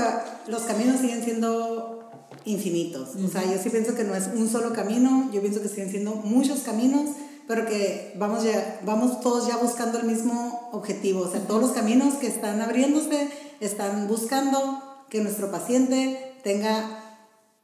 los 0.50 0.62
caminos 0.62 1.00
siguen 1.00 1.22
siendo 1.22 2.03
infinitos. 2.44 3.10
O 3.16 3.28
sea, 3.28 3.44
yo 3.44 3.58
sí 3.62 3.70
pienso 3.70 3.94
que 3.94 4.04
no 4.04 4.14
es 4.14 4.28
un 4.34 4.48
solo 4.48 4.72
camino, 4.72 5.30
yo 5.32 5.40
pienso 5.40 5.62
que 5.62 5.68
siguen 5.68 5.90
siendo 5.90 6.14
muchos 6.16 6.60
caminos, 6.60 7.10
pero 7.46 7.66
que 7.66 8.14
vamos, 8.16 8.44
ya, 8.44 8.80
vamos 8.84 9.20
todos 9.20 9.46
ya 9.46 9.56
buscando 9.56 9.98
el 9.98 10.04
mismo 10.04 10.70
objetivo. 10.72 11.22
O 11.22 11.30
sea, 11.30 11.40
todos 11.40 11.60
los 11.60 11.72
caminos 11.72 12.14
que 12.14 12.26
están 12.26 12.60
abriéndose 12.60 13.28
están 13.60 14.08
buscando 14.08 14.82
que 15.10 15.20
nuestro 15.20 15.50
paciente 15.50 16.34
tenga 16.42 17.00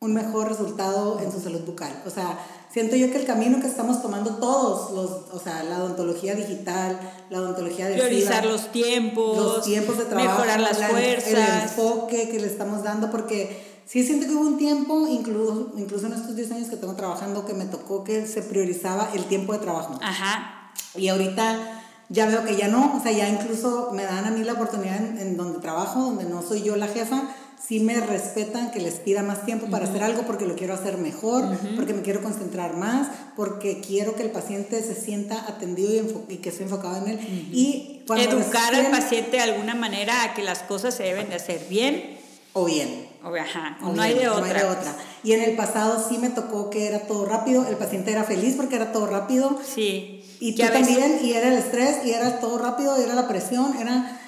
un 0.00 0.14
mejor 0.14 0.48
resultado 0.48 1.20
en 1.20 1.30
su 1.30 1.40
salud 1.40 1.60
bucal. 1.60 2.02
O 2.06 2.10
sea, 2.10 2.38
siento 2.72 2.96
yo 2.96 3.10
que 3.10 3.18
el 3.18 3.26
camino 3.26 3.60
que 3.60 3.66
estamos 3.66 4.00
tomando 4.00 4.36
todos, 4.36 4.92
los, 4.92 5.10
o 5.32 5.38
sea, 5.38 5.62
la 5.64 5.84
odontología 5.84 6.34
digital, 6.34 6.98
la 7.28 7.40
odontología 7.40 7.86
de 7.88 7.94
priorizar 7.94 8.46
los 8.46 8.72
tiempos, 8.72 9.36
los 9.36 9.64
tiempos 9.64 9.98
de 9.98 10.04
trabajo, 10.06 10.30
mejorar 10.30 10.60
las 10.60 10.78
fuerzas, 10.78 11.28
el 11.28 11.62
enfoque 11.62 12.30
que 12.30 12.40
le 12.40 12.46
estamos 12.46 12.82
dando, 12.82 13.10
porque 13.10 13.69
Sí, 13.90 14.04
siento 14.04 14.28
que 14.28 14.34
hubo 14.34 14.46
un 14.46 14.56
tiempo, 14.56 15.08
incluso, 15.08 15.72
incluso 15.76 16.06
en 16.06 16.12
estos 16.12 16.36
10 16.36 16.52
años 16.52 16.68
que 16.68 16.76
tengo 16.76 16.94
trabajando, 16.94 17.44
que 17.44 17.54
me 17.54 17.64
tocó 17.64 18.04
que 18.04 18.24
se 18.24 18.40
priorizaba 18.40 19.10
el 19.14 19.24
tiempo 19.24 19.52
de 19.52 19.58
trabajo. 19.58 19.98
Ajá. 20.00 20.70
Y 20.94 21.08
ahorita 21.08 21.82
ya 22.08 22.26
veo 22.26 22.44
que 22.44 22.54
ya 22.54 22.68
no, 22.68 22.96
o 22.96 23.02
sea, 23.02 23.10
ya 23.10 23.28
incluso 23.28 23.90
me 23.92 24.04
dan 24.04 24.26
a 24.26 24.30
mí 24.30 24.44
la 24.44 24.52
oportunidad 24.52 24.94
en, 24.96 25.36
donde 25.36 25.58
trabajo, 25.58 26.02
donde 26.02 26.24
no 26.24 26.40
soy 26.40 26.62
yo 26.62 26.76
la 26.76 26.86
jefa, 26.86 27.34
sí 27.60 27.80
me 27.80 27.98
respetan 27.98 28.70
que 28.70 28.78
les 28.78 28.94
pida 29.00 29.24
más 29.24 29.44
tiempo 29.44 29.66
para 29.66 29.86
hacer 29.86 30.04
algo 30.04 30.22
porque 30.22 30.46
lo 30.46 30.54
quiero 30.54 30.74
hacer 30.74 30.96
mejor, 30.96 31.48
porque 31.74 31.92
me 31.92 32.02
quiero 32.02 32.22
concentrar 32.22 32.76
más, 32.76 33.08
porque 33.34 33.80
quiero 33.80 34.14
que 34.14 34.22
el 34.22 34.30
paciente 34.30 34.80
se 34.84 34.94
sienta 34.94 35.46
atendido 35.48 36.24
y, 36.28 36.36
que 36.36 36.50
esté 36.50 36.62
enfocado 36.62 37.04
en 37.04 37.10
él. 37.10 37.50
Y 37.52 38.04
Educar 38.08 38.72
al 38.72 38.92
paciente 38.92 39.38
de 39.38 39.42
alguna 39.42 39.74
manera 39.74 40.22
a 40.22 40.34
que 40.34 40.44
las 40.44 40.60
cosas 40.60 40.94
se 40.94 41.02
deben 41.02 41.28
de 41.28 41.34
hacer 41.34 41.66
bien. 41.68 42.20
O 42.52 42.66
bien. 42.66 43.09
O, 43.22 43.34
ajá, 43.34 43.78
no, 43.82 44.00
hay 44.00 44.14
de 44.14 44.28
otra. 44.28 44.70
otra. 44.70 44.96
Y 45.22 45.32
en 45.32 45.42
el 45.42 45.56
pasado 45.56 46.02
sí 46.08 46.18
me 46.18 46.30
tocó 46.30 46.70
que 46.70 46.86
era 46.86 47.00
todo 47.00 47.26
rápido, 47.26 47.66
el 47.66 47.76
paciente 47.76 48.12
era 48.12 48.24
feliz 48.24 48.54
porque 48.56 48.76
era 48.76 48.92
todo 48.92 49.06
rápido. 49.06 49.58
Sí. 49.62 50.24
Y 50.40 50.54
tú 50.54 50.62
también, 50.62 51.18
y 51.22 51.32
era 51.32 51.48
el 51.48 51.58
estrés, 51.58 52.04
y 52.04 52.12
era 52.12 52.40
todo 52.40 52.56
rápido, 52.56 52.98
y 52.98 53.04
era 53.04 53.14
la 53.14 53.28
presión, 53.28 53.76
era... 53.78 54.18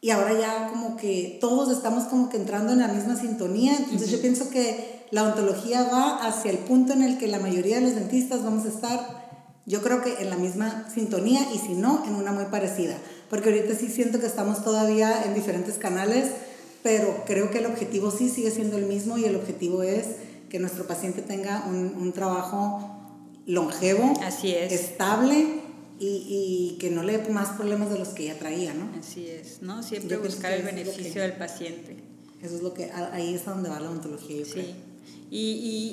Y 0.00 0.10
ahora 0.10 0.38
ya 0.38 0.68
como 0.68 0.96
que 0.96 1.38
todos 1.40 1.70
estamos 1.76 2.04
como 2.04 2.28
que 2.28 2.36
entrando 2.36 2.72
en 2.72 2.80
la 2.80 2.88
misma 2.88 3.16
sintonía. 3.16 3.76
Entonces 3.76 4.10
yo 4.10 4.20
pienso 4.20 4.50
que 4.50 5.06
la 5.10 5.24
odontología 5.24 5.88
va 5.92 6.26
hacia 6.26 6.50
el 6.50 6.58
punto 6.58 6.92
en 6.92 7.02
el 7.02 7.18
que 7.18 7.28
la 7.28 7.38
mayoría 7.38 7.76
de 7.76 7.82
los 7.82 7.94
dentistas 7.94 8.42
vamos 8.42 8.64
a 8.66 8.68
estar, 8.68 9.22
yo 9.66 9.82
creo 9.82 10.02
que 10.02 10.22
en 10.22 10.30
la 10.30 10.36
misma 10.36 10.88
sintonía, 10.92 11.40
y 11.52 11.58
si 11.58 11.74
no, 11.74 12.04
en 12.06 12.14
una 12.14 12.32
muy 12.32 12.46
parecida. 12.46 12.96
Porque 13.30 13.50
ahorita 13.50 13.74
sí 13.74 13.88
siento 13.88 14.20
que 14.20 14.26
estamos 14.26 14.64
todavía 14.64 15.24
en 15.24 15.34
diferentes 15.34 15.76
canales 15.78 16.30
pero 16.82 17.24
creo 17.26 17.50
que 17.50 17.58
el 17.58 17.66
objetivo 17.66 18.10
sí 18.10 18.28
sigue 18.28 18.50
siendo 18.50 18.76
el 18.76 18.86
mismo 18.86 19.18
y 19.18 19.24
el 19.24 19.36
objetivo 19.36 19.82
es 19.82 20.06
que 20.48 20.58
nuestro 20.58 20.86
paciente 20.86 21.22
tenga 21.22 21.64
un, 21.66 21.94
un 21.96 22.12
trabajo 22.12 22.88
longevo, 23.46 24.12
Así 24.22 24.54
es. 24.54 24.72
estable 24.72 25.62
y, 25.98 26.74
y, 26.74 26.78
que 26.78 26.90
no 26.90 27.02
le 27.02 27.18
dé 27.18 27.30
más 27.30 27.50
problemas 27.50 27.90
de 27.90 27.98
los 27.98 28.08
que 28.08 28.24
ya 28.24 28.38
traía, 28.38 28.74
¿no? 28.74 28.90
Así 28.98 29.28
es, 29.28 29.62
¿no? 29.62 29.82
Siempre 29.82 30.16
buscar 30.16 30.52
el 30.52 30.62
beneficio 30.62 31.22
del 31.22 31.34
paciente. 31.34 31.96
Eso 32.42 32.56
es 32.56 32.62
lo 32.62 32.74
que, 32.74 32.90
ahí 32.90 33.34
es 33.34 33.44
donde 33.44 33.70
va 33.70 33.78
la 33.78 33.90
ontología. 33.90 34.44
sí. 34.44 34.74
Y, 35.30 35.38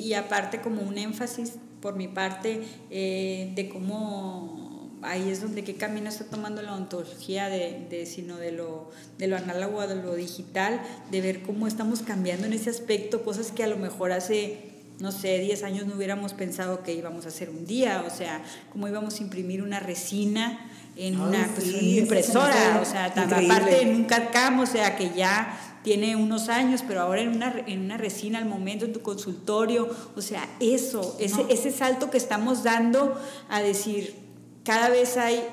y, 0.01 0.07
y, 0.07 0.13
aparte 0.15 0.59
como 0.59 0.81
un 0.81 0.97
énfasis 0.97 1.53
por 1.81 1.95
mi 1.95 2.09
parte 2.09 2.61
eh, 2.89 3.53
de 3.55 3.69
cómo 3.69 4.68
ahí 5.01 5.29
es 5.29 5.41
donde 5.41 5.63
qué 5.63 5.75
camino 5.75 6.09
está 6.09 6.25
tomando 6.25 6.61
la 6.61 6.73
ontología 6.73 7.49
de, 7.49 7.85
de, 7.89 8.05
sino 8.05 8.37
de 8.37 8.51
lo, 8.51 8.89
de 9.17 9.27
lo 9.27 9.37
análogo 9.37 9.81
a 9.81 9.87
lo 9.87 10.15
digital, 10.15 10.81
de 11.11 11.21
ver 11.21 11.41
cómo 11.41 11.67
estamos 11.67 12.01
cambiando 12.01 12.47
en 12.47 12.53
ese 12.53 12.69
aspecto, 12.69 13.23
cosas 13.23 13.51
que 13.51 13.63
a 13.63 13.67
lo 13.67 13.77
mejor 13.77 14.11
hace, 14.11 14.71
no 14.99 15.11
sé, 15.11 15.39
10 15.39 15.63
años 15.63 15.87
no 15.87 15.95
hubiéramos 15.95 16.33
pensado 16.33 16.83
que 16.83 16.93
íbamos 16.93 17.25
a 17.25 17.29
hacer 17.29 17.49
un 17.49 17.65
día, 17.65 18.03
o 18.05 18.09
sea, 18.09 18.43
cómo 18.71 18.87
íbamos 18.87 19.19
a 19.19 19.23
imprimir 19.23 19.63
una 19.63 19.79
resina 19.79 20.69
en 20.95 21.19
una, 21.19 21.49
pues, 21.55 21.81
impresora, 21.81 22.79
o 22.81 22.85
sea, 22.85 23.05
aparte 23.05 23.81
en 23.81 23.95
un 23.95 24.03
CAD-CAM, 24.03 24.59
o 24.59 24.65
sea, 24.65 24.97
que 24.97 25.11
ya 25.15 25.57
tiene 25.81 26.17
unos 26.17 26.49
años, 26.49 26.83
pero 26.85 27.01
ahora 27.01 27.21
en 27.21 27.29
una, 27.29 27.55
en 27.67 27.79
una 27.79 27.95
resina 27.95 28.37
al 28.37 28.45
momento, 28.45 28.83
en 28.83 28.91
tu 28.91 29.01
consultorio, 29.01 29.89
o 30.15 30.21
sea, 30.21 30.45
eso, 30.59 31.15
ese, 31.19 31.45
ese 31.49 31.71
salto 31.71 32.11
que 32.11 32.17
estamos 32.17 32.63
dando 32.63 33.17
a 33.47 33.61
decir, 33.61 34.28
cada 34.63 34.89
vez 34.89 35.17
hay 35.17 35.43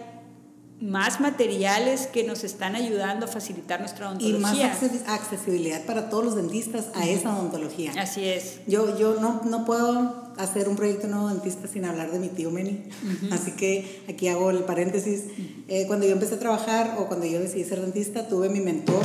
más 0.81 1.21
materiales 1.21 2.07
que 2.07 2.25
nos 2.25 2.45
están 2.45 2.77
ayudando 2.77 3.25
a 3.25 3.29
facilitar 3.29 3.81
nuestra 3.81 4.11
odontología. 4.11 4.77
Y 4.79 4.99
más 4.99 5.09
accesibilidad 5.09 5.85
para 5.87 6.11
todos 6.11 6.25
los 6.25 6.37
dentistas 6.37 6.89
a 6.95 7.07
esa 7.07 7.35
odontología. 7.35 7.93
Así 7.99 8.25
es. 8.29 8.61
Yo, 8.67 8.99
yo 8.99 9.19
no, 9.21 9.41
no 9.45 9.65
puedo 9.65 10.27
hacer 10.37 10.69
un 10.69 10.77
proyecto 10.77 11.07
nuevo 11.07 11.29
dentista 11.29 11.67
sin 11.67 11.87
hablar 11.87 12.11
de 12.11 12.19
mi 12.19 12.29
tío 12.29 12.51
Meni. 12.51 12.85
Así 13.31 13.53
que 13.53 14.03
aquí 14.09 14.29
hago 14.29 14.51
el 14.51 14.65
paréntesis. 14.65 15.25
Eh, 15.69 15.85
cuando 15.87 16.07
yo 16.07 16.13
empecé 16.13 16.35
a 16.35 16.39
trabajar 16.39 16.97
o 16.99 17.07
cuando 17.07 17.25
yo 17.25 17.41
decidí 17.41 17.65
ser 17.65 17.81
dentista, 17.81 18.29
tuve 18.29 18.51
mi 18.51 18.61
mentor 18.61 19.03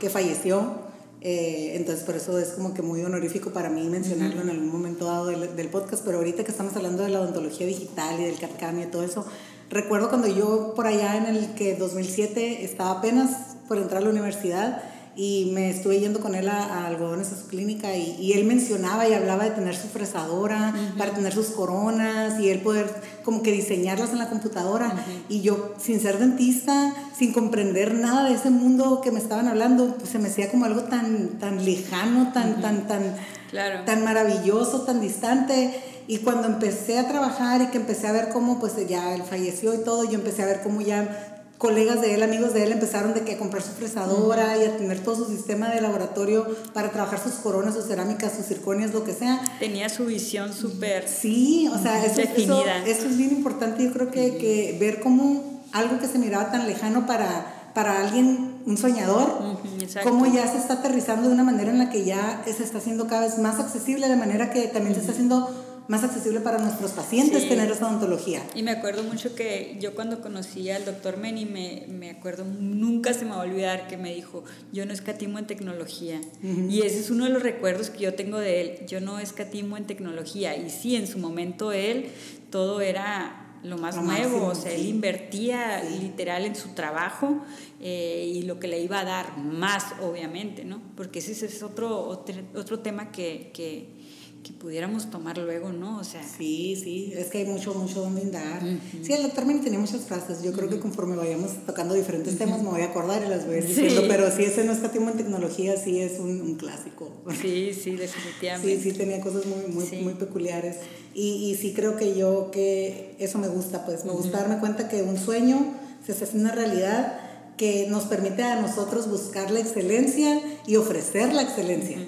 que 0.00 0.10
falleció. 0.10 0.91
Eh, 1.24 1.76
entonces, 1.76 2.04
por 2.04 2.16
eso 2.16 2.38
es 2.38 2.48
como 2.48 2.74
que 2.74 2.82
muy 2.82 3.02
honorífico 3.02 3.50
para 3.50 3.70
mí 3.70 3.88
mencionarlo 3.88 4.42
en 4.42 4.50
algún 4.50 4.70
momento 4.70 5.04
dado 5.04 5.26
del, 5.26 5.54
del, 5.54 5.68
podcast. 5.68 6.04
Pero 6.04 6.18
ahorita 6.18 6.44
que 6.44 6.50
estamos 6.50 6.74
hablando 6.76 7.04
de 7.04 7.10
la 7.10 7.20
odontología 7.20 7.66
digital 7.66 8.20
y 8.20 8.24
del 8.24 8.38
CAD-CAM 8.38 8.80
y 8.80 8.86
todo 8.86 9.04
eso, 9.04 9.24
Recuerdo 9.72 10.10
cuando 10.10 10.28
yo 10.28 10.74
por 10.76 10.86
allá 10.86 11.16
en 11.16 11.24
el 11.34 11.54
que 11.54 11.74
2007 11.76 12.62
estaba 12.62 12.90
apenas 12.90 13.56
por 13.66 13.78
entrar 13.78 14.02
a 14.02 14.04
la 14.04 14.10
universidad 14.10 14.82
y 15.14 15.50
me 15.54 15.70
estuve 15.70 16.00
yendo 16.00 16.20
con 16.20 16.34
él 16.34 16.48
a, 16.48 16.86
algodones 16.86 17.32
a 17.32 17.36
su 17.36 17.46
clínica 17.46 17.94
y, 17.96 18.16
y, 18.18 18.32
él 18.32 18.44
mencionaba 18.44 19.06
y 19.06 19.12
hablaba 19.12 19.44
de 19.44 19.50
tener 19.50 19.76
su 19.76 19.88
fresadora 19.88 20.74
para 20.96 21.12
tener 21.12 21.32
sus 21.32 21.48
coronas 21.48 22.40
y 22.40 22.48
él 22.48 22.60
poder 22.60 22.88
como 23.24 23.42
que 23.42 23.52
diseñarlas 23.52 24.10
en 24.10 24.18
la 24.18 24.28
computadora 24.28 24.94
y 25.28 25.42
yo 25.42 25.74
sin 25.78 26.00
ser 26.00 26.18
dentista, 26.18 26.94
sin 27.16 27.32
comprender 27.32 27.94
nada 27.94 28.28
de 28.28 28.34
ese 28.34 28.50
mundo 28.50 29.00
que 29.02 29.10
me 29.10 29.18
estaban 29.18 29.48
hablando, 29.48 29.96
pues 29.96 30.10
se 30.10 30.18
me 30.18 30.28
hacía 30.28 30.50
como 30.50 30.64
algo 30.64 30.82
tan, 30.84 31.38
tan 31.38 31.64
lejano, 31.64 32.32
tan, 32.32 32.60
tan, 32.60 32.86
tan, 32.86 33.16
claro. 33.50 33.84
tan 33.84 34.04
maravilloso, 34.04 34.82
tan 34.82 35.00
distante. 35.00 35.74
Y 36.08 36.18
cuando 36.18 36.48
empecé 36.48 36.98
a 36.98 37.06
trabajar 37.06 37.62
y 37.62 37.66
que 37.66 37.78
empecé 37.78 38.08
a 38.08 38.12
ver 38.12 38.30
cómo 38.30 38.58
pues 38.58 38.74
ya 38.88 39.14
él 39.14 39.22
falleció 39.22 39.72
y 39.74 39.84
todo, 39.84 40.04
yo 40.04 40.14
empecé 40.14 40.42
a 40.42 40.46
ver 40.46 40.60
cómo 40.62 40.80
ya 40.80 41.31
colegas 41.62 42.00
de 42.00 42.12
él, 42.14 42.24
amigos 42.24 42.54
de 42.54 42.64
él, 42.64 42.72
empezaron 42.72 43.14
de 43.14 43.20
que 43.20 43.34
a 43.34 43.38
comprar 43.38 43.62
su 43.62 43.70
fresadora 43.70 44.58
y 44.58 44.64
a 44.64 44.76
tener 44.76 44.98
todo 44.98 45.14
su 45.14 45.26
sistema 45.26 45.68
de 45.70 45.80
laboratorio 45.80 46.44
para 46.74 46.90
trabajar 46.90 47.22
sus 47.22 47.34
coronas, 47.34 47.74
sus 47.74 47.86
cerámicas, 47.86 48.32
sus 48.36 48.46
circonias, 48.46 48.92
lo 48.92 49.04
que 49.04 49.12
sea. 49.12 49.40
Tenía 49.60 49.88
su 49.88 50.06
visión 50.06 50.52
súper 50.52 51.06
Sí, 51.06 51.70
o 51.72 51.78
sea, 51.78 52.04
eso, 52.04 52.20
es 52.20 53.16
bien 53.16 53.30
importante, 53.30 53.84
yo 53.84 53.92
creo 53.92 54.10
que, 54.10 54.38
que, 54.38 54.76
ver 54.80 54.98
cómo 54.98 55.62
algo 55.70 56.00
que 56.00 56.08
se 56.08 56.18
miraba 56.18 56.50
tan 56.50 56.66
lejano 56.66 57.06
para, 57.06 57.70
para 57.74 58.00
alguien, 58.00 58.56
un 58.66 58.76
soñador, 58.76 59.56
cómo 60.02 60.26
ya 60.26 60.48
se 60.48 60.58
está 60.58 60.74
aterrizando 60.74 61.28
de 61.28 61.34
una 61.34 61.44
manera 61.44 61.70
en 61.70 61.78
la 61.78 61.90
que 61.90 62.04
ya 62.04 62.42
se 62.44 62.64
está 62.64 62.78
haciendo 62.78 63.06
cada 63.06 63.20
vez 63.20 63.38
más 63.38 63.60
accesible, 63.60 64.08
de 64.08 64.16
manera 64.16 64.50
que 64.50 64.66
también 64.66 64.94
se 64.94 65.00
está 65.02 65.12
haciendo 65.12 65.48
más 65.88 66.04
accesible 66.04 66.40
para 66.40 66.58
nuestros 66.58 66.92
pacientes 66.92 67.48
tener 67.48 67.70
esa 67.70 67.88
odontología. 67.88 68.42
Y 68.54 68.62
me 68.62 68.70
acuerdo 68.70 69.02
mucho 69.02 69.34
que 69.34 69.76
yo 69.80 69.94
cuando 69.94 70.20
conocí 70.20 70.70
al 70.70 70.84
doctor 70.84 71.16
Meni, 71.16 71.44
me, 71.44 71.86
me 71.88 72.10
acuerdo, 72.10 72.44
nunca 72.44 73.12
se 73.14 73.24
me 73.24 73.32
va 73.32 73.38
a 73.38 73.44
olvidar 73.44 73.88
que 73.88 73.96
me 73.96 74.14
dijo, 74.14 74.44
yo 74.72 74.86
no 74.86 74.92
escatimo 74.92 75.38
en 75.38 75.46
tecnología. 75.46 76.20
Y 76.42 76.82
ese 76.82 77.00
es 77.00 77.10
uno 77.10 77.24
de 77.24 77.30
los 77.30 77.42
recuerdos 77.42 77.90
que 77.90 78.00
yo 78.00 78.14
tengo 78.14 78.38
de 78.38 78.60
él, 78.60 78.86
yo 78.86 79.00
no 79.00 79.18
escatimo 79.18 79.76
en 79.76 79.86
tecnología. 79.86 80.56
Y 80.56 80.70
sí, 80.70 80.96
en 80.96 81.06
su 81.06 81.18
momento 81.18 81.72
él, 81.72 82.06
todo 82.50 82.80
era 82.80 83.38
lo 83.62 83.78
más 83.78 84.02
nuevo, 84.02 84.46
o 84.46 84.54
sea, 84.54 84.72
él 84.72 84.86
invertía 84.86 85.84
literal 85.84 86.44
en 86.44 86.56
su 86.56 86.70
trabajo 86.70 87.44
eh, 87.80 88.28
y 88.34 88.42
lo 88.42 88.58
que 88.58 88.66
le 88.66 88.80
iba 88.80 88.98
a 88.98 89.04
dar 89.04 89.38
más, 89.38 89.86
obviamente, 90.00 90.64
¿no? 90.64 90.82
Porque 90.96 91.20
ese 91.20 91.46
es 91.46 91.62
otro, 91.62 91.96
otro, 92.00 92.34
otro 92.56 92.80
tema 92.80 93.12
que, 93.12 93.50
que 93.54 94.01
que 94.42 94.52
pudiéramos 94.52 95.10
tomar 95.10 95.38
luego, 95.38 95.72
¿no? 95.72 95.98
O 95.98 96.04
sea. 96.04 96.22
Sí, 96.22 96.76
sí, 96.76 97.12
es 97.16 97.28
que 97.28 97.38
hay 97.38 97.44
mucho, 97.44 97.74
mucho 97.74 98.00
donde 98.00 98.22
indagar. 98.22 98.62
Sí, 99.02 99.12
el 99.12 99.22
doctor 99.22 99.46
Meni 99.46 99.60
tenía 99.60 99.78
muchas 99.78 100.02
frases. 100.02 100.42
Yo 100.42 100.52
creo 100.52 100.68
que 100.68 100.80
conforme 100.80 101.16
vayamos 101.16 101.52
tocando 101.64 101.94
diferentes 101.94 102.36
temas 102.38 102.62
me 102.62 102.70
voy 102.70 102.82
a 102.82 102.86
acordar 102.86 103.22
y 103.24 103.28
las 103.28 103.46
voy 103.46 103.56
a 103.56 103.58
ir 103.58 103.66
diciendo. 103.66 104.02
Pero 104.08 104.30
sí, 104.30 104.44
ese 104.44 104.64
no 104.64 104.72
escatimo 104.72 105.10
en 105.10 105.16
tecnología, 105.16 105.76
sí 105.76 106.00
es 106.00 106.18
un, 106.18 106.40
un, 106.40 106.56
clásico. 106.56 107.10
Sí, 107.40 107.72
sí, 107.72 107.96
definitivamente. 107.96 108.82
Sí, 108.82 108.90
sí, 108.90 108.96
tenía 108.96 109.20
cosas 109.20 109.46
muy, 109.46 109.72
muy, 109.72 110.02
muy 110.02 110.14
peculiares. 110.14 110.76
Y, 111.14 111.50
y 111.50 111.54
sí 111.54 111.72
creo 111.72 111.96
que 111.96 112.16
yo, 112.16 112.50
que 112.50 113.14
eso 113.18 113.38
me 113.38 113.48
gusta, 113.48 113.86
pues 113.86 114.04
me 114.04 114.12
gusta 114.12 114.38
darme 114.38 114.58
cuenta 114.58 114.88
que 114.88 115.02
un 115.02 115.18
sueño 115.18 115.74
se 116.04 116.12
hace 116.12 116.36
una 116.36 116.52
realidad 116.52 117.18
que 117.56 117.86
nos 117.88 118.04
permite 118.04 118.42
a 118.42 118.60
nosotros 118.60 119.08
buscar 119.08 119.50
la 119.50 119.60
excelencia 119.60 120.40
y 120.66 120.76
ofrecer 120.76 121.32
la 121.32 121.42
excelencia. 121.42 121.98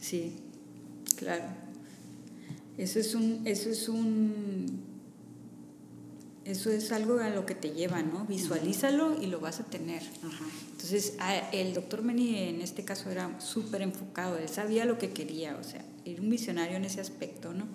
Sí, 0.00 0.32
Claro. 1.16 1.44
Eso 2.78 2.98
es 2.98 3.14
un, 3.14 3.42
eso 3.46 3.70
es 3.70 3.88
un, 3.88 4.82
eso 6.44 6.70
es 6.70 6.92
algo 6.92 7.18
a 7.18 7.30
lo 7.30 7.46
que 7.46 7.54
te 7.54 7.70
lleva, 7.70 8.02
¿no? 8.02 8.24
Visualízalo 8.26 9.20
y 9.20 9.26
lo 9.26 9.40
vas 9.40 9.60
a 9.60 9.64
tener. 9.64 10.02
Entonces, 10.70 11.14
el 11.52 11.74
doctor 11.74 12.02
Meni 12.02 12.38
en 12.38 12.60
este 12.60 12.84
caso 12.84 13.10
era 13.10 13.40
súper 13.40 13.82
enfocado, 13.82 14.36
él 14.38 14.48
sabía 14.48 14.84
lo 14.84 14.98
que 14.98 15.10
quería, 15.10 15.56
o 15.56 15.64
sea, 15.64 15.84
era 16.04 16.20
un 16.20 16.30
visionario 16.30 16.76
en 16.76 16.84
ese 16.84 17.00
aspecto, 17.00 17.52
¿no? 17.52 17.66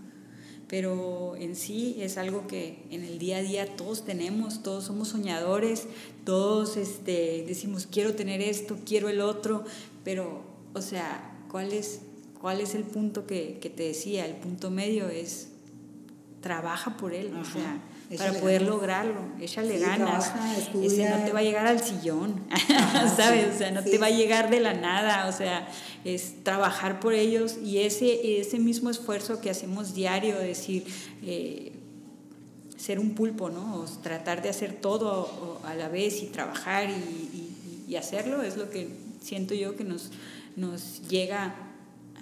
Pero 0.68 1.36
en 1.36 1.58
sí 1.58 1.98
es 2.00 2.18
algo 2.18 2.48
que 2.48 2.84
en 2.92 3.04
el 3.04 3.20
día 3.20 3.38
a 3.38 3.42
día 3.42 3.76
todos 3.76 4.06
tenemos, 4.06 4.64
todos 4.64 4.86
somos 4.86 5.10
soñadores, 5.10 5.88
todos 6.24 6.78
este, 6.78 7.44
decimos 7.46 7.88
quiero 7.92 8.16
tener 8.16 8.40
esto, 8.40 8.78
quiero 8.86 9.10
el 9.10 9.20
otro, 9.20 9.66
pero, 10.06 10.44
o 10.74 10.82
sea, 10.82 11.44
¿cuál 11.50 11.74
es 11.74 12.02
¿Cuál 12.42 12.60
es 12.60 12.74
el 12.74 12.84
punto 12.84 13.28
que, 13.28 13.60
que 13.62 13.70
te 13.70 13.84
decía? 13.84 14.26
El 14.26 14.36
punto 14.36 14.72
medio 14.72 15.08
es 15.08 15.50
trabaja 16.42 16.98
por 16.98 17.14
él, 17.14 17.32
o 17.40 17.46
sea, 17.46 17.80
para 18.18 18.34
poder 18.34 18.64
lograrlo, 18.64 19.22
échale 19.40 19.78
ganas. 19.78 20.34
Ese 20.82 21.08
no 21.08 21.24
te 21.24 21.32
va 21.32 21.40
a 21.40 21.44
llegar 21.44 21.68
al 21.68 21.80
sillón, 21.80 22.44
¿sabes? 23.16 23.54
O 23.54 23.58
sea, 23.60 23.70
no 23.70 23.84
te 23.84 24.00
va 24.00 24.08
a 24.08 24.10
llegar 24.10 24.50
de 24.50 24.60
la 24.60 24.74
nada, 24.74 25.28
o 25.28 25.32
sea, 25.32 25.68
es 26.04 26.44
trabajar 26.44 27.00
por 27.00 27.14
ellos 27.14 27.58
y 27.64 27.80
ese, 27.80 28.40
ese 28.40 28.58
mismo 28.58 28.90
esfuerzo 28.90 29.40
que 29.40 29.52
hacemos 29.52 29.94
diario, 29.94 30.40
decir, 30.40 30.86
eh, 31.22 31.74
ser 32.76 33.00
un 33.00 33.14
pulpo, 33.14 33.52
¿no? 33.52 33.76
O 33.76 33.86
tratar 34.02 34.42
de 34.42 34.50
hacer 34.50 34.74
todo 34.74 35.62
a 35.64 35.76
la 35.76 35.90
vez 35.90 36.24
y 36.24 36.26
trabajar 36.26 36.90
y, 36.90 36.94
y, 36.94 37.86
y 37.88 37.96
hacerlo 37.98 38.42
es 38.42 38.58
lo 38.58 38.72
que 38.72 38.90
siento 39.22 39.54
yo 39.54 39.76
que 39.76 39.84
nos, 39.84 40.10
nos 40.56 41.08
llega 41.08 41.71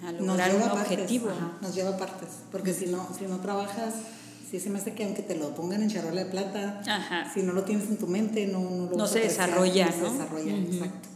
a 0.04 0.12
lograr 0.12 0.54
un 0.54 0.62
objetivo. 0.62 1.30
nos 1.60 1.74
lleva 1.74 1.90
a 1.90 1.96
partes, 1.96 2.28
porque 2.50 2.74
si 2.74 2.86
no, 2.86 3.08
si 3.16 3.26
no 3.26 3.38
trabajas, 3.40 3.94
si 4.50 4.58
se 4.58 4.70
me 4.70 4.78
hace 4.78 4.94
que 4.94 5.04
aunque 5.04 5.22
te 5.22 5.36
lo 5.36 5.54
pongan 5.54 5.82
en 5.82 5.90
charola 5.90 6.24
de 6.24 6.30
plata, 6.30 6.82
si 7.32 7.42
no 7.42 7.52
lo 7.52 7.62
tienes 7.64 7.88
en 7.88 7.98
tu 7.98 8.06
mente, 8.06 8.46
no, 8.46 8.60
no 8.60 8.96
lo 8.96 9.06
se 9.06 9.20
desarrolla. 9.20 9.86
No 9.86 9.92
se 9.92 10.12
desarrolla, 10.12 10.56
exacto. 10.56 11.08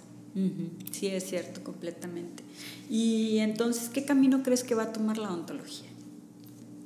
Sí, 0.90 1.08
es 1.08 1.24
cierto, 1.24 1.62
completamente. 1.62 2.42
Y 2.90 3.38
entonces, 3.38 3.88
¿qué 3.88 4.04
camino 4.04 4.42
crees 4.42 4.64
que 4.64 4.74
va 4.74 4.84
a 4.84 4.92
tomar 4.92 5.18
la 5.18 5.28
odontología? 5.28 5.88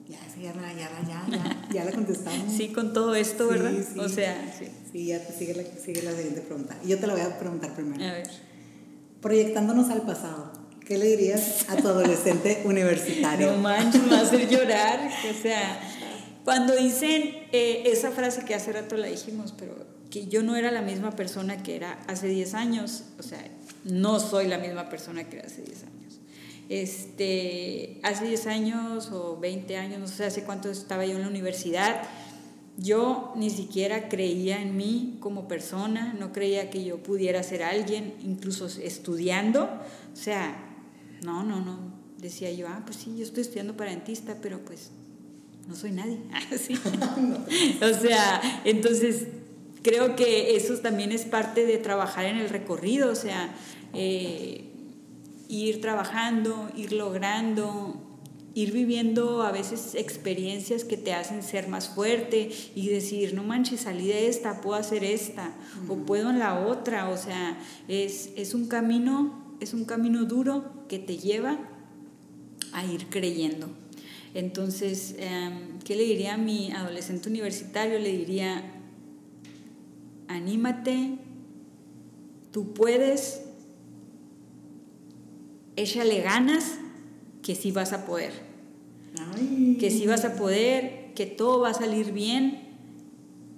Ya, 0.08 0.18
sí, 0.34 0.42
ya, 0.42 0.54
ya, 0.54 0.90
ya, 1.06 1.68
ya, 1.70 1.84
la 1.84 1.92
contestamos. 1.92 2.52
sí, 2.56 2.68
con 2.68 2.92
todo 2.92 3.14
esto, 3.14 3.48
¿verdad? 3.48 3.74
O 3.98 4.08
sea, 4.08 4.54
sí. 4.58 4.66
Sí, 4.90 5.06
ya 5.06 5.24
te 5.24 5.32
sigue 5.32 5.54
la, 5.54 5.62
sigue 5.64 6.02
la 6.02 6.12
siguiente 6.12 6.40
pregunta. 6.40 6.76
Y 6.82 6.88
yo 6.88 6.98
te 6.98 7.06
la 7.06 7.12
voy 7.12 7.22
a 7.22 7.38
preguntar 7.38 7.74
primero. 7.74 8.02
A 8.02 8.12
ver. 8.12 8.28
Proyectándonos 9.20 9.90
al 9.90 10.02
pasado. 10.02 10.52
¿Qué 10.88 10.96
le 10.96 11.04
dirías 11.04 11.66
a 11.68 11.76
tu 11.76 11.86
adolescente 11.86 12.62
universitario? 12.64 13.52
No 13.52 13.58
manches, 13.58 14.02
me 14.04 14.08
va 14.08 14.20
a 14.20 14.22
hacer 14.22 14.48
llorar. 14.50 14.98
O 15.30 15.42
sea, 15.42 15.78
cuando 16.44 16.74
dicen 16.74 17.24
eh, 17.52 17.82
esa 17.84 18.10
frase 18.10 18.46
que 18.46 18.54
hace 18.54 18.72
rato 18.72 18.96
la 18.96 19.08
dijimos, 19.08 19.52
pero 19.58 19.74
que 20.08 20.28
yo 20.28 20.42
no 20.42 20.56
era 20.56 20.70
la 20.70 20.80
misma 20.80 21.14
persona 21.14 21.62
que 21.62 21.76
era 21.76 22.00
hace 22.08 22.28
10 22.28 22.54
años, 22.54 23.04
o 23.18 23.22
sea, 23.22 23.46
no 23.84 24.18
soy 24.18 24.46
la 24.46 24.56
misma 24.56 24.88
persona 24.88 25.28
que 25.28 25.36
era 25.36 25.46
hace 25.46 25.60
10 25.60 25.82
años. 25.82 26.20
Este, 26.70 28.00
hace 28.02 28.24
10 28.24 28.46
años 28.46 29.10
o 29.12 29.36
20 29.38 29.76
años, 29.76 30.00
no 30.00 30.08
sé 30.08 30.24
hace 30.24 30.44
cuánto 30.44 30.70
estaba 30.70 31.04
yo 31.04 31.16
en 31.16 31.20
la 31.20 31.28
universidad, 31.28 32.00
yo 32.78 33.34
ni 33.36 33.50
siquiera 33.50 34.08
creía 34.08 34.62
en 34.62 34.74
mí 34.74 35.18
como 35.20 35.48
persona, 35.48 36.16
no 36.18 36.32
creía 36.32 36.70
que 36.70 36.82
yo 36.82 37.02
pudiera 37.02 37.42
ser 37.42 37.62
alguien, 37.62 38.14
incluso 38.24 38.66
estudiando, 38.66 39.64
o 39.64 40.16
sea, 40.16 40.64
no, 41.22 41.42
no, 41.42 41.60
no. 41.60 41.78
Decía 42.18 42.52
yo, 42.52 42.66
ah, 42.68 42.82
pues 42.84 42.96
sí, 42.96 43.16
yo 43.16 43.24
estoy 43.24 43.42
estudiando 43.42 43.76
para 43.76 43.90
dentista, 43.90 44.36
pero 44.42 44.58
pues 44.64 44.90
no 45.68 45.76
soy 45.76 45.92
nadie. 45.92 46.18
o 47.82 48.00
sea, 48.00 48.62
entonces 48.64 49.26
creo 49.82 50.16
que 50.16 50.56
eso 50.56 50.76
también 50.78 51.12
es 51.12 51.24
parte 51.24 51.66
de 51.66 51.78
trabajar 51.78 52.24
en 52.26 52.36
el 52.36 52.48
recorrido, 52.48 53.10
o 53.10 53.14
sea, 53.14 53.54
eh, 53.94 54.64
ir 55.48 55.80
trabajando, 55.80 56.70
ir 56.76 56.92
logrando, 56.92 57.94
ir 58.54 58.72
viviendo 58.72 59.42
a 59.42 59.52
veces 59.52 59.94
experiencias 59.94 60.84
que 60.84 60.96
te 60.96 61.14
hacen 61.14 61.42
ser 61.42 61.68
más 61.68 61.88
fuerte 61.88 62.50
y 62.74 62.88
decir, 62.88 63.34
no 63.34 63.44
manches, 63.44 63.82
salí 63.82 64.08
de 64.08 64.28
esta, 64.28 64.60
puedo 64.60 64.76
hacer 64.76 65.04
esta, 65.04 65.52
o 65.88 65.96
puedo 65.96 66.30
en 66.30 66.38
la 66.38 66.66
otra, 66.66 67.08
o 67.08 67.16
sea, 67.16 67.56
es, 67.86 68.30
es 68.36 68.54
un 68.54 68.66
camino 68.66 69.47
es 69.60 69.74
un 69.74 69.84
camino 69.84 70.24
duro 70.24 70.86
que 70.88 70.98
te 70.98 71.18
lleva 71.18 71.58
a 72.72 72.84
ir 72.84 73.06
creyendo. 73.06 73.68
Entonces, 74.34 75.16
em, 75.18 75.78
¿qué 75.84 75.96
le 75.96 76.04
diría 76.04 76.34
a 76.34 76.38
mi 76.38 76.70
adolescente 76.72 77.28
universitario? 77.28 77.98
Le 77.98 78.16
diría, 78.16 78.62
anímate, 80.28 81.18
tú 82.52 82.72
puedes, 82.74 83.42
échale 85.76 86.20
ganas, 86.20 86.78
que 87.42 87.54
sí 87.54 87.72
vas 87.72 87.92
a 87.92 88.04
poder. 88.06 88.32
Que 89.80 89.90
sí 89.90 90.06
vas 90.06 90.24
a 90.24 90.36
poder, 90.36 91.12
que 91.14 91.26
todo 91.26 91.60
va 91.60 91.70
a 91.70 91.74
salir 91.74 92.12
bien, 92.12 92.68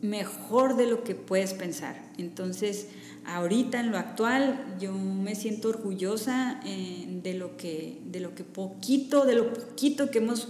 mejor 0.00 0.76
de 0.76 0.86
lo 0.86 1.02
que 1.02 1.14
puedes 1.14 1.54
pensar. 1.54 2.10
Entonces, 2.16 2.88
ahorita 3.34 3.80
en 3.80 3.90
lo 3.90 3.98
actual 3.98 4.76
yo 4.78 4.92
me 4.92 5.34
siento 5.34 5.68
orgullosa 5.68 6.60
eh, 6.64 7.06
de 7.22 7.34
lo 7.34 7.56
que 7.56 8.00
de 8.04 8.20
lo 8.20 8.34
que 8.34 8.44
poquito 8.44 9.24
de 9.24 9.34
lo 9.34 9.52
poquito 9.52 10.10
que 10.10 10.18
hemos 10.18 10.48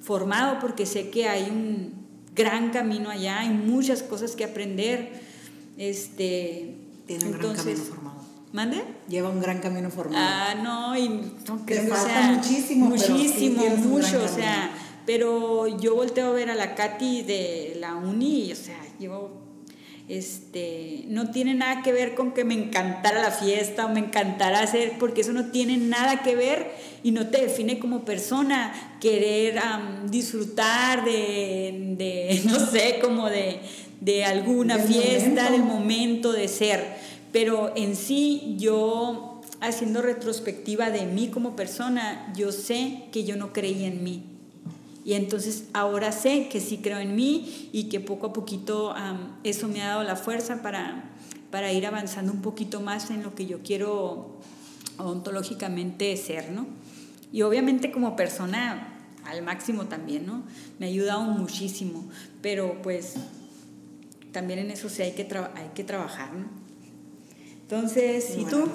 formado 0.00 0.58
porque 0.60 0.86
sé 0.86 1.10
que 1.10 1.28
hay 1.28 1.50
un 1.50 1.92
gran 2.34 2.70
camino 2.70 3.10
allá 3.10 3.40
hay 3.40 3.50
muchas 3.50 4.02
cosas 4.02 4.36
que 4.36 4.44
aprender 4.44 5.20
este 5.76 6.76
tiene 7.06 7.26
un 7.26 7.32
gran 7.32 7.56
camino 7.56 7.80
formado 7.82 8.20
¿Mande? 8.52 8.82
Lleva 9.08 9.28
un 9.30 9.40
gran 9.40 9.60
camino 9.60 9.90
formado. 9.90 10.26
Ah, 10.26 10.54
no, 10.60 10.96
y 10.96 11.08
no 11.08 11.64
creo 11.64 11.94
sea, 11.94 12.32
muchísimo. 12.32 12.86
Muchísimo, 12.86 13.64
mucho, 13.76 14.24
o 14.24 14.28
sea, 14.28 14.72
pero 15.06 15.68
yo 15.78 15.94
volteo 15.94 16.26
a 16.26 16.30
ver 16.32 16.50
a 16.50 16.56
la 16.56 16.74
Katy 16.74 17.22
de 17.22 17.76
la 17.78 17.94
uni, 17.94 18.50
o 18.50 18.56
sea, 18.56 18.80
yo 18.98 19.39
este, 20.10 21.04
no 21.06 21.30
tiene 21.30 21.54
nada 21.54 21.82
que 21.82 21.92
ver 21.92 22.16
con 22.16 22.32
que 22.32 22.44
me 22.44 22.54
encantara 22.54 23.22
la 23.22 23.30
fiesta 23.30 23.86
o 23.86 23.90
me 23.90 24.00
encantara 24.00 24.60
hacer, 24.60 24.94
porque 24.98 25.20
eso 25.20 25.32
no 25.32 25.52
tiene 25.52 25.76
nada 25.76 26.24
que 26.24 26.34
ver 26.34 26.72
y 27.04 27.12
no 27.12 27.28
te 27.28 27.42
define 27.42 27.78
como 27.78 28.04
persona. 28.04 28.96
Querer 29.00 29.60
disfrutar 30.10 31.04
de, 31.04 31.94
de, 31.96 32.42
no 32.44 32.58
sé, 32.58 32.98
como 33.00 33.30
de, 33.30 33.60
de 34.00 34.24
alguna 34.24 34.78
fiesta, 34.78 35.48
del 35.48 35.62
momento 35.62 36.32
de 36.32 36.48
ser. 36.48 36.84
Pero 37.30 37.72
en 37.76 37.94
sí, 37.94 38.56
yo, 38.58 39.40
haciendo 39.60 40.02
retrospectiva 40.02 40.90
de 40.90 41.06
mí 41.06 41.28
como 41.28 41.54
persona, 41.54 42.32
yo 42.36 42.50
sé 42.50 43.04
que 43.12 43.22
yo 43.22 43.36
no 43.36 43.52
creía 43.52 43.86
en 43.86 44.02
mí 44.02 44.29
y 45.04 45.14
entonces 45.14 45.64
ahora 45.72 46.12
sé 46.12 46.48
que 46.48 46.60
sí 46.60 46.78
creo 46.78 46.98
en 46.98 47.16
mí 47.16 47.70
y 47.72 47.84
que 47.84 48.00
poco 48.00 48.28
a 48.28 48.32
poquito 48.32 48.94
eso 49.44 49.68
me 49.68 49.82
ha 49.82 49.88
dado 49.88 50.02
la 50.02 50.16
fuerza 50.16 50.62
para, 50.62 51.10
para 51.50 51.72
ir 51.72 51.86
avanzando 51.86 52.32
un 52.32 52.42
poquito 52.42 52.80
más 52.80 53.10
en 53.10 53.22
lo 53.22 53.34
que 53.34 53.46
yo 53.46 53.60
quiero 53.62 54.38
ontológicamente 54.98 56.14
ser, 56.16 56.50
¿no? 56.50 56.66
Y 57.32 57.42
obviamente 57.42 57.90
como 57.90 58.16
persona 58.16 58.98
al 59.24 59.42
máximo 59.42 59.86
también, 59.86 60.26
¿no? 60.26 60.42
Me 60.78 60.86
ha 60.86 60.88
ayudado 60.88 61.22
muchísimo, 61.22 62.04
pero 62.42 62.82
pues 62.82 63.14
también 64.32 64.58
en 64.58 64.70
eso 64.70 64.88
sí 64.88 65.02
hay 65.02 65.12
que, 65.12 65.22
hay 65.54 65.70
que 65.74 65.84
trabajar, 65.84 66.34
¿no? 66.34 66.46
Entonces, 67.62 68.36
¿y 68.36 68.44
tú? 68.44 68.68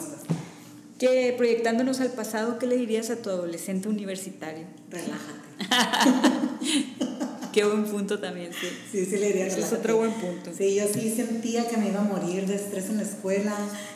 Que 0.97 1.33
proyectándonos 1.37 1.99
al 1.99 2.11
pasado, 2.11 2.57
¿qué 2.57 2.65
le 2.65 2.77
dirías 2.77 3.09
a 3.09 3.21
tu 3.21 3.29
adolescente 3.29 3.89
universitario? 3.89 4.65
Relájate. 4.89 5.44
Qué 7.53 7.63
buen 7.63 7.85
punto 7.85 8.19
también, 8.19 8.51
sí. 8.51 8.67
Sí, 8.91 9.05
sí 9.05 9.17
le 9.17 9.27
diría. 9.27 9.47
es 9.47 9.71
otro 9.71 9.95
buen 9.95 10.11
punto. 10.11 10.51
Sí, 10.55 10.75
yo 10.75 10.83
sí 10.93 11.13
sentía 11.15 11.65
que 11.69 11.77
me 11.77 11.87
iba 11.87 12.01
a 12.01 12.03
morir 12.03 12.45
de 12.47 12.55
estrés 12.55 12.89
en 12.89 12.97
la 12.97 13.03
escuela, 13.03 13.55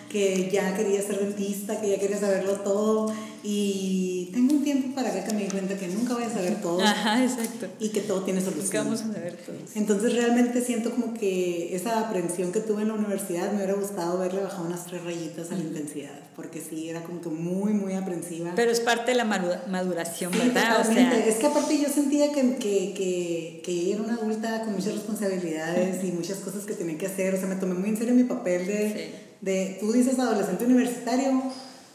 que 0.09 0.49
ya 0.49 0.77
quería 0.77 1.01
ser 1.01 1.19
dentista, 1.19 1.81
que 1.81 1.89
ya 1.89 1.99
quería 1.99 2.17
saberlo 2.17 2.53
todo. 2.61 3.13
Y 3.43 4.29
tengo 4.33 4.53
un 4.55 4.63
tiempo 4.63 4.93
para 4.95 5.09
acá 5.09 5.23
que 5.23 5.33
me 5.33 5.43
di 5.43 5.49
cuenta 5.49 5.77
que 5.77 5.87
nunca 5.87 6.13
voy 6.13 6.23
a 6.23 6.29
saber 6.29 6.61
todo. 6.61 6.81
Ajá, 6.81 7.23
exacto. 7.23 7.67
Y 7.79 7.89
que 7.89 8.01
todo 8.01 8.23
tiene 8.23 8.41
solución. 8.41 8.85
vamos 8.85 9.01
a 9.01 9.13
saber 9.13 9.37
todo. 9.45 9.55
Entonces 9.75 10.13
realmente 10.13 10.61
siento 10.61 10.91
como 10.91 11.13
que 11.13 11.75
esa 11.75 11.99
aprensión 11.99 12.51
que 12.51 12.59
tuve 12.59 12.81
en 12.81 12.89
la 12.89 12.95
universidad 12.95 13.51
me 13.51 13.57
hubiera 13.57 13.73
gustado 13.73 14.17
verle 14.17 14.41
bajado 14.41 14.65
unas 14.65 14.85
tres 14.85 15.03
rayitas 15.03 15.51
a 15.51 15.55
la 15.55 15.61
intensidad, 15.61 16.19
porque 16.35 16.61
sí, 16.61 16.89
era 16.89 17.03
como 17.03 17.21
que 17.21 17.29
muy, 17.29 17.73
muy 17.73 17.93
aprensiva. 17.93 18.51
Pero 18.55 18.71
es 18.71 18.81
parte 18.81 19.11
de 19.11 19.17
la 19.17 19.25
maduración, 19.25 20.31
¿verdad? 20.31 20.81
O 20.81 20.93
sea, 20.93 21.25
es 21.25 21.35
que 21.35 21.47
aparte 21.47 21.79
yo 21.79 21.89
sentía 21.89 22.31
que, 22.31 22.55
que, 22.57 22.93
que, 22.93 23.61
que 23.63 23.93
era 23.93 24.01
una 24.01 24.15
adulta 24.15 24.63
con 24.63 24.73
muchas 24.73 24.93
responsabilidades 24.93 26.03
y 26.03 26.11
muchas 26.11 26.39
cosas 26.39 26.65
que 26.65 26.73
tenía 26.73 26.97
que 26.97 27.05
hacer. 27.05 27.35
O 27.35 27.37
sea, 27.37 27.47
me 27.47 27.55
tomé 27.55 27.75
muy 27.75 27.89
en 27.89 27.97
serio 27.97 28.13
mi 28.13 28.23
papel 28.23 28.67
de, 28.67 29.13
de 29.41 29.77
tú 29.79 29.93
dices 29.93 30.19
adolescente 30.19 30.65
universitario 30.65 31.43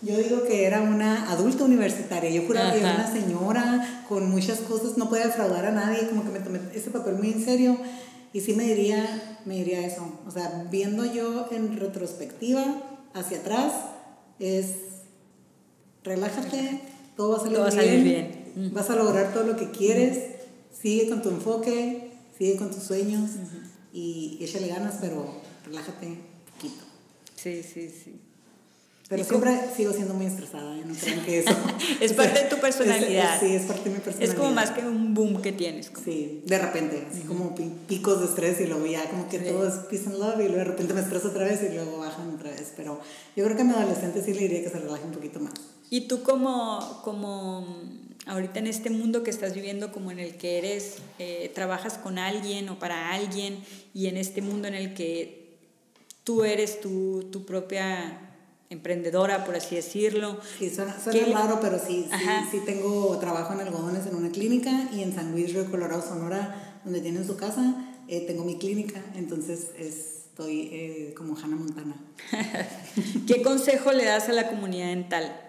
yo 0.02 0.18
digo 0.18 0.44
que 0.44 0.64
era 0.64 0.80
una 0.80 1.30
adulta 1.30 1.64
universitaria, 1.64 2.30
yo 2.30 2.46
juraba 2.46 2.72
que 2.72 2.80
era 2.80 2.94
una 2.94 3.10
señora 3.10 4.04
con 4.08 4.30
muchas 4.30 4.58
cosas, 4.60 4.98
no 4.98 5.08
podía 5.08 5.26
defraudar 5.26 5.64
a 5.66 5.70
nadie, 5.70 6.08
como 6.08 6.24
que 6.24 6.30
me 6.30 6.40
tomé 6.40 6.60
ese 6.74 6.90
papel 6.90 7.14
muy 7.14 7.32
en 7.32 7.44
serio. 7.44 7.78
Y 8.32 8.40
sí 8.40 8.54
me 8.54 8.64
diría, 8.64 9.38
me 9.44 9.54
diría 9.54 9.86
eso, 9.86 10.20
o 10.26 10.30
sea, 10.30 10.66
viendo 10.70 11.04
yo 11.04 11.46
en 11.52 11.78
retrospectiva 11.78 12.82
hacia 13.14 13.38
atrás, 13.38 13.72
es 14.40 14.66
relájate, 16.02 16.80
todo 17.16 17.30
va 17.30 17.36
a 17.36 17.40
salir, 17.40 17.58
salir 17.72 18.02
bien, 18.02 18.72
vas 18.74 18.90
a 18.90 18.96
lograr 18.96 19.32
todo 19.32 19.44
lo 19.44 19.56
que 19.56 19.70
quieres, 19.70 20.18
sigue 20.72 21.08
con 21.08 21.22
tu 21.22 21.28
enfoque, 21.28 22.10
sigue 22.36 22.56
con 22.56 22.70
tus 22.72 22.82
sueños 22.82 23.30
y 23.92 24.38
échale 24.40 24.66
ganas, 24.66 24.96
pero 25.00 25.40
relájate 25.64 26.18
poquito. 26.52 26.84
Sí, 27.36 27.62
sí, 27.62 27.88
sí. 27.88 28.20
Pero 29.08 29.22
siempre 29.22 29.60
sigo 29.76 29.92
siendo 29.92 30.14
muy 30.14 30.24
estresada, 30.24 30.74
no 30.76 30.94
creo 30.94 31.24
que 31.24 31.38
eso... 31.40 31.50
es 32.00 32.12
parte 32.14 32.44
de 32.44 32.48
tu 32.48 32.56
personalidad. 32.60 33.38
sí, 33.38 33.54
es 33.54 33.62
parte 33.62 33.90
de 33.90 33.96
mi 33.96 34.00
personalidad. 34.00 34.34
Es 34.34 34.40
como 34.40 34.50
más 34.52 34.70
que 34.70 34.80
un 34.80 35.12
boom 35.12 35.42
que 35.42 35.52
tienes. 35.52 35.90
Sí, 36.02 36.42
de 36.46 36.58
repente, 36.58 37.06
así 37.10 37.20
como 37.22 37.54
picos 37.86 38.20
de 38.20 38.26
estrés 38.26 38.60
y 38.62 38.66
luego 38.66 38.86
ya 38.86 39.08
como 39.10 39.28
que 39.28 39.40
todo 39.40 39.68
es 39.68 39.74
peace 39.90 40.06
and 40.06 40.18
love 40.18 40.40
y 40.40 40.44
luego 40.44 40.56
de 40.56 40.64
repente 40.64 40.94
me 40.94 41.00
estreso 41.00 41.28
otra 41.28 41.44
vez 41.44 41.60
y 41.62 41.74
luego 41.74 41.98
bajan 41.98 42.34
otra 42.34 42.50
vez. 42.50 42.72
Pero 42.76 42.98
yo 43.36 43.44
creo 43.44 43.56
que 43.56 43.62
a 43.62 43.64
mi 43.66 43.72
adolescente 43.72 44.22
sí 44.22 44.32
le 44.32 44.40
diría 44.40 44.62
que 44.62 44.70
se 44.70 44.80
relaje 44.80 45.04
un 45.04 45.12
poquito 45.12 45.38
más. 45.38 45.52
¿Y 45.90 46.08
tú 46.08 46.22
como, 46.22 47.02
como 47.04 47.66
ahorita 48.26 48.58
en 48.58 48.68
este 48.68 48.88
mundo 48.88 49.22
que 49.22 49.30
estás 49.30 49.54
viviendo, 49.54 49.92
como 49.92 50.12
en 50.12 50.18
el 50.18 50.36
que 50.36 50.56
eres, 50.56 50.96
eh, 51.18 51.52
trabajas 51.54 51.98
con 51.98 52.18
alguien 52.18 52.70
o 52.70 52.78
para 52.78 53.12
alguien 53.12 53.58
y 53.92 54.06
en 54.06 54.16
este 54.16 54.40
mundo 54.40 54.66
en 54.66 54.74
el 54.74 54.94
que 54.94 55.58
tú 56.24 56.44
eres 56.44 56.80
tu, 56.80 57.28
tu 57.30 57.44
propia 57.44 58.33
emprendedora, 58.70 59.44
por 59.44 59.56
así 59.56 59.76
decirlo. 59.76 60.38
Sí, 60.58 60.70
suena, 60.70 60.96
raro, 61.32 61.58
pero 61.60 61.78
sí, 61.78 62.08
sí, 62.10 62.26
sí, 62.50 62.60
tengo 62.64 63.18
trabajo 63.18 63.52
en 63.54 63.60
algodones 63.60 64.06
en 64.06 64.16
una 64.16 64.30
clínica 64.30 64.88
y 64.92 65.02
en 65.02 65.14
San 65.14 65.32
Luis 65.32 65.52
Río 65.52 65.70
Colorado, 65.70 66.02
Sonora, 66.02 66.80
donde 66.84 67.00
tienen 67.00 67.26
su 67.26 67.36
casa, 67.36 67.74
eh, 68.08 68.24
tengo 68.26 68.44
mi 68.44 68.58
clínica, 68.58 69.02
entonces 69.14 69.68
estoy 69.78 70.68
eh, 70.72 71.14
como 71.16 71.36
Hannah 71.36 71.56
Montana. 71.56 71.96
¿Qué 73.26 73.42
consejo 73.42 73.92
le 73.92 74.04
das 74.04 74.28
a 74.28 74.32
la 74.32 74.48
comunidad 74.48 74.88
dental? 74.88 75.40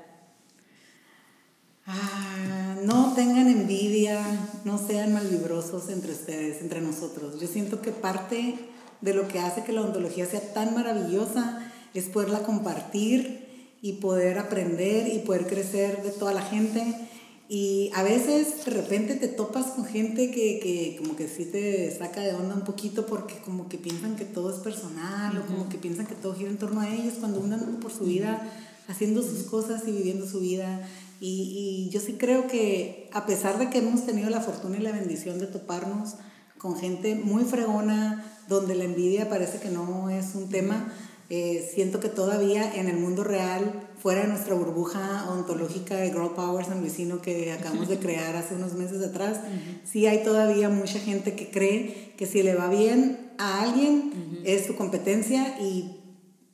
Ah, 1.88 2.76
no 2.84 3.13
tengan 3.13 3.47
envidia, 3.47 4.24
no 4.63 4.78
sean 4.78 5.13
malvibrosos 5.13 5.89
entre 5.89 6.13
ustedes, 6.13 6.61
entre 6.61 6.82
nosotros. 6.82 7.39
Yo 7.39 7.47
siento 7.47 7.82
que 7.82 7.91
parte 7.91 8.55
de 9.01 9.13
lo 9.13 9.28
que 9.28 9.39
hace 9.39 9.63
que 9.63 9.72
la 9.72 9.82
odontología 9.82 10.26
sea 10.26 10.53
tan 10.53 10.74
maravillosa 10.74 11.64
es 12.00 12.06
poderla 12.06 12.43
compartir 12.43 13.78
y 13.82 13.93
poder 13.93 14.39
aprender 14.39 15.08
y 15.14 15.20
poder 15.20 15.48
crecer 15.48 16.04
de 16.04 16.12
toda 16.12 16.34
la 16.34 16.41
gente. 16.41 16.84
Y 17.48 17.91
a 17.93 18.02
veces 18.02 18.66
de 18.66 18.72
repente 18.72 19.16
te 19.16 19.28
topas 19.28 19.68
con 19.68 19.86
gente 19.86 20.32
que, 20.32 20.60
que, 20.60 20.98
como 20.98 21.16
que 21.16 21.28
sí 21.28 21.46
te 21.46 21.96
saca 21.96 22.22
de 22.22 22.34
onda 22.34 22.56
un 22.56 22.64
poquito 22.64 23.06
porque 23.06 23.38
como 23.46 23.70
que 23.70 23.78
piensan 23.78 24.16
que 24.16 24.26
todo 24.26 24.50
es 24.52 24.60
personal 24.62 25.38
o 25.38 25.46
como 25.46 25.70
que 25.70 25.78
piensan 25.78 26.08
que 26.08 26.16
todo 26.16 26.34
gira 26.34 26.50
en 26.50 26.58
torno 26.58 26.82
a 26.82 26.89
ellos 26.91 27.16
cuando 27.20 27.43
andan 27.43 27.80
por 27.80 27.91
su 27.91 28.06
vida 28.06 28.52
haciendo 28.88 29.22
sus 29.22 29.43
cosas 29.43 29.84
y 29.88 29.91
viviendo 29.91 30.28
su 30.28 30.39
vida. 30.39 30.88
Y, 31.20 31.88
y 31.88 31.89
yo 31.91 32.00
sí 32.00 32.14
creo 32.14 32.48
que 32.48 33.10
a 33.14 33.26
pesar 33.26 33.58
de 33.60 33.70
que 33.70 33.80
hemos 33.80 34.06
tenido 34.06 34.30
la 34.30 34.41
fortuna 34.41 34.78
y 34.78 34.82
la 34.82 34.91
bendición 34.91 35.39
de 35.39 35.48
toparnos 35.48 36.16
con 36.58 36.78
gente 36.78 37.16
muy 37.16 37.43
fregona, 37.43 38.26
donde 38.48 38.76
la 38.76 38.84
envidia 38.84 39.30
parece 39.30 39.60
que 39.60 39.70
no 39.70 40.10
es 40.10 40.36
un 40.36 40.50
tema, 40.50 40.91
eh, 41.30 41.67
siento 41.73 41.99
que 41.99 42.09
todavía 42.09 42.76
en 42.76 42.88
el 42.88 42.97
mundo 42.97 43.23
real, 43.23 43.88
fuera 44.01 44.21
de 44.21 44.28
nuestra 44.28 44.53
burbuja 44.53 45.28
ontológica 45.30 45.95
de 45.95 46.11
Girl 46.11 46.34
Power 46.36 46.65
San 46.65 46.82
Luisino 46.82 47.21
que 47.21 47.51
acabamos 47.51 47.88
de 47.88 47.97
crear 47.99 48.36
hace 48.36 48.55
unos 48.55 48.73
meses 48.73 49.03
atrás, 49.03 49.39
sí 49.84 50.05
hay 50.05 50.23
todavía 50.23 50.69
mucha 50.69 50.99
gente 50.99 51.36
que 51.36 51.49
cree 51.49 52.13
que 52.17 52.26
si 52.26 52.43
le 52.43 52.53
va 52.53 52.69
bien 52.69 53.32
a 53.38 53.61
alguien 53.63 54.41
es 54.43 54.65
su 54.65 54.76
competencia 54.76 55.59
y 55.59 56.01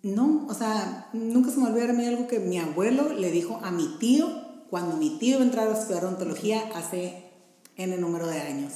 no, 0.03 0.47
o 0.49 0.53
sea, 0.53 1.09
nunca 1.13 1.51
se 1.51 1.59
me 1.59 1.67
olvidó 1.67 1.89
a 1.89 1.93
mí 1.93 2.05
algo 2.05 2.27
que 2.27 2.39
mi 2.39 2.57
abuelo 2.57 3.13
le 3.13 3.29
dijo 3.29 3.59
a 3.63 3.71
mi 3.71 3.97
tío 3.99 4.29
cuando 4.69 4.95
mi 4.95 5.19
tío 5.19 5.35
iba 5.35 5.41
a 5.41 5.45
entrar 5.45 5.67
a 5.67 5.77
estudiar 5.77 6.05
ontología 6.05 6.63
hace 6.73 7.25
N 7.75 7.97
número 7.97 8.25
de 8.27 8.39
años. 8.39 8.71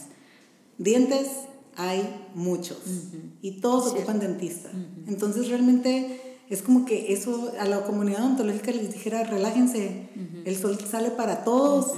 Dientes 0.78 1.30
hay 1.78 2.28
muchos 2.34 2.78
y 3.42 3.60
todos 3.60 3.94
ocupan 3.94 4.20
dentistas. 4.20 4.72
Entonces 5.08 5.50
realmente 5.50 6.22
es 6.50 6.62
como 6.62 6.86
que 6.86 7.14
eso 7.14 7.52
a 7.60 7.66
la 7.66 7.84
comunidad 7.84 8.22
odontológica 8.22 8.72
les 8.72 8.94
dijera, 8.94 9.24
relájense, 9.24 10.10
el 10.46 10.56
sol 10.56 10.78
sale 10.90 11.12
para 11.12 11.44
todos. 11.44 11.94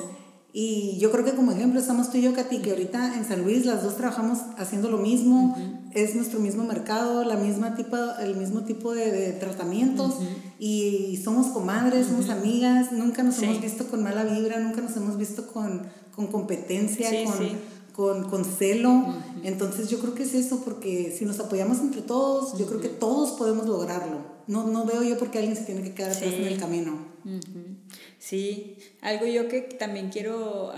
Y 0.53 0.97
yo 0.97 1.11
creo 1.11 1.23
que 1.23 1.33
como 1.33 1.51
ejemplo 1.51 1.79
estamos 1.79 2.09
tú 2.09 2.17
y 2.17 2.21
yo, 2.21 2.33
Katy, 2.33 2.59
que 2.59 2.71
ahorita 2.71 3.15
en 3.15 3.25
San 3.25 3.43
Luis 3.43 3.65
las 3.65 3.83
dos 3.83 3.97
trabajamos 3.97 4.39
haciendo 4.57 4.89
lo 4.89 4.97
mismo, 4.97 5.55
es 5.93 6.15
nuestro 6.15 6.39
mismo 6.39 6.63
mercado, 6.63 7.23
la 7.23 7.35
misma 7.35 7.75
tipo, 7.75 7.95
el 8.19 8.35
mismo 8.35 8.61
tipo 8.61 8.93
de, 8.95 9.33
tratamientos 9.33 10.15
y 10.57 11.19
somos 11.23 11.47
comadres, 11.47 12.07
somos 12.07 12.29
amigas, 12.29 12.91
nunca 12.91 13.21
nos 13.23 13.39
hemos 13.41 13.61
visto 13.61 13.87
con 13.87 14.01
mala 14.01 14.23
vibra, 14.23 14.59
nunca 14.59 14.81
nos 14.81 14.95
hemos 14.97 15.17
visto 15.17 15.45
con, 15.47 15.83
con 16.15 16.27
competencia, 16.27 17.09
con 17.25 17.76
con, 17.97 18.29
con 18.29 18.45
celo. 18.45 19.15
Entonces 19.43 19.89
yo 19.89 19.99
creo 19.99 20.13
que 20.13 20.21
es 20.21 20.35
eso, 20.35 20.61
porque 20.63 21.11
si 21.17 21.25
nos 21.25 21.39
apoyamos 21.39 21.79
entre 21.79 22.03
todos, 22.03 22.55
yo 22.55 22.67
creo 22.67 22.79
que 22.79 22.89
todos 22.89 23.31
podemos 23.31 23.65
lograrlo. 23.65 24.19
No, 24.45 24.67
no 24.67 24.85
veo 24.85 25.01
yo 25.01 25.17
por 25.17 25.31
qué 25.31 25.39
alguien 25.39 25.57
se 25.57 25.63
tiene 25.63 25.81
que 25.81 25.95
quedar 25.95 26.11
atrás 26.11 26.31
en 26.31 26.45
el 26.45 26.59
camino. 26.59 27.07
Sí, 28.19 28.77
algo 29.01 29.25
yo 29.25 29.47
que 29.47 29.61
también 29.61 30.09
quiero 30.09 30.71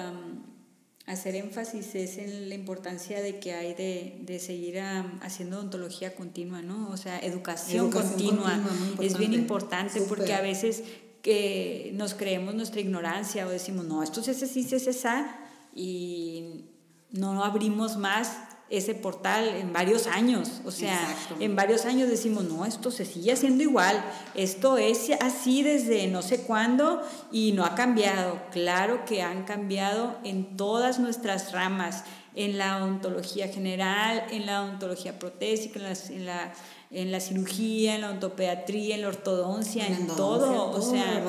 hacer 1.08 1.36
énfasis 1.36 1.94
es 1.96 2.18
en 2.20 2.48
la 2.48 2.56
importancia 2.56 3.22
de 3.22 3.40
que 3.40 3.54
hay 3.54 3.74
de, 3.74 4.40
seguir 4.40 4.80
haciendo 4.80 5.58
odontología 5.58 6.16
continua, 6.16 6.62
¿no? 6.62 6.90
O 6.90 6.96
sea, 6.96 7.20
educación, 7.20 7.92
continua, 7.92 8.64
es 9.02 9.18
bien 9.18 9.34
importante 9.34 10.00
porque 10.04 10.34
a 10.34 10.42
veces 10.42 10.84
que 11.22 11.92
nos 11.96 12.14
creemos 12.14 12.56
nuestra 12.56 12.80
ignorancia 12.80 13.46
o 13.46 13.50
decimos, 13.50 13.84
no, 13.84 14.04
esto 14.04 14.22
es 14.22 14.42
así, 14.42 14.62
es 14.62 14.88
esa, 14.88 15.36
y 15.76 16.69
no 17.12 17.44
abrimos 17.44 17.98
más 17.98 18.38
ese 18.70 18.94
portal 18.94 19.48
en 19.48 19.74
varios 19.74 20.08
años. 20.08 20.62
O 20.66 20.72
sea, 20.72 21.00
en 21.40 21.56
varios 21.56 21.86
años 21.86 22.10
decimos, 22.10 22.44
no, 22.44 22.66
esto 22.66 22.92
se 22.92 23.06
sigue 23.06 23.32
haciendo 23.32 23.64
igual, 23.64 24.04
esto 24.36 24.78
es 24.78 25.10
así 25.22 25.64
desde 25.64 26.08
no 26.08 26.22
sé 26.22 26.42
cuándo 26.42 27.02
y 27.32 27.52
no 27.54 27.66
ha 27.66 27.76
cambiado. 27.76 28.40
Claro 28.52 29.06
que 29.06 29.22
han 29.22 29.44
cambiado 29.44 30.18
en 30.24 30.56
todas 30.56 31.00
nuestras 31.00 31.52
ramas, 31.52 32.04
en 32.36 32.58
la 32.58 32.78
odontología 32.78 33.48
general, 33.48 34.24
en 34.30 34.46
la 34.46 34.64
odontología 34.64 35.18
protésica, 35.18 35.80
en 35.80 36.26
la, 36.26 36.54
en 36.92 37.12
la, 37.12 37.20
cirugía, 37.20 37.96
en 37.96 38.02
la 38.02 38.12
ontopediatría, 38.12 38.96
en 38.96 39.02
la 39.02 39.08
ortodoncia, 39.08 39.88
en, 39.88 40.08
todo. 40.08 40.72
O 40.72 40.82
sea, 40.82 41.24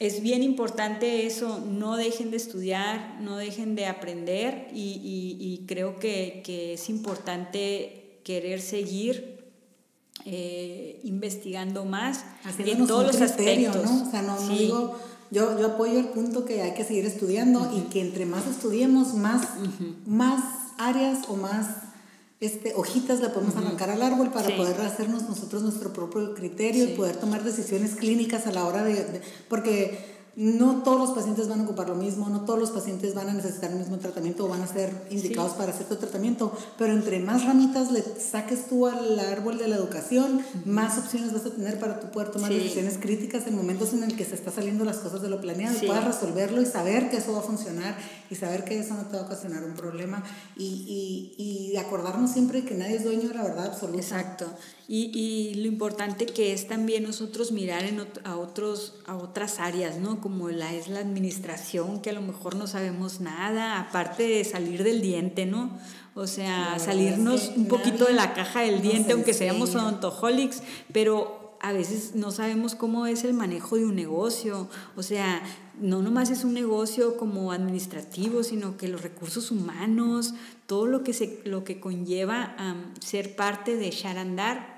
es 0.00 0.22
bien 0.22 0.42
importante 0.42 1.26
eso, 1.26 1.60
no 1.60 1.96
dejen 1.96 2.30
de 2.30 2.36
estudiar, 2.36 3.18
no 3.20 3.36
dejen 3.36 3.74
de 3.76 3.86
aprender 3.86 4.68
y, 4.74 5.64
creo 5.66 5.98
que, 5.98 6.42
es 6.74 6.88
importante 6.88 8.20
querer 8.24 8.60
seguir 8.60 9.44
eh, 10.24 11.00
investigando 11.04 11.84
más 11.84 12.24
en 12.58 12.86
todos 12.86 13.06
los 13.06 13.20
aspectos. 13.20 13.84
¿no? 13.84 14.08
O 14.08 14.10
sea, 14.10 14.22
no, 14.22 14.36
digo, 14.48 14.98
yo, 15.30 15.58
yo 15.58 15.66
apoyo 15.66 15.98
el 15.98 16.08
punto 16.08 16.44
que 16.44 16.62
hay 16.62 16.74
que 16.74 16.84
seguir 16.84 17.06
estudiando 17.06 17.70
y 17.76 17.90
que 17.90 18.00
entre 18.00 18.26
más 18.26 18.46
estudiemos, 18.46 19.14
más, 19.14 19.48
más 20.06 20.42
áreas 20.78 21.28
o 21.28 21.36
más 21.36 21.83
este, 22.40 22.74
hojitas 22.74 23.20
le 23.20 23.28
podemos 23.28 23.56
arrancar 23.56 23.90
al 23.90 24.02
árbol 24.02 24.30
para 24.30 24.54
poder 24.56 24.80
hacernos 24.80 25.22
nosotros 25.22 25.62
nuestro 25.62 25.92
propio 25.92 26.34
criterio 26.34 26.84
y 26.84 26.96
poder 26.96 27.16
tomar 27.16 27.42
decisiones 27.42 27.94
clínicas 27.94 28.46
a 28.46 28.52
la 28.52 28.64
hora 28.64 28.82
de 28.82 29.22
porque 29.48 30.13
no 30.36 30.82
todos 30.82 30.98
los 30.98 31.10
pacientes 31.10 31.48
van 31.48 31.60
a 31.60 31.64
ocupar 31.64 31.88
lo 31.88 31.94
mismo, 31.94 32.28
no 32.28 32.40
todos 32.40 32.58
los 32.58 32.70
pacientes 32.70 33.14
van 33.14 33.28
a 33.28 33.34
necesitar 33.34 33.70
el 33.70 33.78
mismo 33.78 33.98
tratamiento 33.98 34.44
o 34.44 34.48
van 34.48 34.62
a 34.62 34.66
ser 34.66 35.06
indicados 35.10 35.52
para 35.52 35.72
cierto 35.72 35.96
tratamiento, 35.98 36.52
pero 36.76 36.92
entre 36.92 37.20
más 37.20 37.44
ramitas 37.44 37.92
le 37.92 38.02
saques 38.02 38.66
tú 38.68 38.86
al 38.86 39.18
árbol 39.18 39.58
de 39.58 39.68
la 39.68 39.76
educación, 39.76 40.40
más 40.64 40.98
opciones 40.98 41.32
vas 41.32 41.46
a 41.46 41.50
tener 41.50 41.78
para 41.78 42.00
tú 42.00 42.10
poder 42.10 42.30
tomar 42.30 42.52
decisiones 42.52 42.98
críticas 42.98 43.46
en 43.46 43.56
momentos 43.56 43.92
en 43.92 44.02
el 44.02 44.16
que 44.16 44.24
se 44.24 44.34
está 44.34 44.50
saliendo 44.50 44.84
las 44.84 44.98
cosas 44.98 45.22
de 45.22 45.28
lo 45.28 45.40
planeado 45.40 45.76
y 45.80 45.86
puedas 45.86 46.04
resolverlo 46.04 46.60
y 46.60 46.66
saber 46.66 47.10
que 47.10 47.18
eso 47.18 47.32
va 47.32 47.38
a 47.38 47.42
funcionar 47.42 47.96
y 48.30 48.34
saber 48.34 48.64
que 48.64 48.78
eso 48.78 48.94
no 48.94 49.02
te 49.02 49.16
va 49.16 49.22
a 49.22 49.26
ocasionar 49.26 49.62
un 49.64 49.74
problema 49.74 50.22
y, 50.56 51.34
y, 51.38 51.72
y 51.72 51.76
acordarnos 51.76 52.32
siempre 52.32 52.64
que 52.64 52.74
nadie 52.74 52.96
es 52.96 53.04
dueño 53.04 53.28
de 53.28 53.34
la 53.34 53.42
verdad 53.42 53.66
absoluta. 53.66 54.00
Exacto. 54.00 54.46
Y, 54.86 55.10
y, 55.18 55.54
lo 55.62 55.66
importante 55.66 56.26
que 56.26 56.52
es 56.52 56.68
también 56.68 57.04
nosotros 57.04 57.52
mirar 57.52 57.84
en 57.84 58.06
a, 58.24 58.36
otros, 58.36 58.96
a 59.06 59.16
otras 59.16 59.58
áreas, 59.58 59.96
¿no? 59.96 60.20
Como 60.20 60.50
la 60.50 60.74
es 60.74 60.88
la 60.88 61.00
administración, 61.00 62.02
que 62.02 62.10
a 62.10 62.12
lo 62.12 62.20
mejor 62.20 62.54
no 62.56 62.66
sabemos 62.66 63.20
nada, 63.20 63.80
aparte 63.80 64.24
de 64.24 64.44
salir 64.44 64.84
del 64.84 65.00
diente, 65.00 65.46
¿no? 65.46 65.70
O 66.14 66.26
sea, 66.26 66.78
salirnos 66.78 67.52
un 67.56 67.66
poquito 67.66 68.04
de 68.04 68.12
la 68.12 68.34
caja 68.34 68.60
del 68.60 68.82
diente, 68.82 69.14
aunque 69.14 69.32
seamos 69.32 69.74
odontaholics, 69.74 70.62
pero 70.92 71.56
a 71.64 71.72
veces 71.72 72.14
no 72.14 72.30
sabemos 72.30 72.74
cómo 72.74 73.06
es 73.06 73.24
el 73.24 73.32
manejo 73.32 73.76
de 73.76 73.86
un 73.86 73.96
negocio. 73.96 74.68
O 74.96 75.02
sea, 75.02 75.42
no 75.80 76.02
nomás 76.02 76.28
es 76.28 76.44
un 76.44 76.52
negocio 76.52 77.16
como 77.16 77.52
administrativo, 77.52 78.42
sino 78.42 78.76
que 78.76 78.86
los 78.86 79.00
recursos 79.00 79.50
humanos, 79.50 80.34
todo 80.66 80.86
lo 80.86 81.02
que, 81.02 81.14
se, 81.14 81.40
lo 81.46 81.64
que 81.64 81.80
conlleva 81.80 82.54
a 82.58 82.76
ser 83.00 83.34
parte 83.34 83.76
de 83.76 83.90
Sharandar 83.90 84.73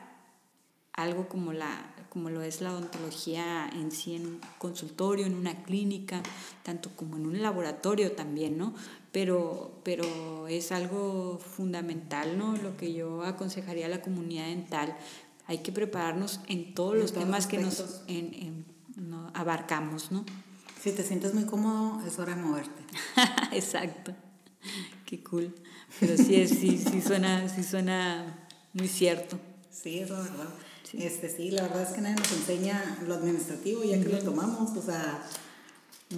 algo 0.96 1.28
como, 1.28 1.52
la, 1.52 1.94
como 2.08 2.30
lo 2.30 2.42
es 2.42 2.60
la 2.62 2.72
odontología 2.72 3.68
en 3.68 3.92
sí, 3.92 4.16
en 4.16 4.26
un 4.26 4.40
consultorio, 4.58 5.26
en 5.26 5.34
una 5.34 5.62
clínica, 5.62 6.22
tanto 6.62 6.90
como 6.96 7.16
en 7.16 7.26
un 7.26 7.42
laboratorio 7.42 8.12
también, 8.12 8.56
¿no? 8.56 8.74
Pero, 9.12 9.80
pero 9.84 10.48
es 10.48 10.72
algo 10.72 11.38
fundamental, 11.38 12.38
¿no? 12.38 12.56
Lo 12.56 12.76
que 12.76 12.92
yo 12.92 13.22
aconsejaría 13.24 13.86
a 13.86 13.90
la 13.90 14.02
comunidad 14.02 14.46
dental. 14.46 14.96
Hay 15.46 15.58
que 15.58 15.70
prepararnos 15.70 16.40
en 16.48 16.74
todos 16.74 16.96
los 16.96 17.12
temas 17.12 17.46
que 17.46 17.58
nos 17.58 18.02
en, 18.08 18.64
abarcamos, 19.34 20.10
¿no? 20.10 20.24
Si 20.80 20.92
te 20.92 21.02
sientes 21.02 21.34
muy 21.34 21.44
cómodo, 21.44 22.04
es 22.06 22.18
hora 22.18 22.34
de 22.34 22.42
moverte. 22.42 22.82
Exacto. 23.52 24.14
Qué 25.04 25.22
cool. 25.22 25.54
Pero 26.00 26.16
sí, 26.16 26.46
sí, 26.48 26.78
sí, 26.78 27.00
suena, 27.00 27.48
sí 27.48 27.62
suena 27.62 28.48
muy 28.72 28.88
cierto. 28.88 29.38
Sí, 29.70 29.98
eso 29.98 30.20
es 30.22 30.30
verdad. 30.30 30.48
Este, 30.98 31.28
sí, 31.28 31.50
la 31.50 31.62
verdad 31.62 31.82
es 31.82 31.88
que 31.90 32.00
nadie 32.00 32.16
nos 32.16 32.32
enseña 32.32 32.98
lo 33.06 33.14
administrativo 33.14 33.84
ya 33.84 34.00
que 34.00 34.08
lo 34.08 34.18
tomamos, 34.18 34.76
o 34.76 34.82
sea, 34.82 35.22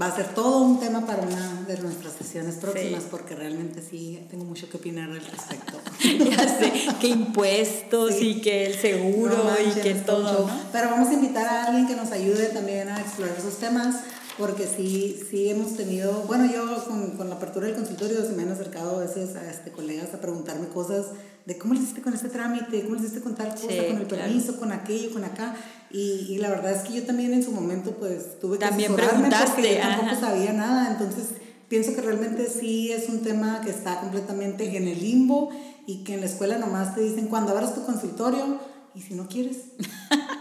va 0.01 0.07
a 0.07 0.15
ser 0.15 0.35
todo 0.35 0.63
un 0.63 0.79
tema 0.79 1.07
para 1.07 1.23
una 1.23 1.63
de 1.67 1.79
nuestras 1.79 2.13
sesiones 2.15 2.57
próximas 2.57 3.05
porque 3.11 3.35
realmente 3.35 3.83
sí 3.83 4.27
tengo 4.31 4.45
mucho 4.45 4.69
que 4.69 4.77
opinar 4.77 5.11
al 5.11 5.25
respecto. 5.25 5.81
ya 6.31 6.59
sé, 6.59 6.73
que 7.01 7.09
impuestos 7.09 8.21
y 8.21 8.41
que 8.41 8.67
el 8.67 8.75
seguro 8.75 9.37
y 9.67 9.81
que 9.81 9.95
todo. 9.95 10.49
Pero 10.73 10.91
vamos 10.91 11.09
a 11.09 11.15
invitar 11.15 11.47
a 11.47 11.65
alguien 11.65 11.87
que 11.87 11.97
nos 11.97 12.13
ayude 12.13 12.47
también 12.47 12.89
a 12.89 13.01
explorar 13.01 13.35
esos 13.39 13.57
temas 13.57 13.97
porque 14.39 14.69
sí, 14.69 15.21
sí 15.29 15.51
hemos 15.51 15.77
tenido, 15.77 16.23
bueno, 16.29 16.51
yo 16.51 16.85
con, 16.87 17.17
con 17.17 17.29
la 17.29 17.35
apertura 17.35 17.67
del 17.67 17.75
consultorio 17.75 18.25
se 18.25 18.33
me 18.33 18.45
han 18.45 18.51
acercado 18.51 18.97
a 18.97 19.01
veces 19.01 19.35
a 19.35 19.51
este, 19.51 19.73
colegas 19.73 20.15
a 20.15 20.21
preguntarme 20.21 20.69
cosas 20.69 21.07
de 21.45 21.59
cómo 21.59 21.75
le 21.75 21.81
hiciste 21.81 22.03
con 22.03 22.15
este 22.15 22.29
trámite, 22.29 22.83
cómo 22.83 22.95
le 22.95 23.01
hiciste 23.01 23.21
con 23.21 23.35
tal 23.35 23.51
cosa, 23.51 23.67
con 23.67 23.97
el 23.97 24.07
permiso, 24.07 24.59
con 24.59 24.71
aquello, 24.71 25.13
con 25.13 25.25
acá. 25.25 25.57
Y, 25.91 26.27
y, 26.29 26.39
la 26.39 26.51
verdad 26.51 26.73
es 26.73 26.83
que 26.83 26.95
yo 26.95 27.03
también 27.05 27.33
en 27.33 27.43
su 27.43 27.51
momento 27.51 27.93
pues 27.93 28.39
tuve 28.39 28.59
que 28.59 28.67
también 28.67 28.95
preguntaste, 28.95 29.53
porque 29.55 29.75
yo 29.75 29.81
tampoco 29.81 30.21
sabía 30.21 30.53
nada. 30.53 30.93
Entonces 30.93 31.31
pienso 31.69 31.95
que 31.95 32.03
realmente 32.03 32.47
sí 32.47 32.93
es 32.93 33.09
un 33.09 33.23
tema 33.23 33.61
que 33.63 33.71
está 33.71 34.01
completamente 34.01 34.77
en 34.77 34.87
el 34.87 35.01
limbo 35.01 35.51
y 35.87 36.05
que 36.05 36.15
en 36.15 36.21
la 36.21 36.27
escuela 36.27 36.59
nomás 36.59 36.95
te 36.95 37.01
dicen 37.01 37.27
cuando 37.27 37.53
abras 37.53 37.75
tu 37.75 37.85
consultorio 37.85 38.61
y 38.95 39.01
si 39.01 39.15
no 39.15 39.27
quieres. 39.27 39.57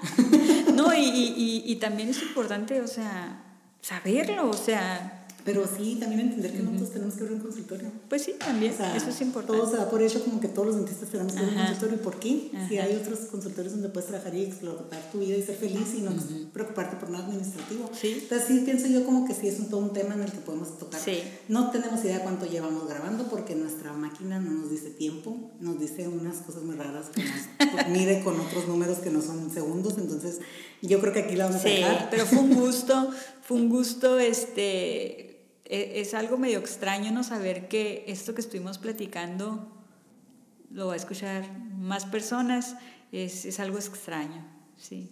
no, 0.75 0.93
y, 0.93 0.99
y, 0.99 1.63
y 1.65 1.75
también 1.77 2.09
es 2.09 2.21
importante, 2.21 2.81
o 2.81 2.87
sea, 2.87 3.46
saberlo, 3.87 4.49
o 4.49 4.53
sea, 4.53 5.27
pero 5.47 5.65
sí, 5.65 5.95
también 5.97 6.19
entender 6.19 6.51
que 6.51 6.59
nosotros 6.59 6.91
tenemos 6.91 7.13
que 7.13 7.21
abrir 7.21 7.37
un 7.37 7.41
consultorio. 7.41 7.89
Pues 8.09 8.21
sí, 8.21 8.35
también, 8.37 8.73
eso 8.73 9.09
es 9.09 9.21
importante. 9.21 9.61
Todo 9.61 9.71
se 9.71 9.77
da 9.77 9.89
por 9.89 10.01
hecho 10.01 10.21
como 10.21 10.41
que 10.41 10.49
todos 10.49 10.67
los 10.67 10.75
dentistas 10.75 11.07
tenemos 11.07 11.31
que 11.31 11.39
abrir 11.39 11.53
un 11.53 11.59
consultorio. 11.59 11.95
¿Y 11.95 11.99
por 11.99 12.19
qué? 12.19 12.51
Si 12.67 12.77
hay 12.77 12.93
otros 12.97 13.19
consultorios 13.31 13.71
donde 13.71 13.87
puedes 13.87 14.09
trabajar 14.09 14.35
y 14.35 14.43
explotar 14.43 15.09
tu 15.09 15.19
vida 15.19 15.37
y 15.37 15.41
ser 15.41 15.55
feliz 15.55 15.93
y 15.95 16.01
no 16.01 16.11
preocuparte 16.51 16.97
por 16.97 17.11
nada 17.11 17.27
administrativo. 17.27 17.89
Sí. 17.93 18.19
Entonces 18.23 18.45
sí 18.45 18.61
pienso 18.65 18.87
yo 18.87 19.05
como 19.05 19.25
que 19.25 19.33
sí 19.33 19.47
es 19.47 19.57
un, 19.59 19.69
todo 19.69 19.79
un 19.79 19.93
tema 19.93 20.15
en 20.15 20.23
el 20.23 20.31
que 20.33 20.39
podemos 20.39 20.77
tocar. 20.77 20.99
Sí. 20.99 21.23
No 21.47 21.71
tenemos 21.71 22.03
idea 22.03 22.21
cuánto 22.23 22.45
llevamos 22.45 22.85
grabando 22.89 23.29
porque 23.29 23.55
nuestra 23.55 23.93
máquina 23.93 24.41
no 24.41 24.51
nos 24.51 24.69
dice 24.69 24.89
tiempo, 24.89 25.53
nos 25.61 25.79
dice 25.79 26.09
unas 26.09 26.39
cosas 26.39 26.63
muy 26.63 26.75
raras 26.75 27.05
que 27.15 27.23
nos 27.23 27.66
mide 27.89 28.23
con 28.23 28.39
otros 28.39 28.67
números 28.67 28.99
que 28.99 29.09
no 29.09 29.21
son 29.21 29.51
segundos, 29.51 29.97
entonces 29.97 30.39
yo 30.81 30.99
creo 30.99 31.13
que 31.13 31.19
aquí 31.21 31.35
la 31.35 31.45
vamos 31.47 31.61
a 31.61 31.67
dejar. 31.67 32.09
pero 32.09 32.25
fue 32.25 32.39
un 32.39 32.53
gusto, 32.55 33.11
fue 33.41 33.57
un 33.57 33.69
gusto 33.69 34.19
este 34.19 35.27
e, 35.65 36.01
es 36.01 36.13
algo 36.13 36.37
medio 36.37 36.59
extraño 36.59 37.11
no 37.11 37.23
saber 37.23 37.67
que 37.67 38.05
esto 38.07 38.33
que 38.33 38.41
estuvimos 38.41 38.77
platicando 38.77 39.67
lo 40.71 40.87
va 40.87 40.93
a 40.93 40.97
escuchar 40.97 41.45
más 41.77 42.05
personas, 42.05 42.75
es, 43.11 43.45
es 43.45 43.59
algo 43.59 43.77
extraño, 43.77 44.45
sí. 44.77 45.09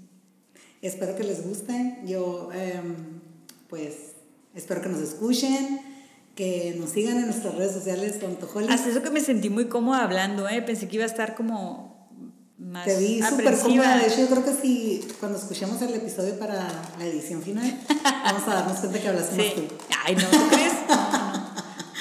Espero 0.81 1.15
que 1.15 1.23
les 1.23 1.45
guste, 1.47 1.97
yo 2.05 2.49
em, 2.53 3.21
pues 3.69 4.13
espero 4.53 4.81
que 4.81 4.89
nos 4.89 5.01
escuchen, 5.01 5.81
que 6.35 6.75
nos 6.77 6.91
sigan 6.91 7.17
en 7.17 7.25
nuestras 7.25 7.55
redes 7.55 7.71
sociales, 7.71 8.19
Tontojoli. 8.19 8.67
Hasta 8.69 8.89
eso 8.89 9.01
que 9.01 9.09
me 9.09 9.21
sentí 9.21 9.49
muy 9.49 9.65
cómoda 9.65 10.03
hablando, 10.03 10.47
¿eh? 10.47 10.61
pensé 10.61 10.87
que 10.87 10.97
iba 10.97 11.05
a 11.05 11.07
estar 11.07 11.35
como 11.35 11.84
te 12.83 12.97
vi 12.97 13.21
súper 13.21 13.57
cómoda. 13.57 13.97
De 13.97 14.07
hecho, 14.07 14.21
yo 14.21 14.27
creo 14.27 14.45
que 14.45 14.53
si 14.53 15.07
cuando 15.19 15.37
escuchemos 15.37 15.81
el 15.81 15.93
episodio 15.93 16.37
para 16.37 16.67
la 16.97 17.05
edición 17.05 17.41
final, 17.41 17.79
vamos 18.03 18.47
a 18.47 18.55
darnos 18.55 18.79
cuenta 18.79 18.99
que 18.99 19.07
hablaste 19.07 19.35
más 19.35 19.55
tú. 19.55 19.67
Ay, 20.05 20.15
¿no? 20.15 20.23
¿Tú 20.23 20.47
crees? 20.49 20.73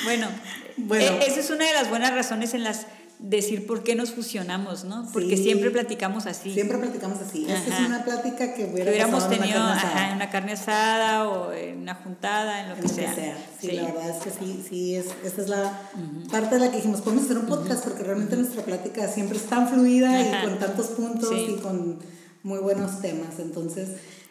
Bueno, 0.05 0.29
bueno. 0.77 1.17
E, 1.23 1.27
esa 1.29 1.41
es 1.41 1.49
una 1.49 1.65
de 1.65 1.73
las 1.73 1.89
buenas 1.89 2.13
razones 2.13 2.53
en 2.53 2.63
las 2.63 2.87
decir 3.25 3.67
por 3.67 3.83
qué 3.83 3.95
nos 3.95 4.11
fusionamos, 4.11 4.85
¿no? 4.85 5.09
Porque 5.13 5.37
siempre 5.37 5.71
platicamos 5.71 6.27
así. 6.27 6.53
Siempre 6.53 6.77
platicamos 6.77 7.19
así. 7.21 7.47
Esta 7.49 7.81
es 7.81 7.87
una 7.87 8.05
plática 8.05 8.55
que 8.55 8.67
hubiéramos 8.67 9.29
tenido 9.29 9.57
en 9.57 10.17
una, 10.17 10.29
carne 10.31 10.53
asada 10.53 11.29
o 11.29 11.53
en 11.53 11.79
una 11.79 11.95
juntada, 11.95 12.63
en 12.63 12.69
lo, 12.71 12.77
que, 12.77 12.89
sea. 12.89 13.15
Sí, 13.59 13.73
la 13.73 13.85
verdad 13.85 14.11
es 14.11 14.23
que 14.23 14.31
sí, 14.31 14.65
sí, 14.69 14.97
es, 14.97 15.07
esta 15.25 15.41
es 15.41 15.49
la 15.49 15.73
parte 16.31 16.57
de 16.57 16.61
la 16.67 16.71
que 16.71 16.77
dijimos, 16.77 17.01
podemos 17.01 17.25
hacer 17.25 17.39
un 17.39 17.47
podcast 17.47 17.85
porque 17.85 18.03
realmente 18.03 18.37
nuestra 18.37 18.63
plática 18.63 19.09
siempre 19.09 19.39
es 19.39 19.45
tan 19.45 19.69
fluida 19.69 20.21
y 20.21 20.47
con 20.47 20.59
tantos 20.59 20.89
puntos 20.89 21.33
y 21.35 21.57
con 21.57 21.99
muy 22.43 22.59
buenos 22.59 23.01
temas. 23.01 23.39
Entonces, 23.39 23.89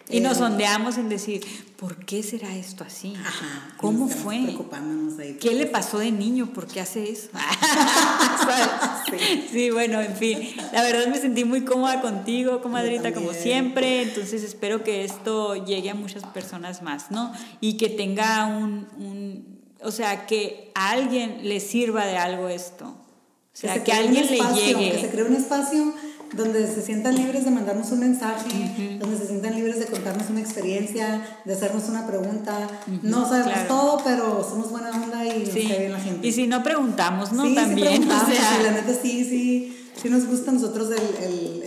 Y 0.09 0.19
nos 0.19 0.37
sondeamos 0.37 0.97
en 0.97 1.09
decir, 1.09 1.43
¿por 1.77 2.05
qué 2.05 2.23
será 2.23 2.55
esto 2.55 2.83
así? 2.83 3.15
Ajá, 3.19 3.75
¿Cómo 3.77 4.07
fue? 4.07 4.41
Preocupándonos 4.43 5.17
ahí. 5.19 5.37
¿Qué 5.39 5.53
le 5.53 5.65
pasó 5.65 5.99
de 5.99 6.11
niño? 6.11 6.51
¿Por 6.53 6.67
qué 6.67 6.81
hace 6.81 7.09
eso? 7.09 7.29
sí. 9.51 9.69
bueno, 9.71 10.01
en 10.01 10.15
fin. 10.15 10.39
La 10.73 10.83
verdad 10.83 11.07
me 11.07 11.19
sentí 11.19 11.45
muy 11.45 11.63
cómoda 11.63 12.01
contigo, 12.01 12.61
comadrita, 12.61 13.13
como 13.13 13.33
siempre. 13.33 14.01
Entonces 14.01 14.43
espero 14.43 14.83
que 14.83 15.03
esto 15.03 15.65
llegue 15.65 15.89
a 15.89 15.95
muchas 15.95 16.23
personas 16.25 16.81
más, 16.81 17.09
¿no? 17.09 17.31
Y 17.61 17.77
que 17.77 17.89
tenga 17.89 18.45
un, 18.45 18.87
un 18.97 19.53
o 19.83 19.91
sea, 19.91 20.25
que 20.25 20.71
a 20.75 20.91
alguien 20.91 21.47
le 21.47 21.59
sirva 21.59 22.05
de 22.05 22.17
algo 22.17 22.49
esto. 22.49 22.85
O 22.85 23.55
sea, 23.55 23.83
que, 23.83 23.91
a 23.91 23.97
alguien 23.97 24.25
le 24.25 24.39
llegue. 24.55 24.91
Que 24.93 25.01
se 25.01 25.09
cree 25.09 25.25
un 25.25 25.35
espacio 25.35 25.93
donde 26.35 26.67
se 26.67 26.81
sientan 26.81 27.15
libres 27.15 27.45
de 27.45 27.51
mandarnos 27.51 27.91
un 27.91 27.99
mensaje, 27.99 28.97
donde 28.99 29.17
se 29.17 29.27
sientan 29.27 29.55
libres 29.55 29.79
de 29.79 29.85
contarnos 29.85 30.29
una 30.29 30.41
experiencia, 30.41 31.21
de 31.45 31.53
hacernos 31.53 31.89
una 31.89 32.07
pregunta. 32.07 32.67
No 33.01 33.27
sabemos 33.27 33.67
todo, 33.67 34.01
pero 34.03 34.43
somos 34.47 34.71
buena 34.71 34.91
onda 34.91 35.25
y 35.25 35.45
nos 35.45 35.49
cae 35.49 35.79
bien 35.79 35.91
la 35.91 35.99
gente. 35.99 36.27
Y 36.27 36.31
si 36.31 36.47
no 36.47 36.63
preguntamos, 36.63 37.31
¿no? 37.31 37.43
También. 37.53 38.03
Sí, 38.03 38.09
o 38.09 38.25
sea, 38.25 38.61
la 38.63 38.71
neta 38.71 38.93
sí, 38.93 39.23
sí, 39.25 39.77
sí 39.95 40.09
nos 40.09 40.25
gusta 40.25 40.51
a 40.51 40.53
nosotros 40.53 40.89
el, 40.91 41.23
el, 41.23 41.63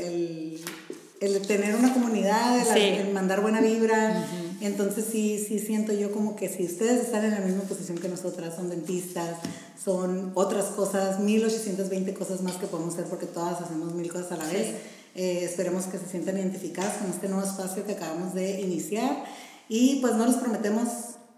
el, 1.20 1.34
el 1.34 1.46
tener 1.46 1.74
una 1.74 1.92
comunidad, 1.92 2.76
el, 2.76 3.12
mandar 3.12 3.40
buena 3.40 3.60
vibra. 3.60 4.26
Entonces 4.60 5.04
sí, 5.10 5.44
sí 5.46 5.58
siento 5.58 5.92
yo 5.92 6.12
como 6.12 6.36
que 6.36 6.48
si 6.48 6.64
ustedes 6.64 7.02
están 7.02 7.24
en 7.24 7.32
la 7.32 7.40
misma 7.40 7.62
posición 7.62 7.98
que 7.98 8.08
nosotras, 8.08 8.54
son 8.56 8.70
dentistas, 8.70 9.38
son 9.82 10.32
otras 10.34 10.66
cosas, 10.66 11.20
1820 11.20 12.14
cosas 12.14 12.40
más 12.40 12.56
que 12.56 12.66
podemos 12.66 12.94
hacer 12.94 13.06
porque 13.06 13.26
todas 13.26 13.60
hacemos 13.60 13.94
mil 13.94 14.10
cosas 14.10 14.32
a 14.32 14.36
la 14.36 14.46
vez. 14.46 14.74
Eh, 15.14 15.44
esperemos 15.44 15.84
que 15.86 15.98
se 15.98 16.06
sientan 16.06 16.36
identificadas 16.36 16.98
con 16.98 17.10
este 17.10 17.28
nuevo 17.28 17.46
espacio 17.46 17.86
que 17.86 17.92
acabamos 17.92 18.34
de 18.34 18.60
iniciar 18.60 19.24
y 19.68 20.00
pues 20.00 20.14
no 20.14 20.26
les 20.26 20.36
prometemos 20.36 20.88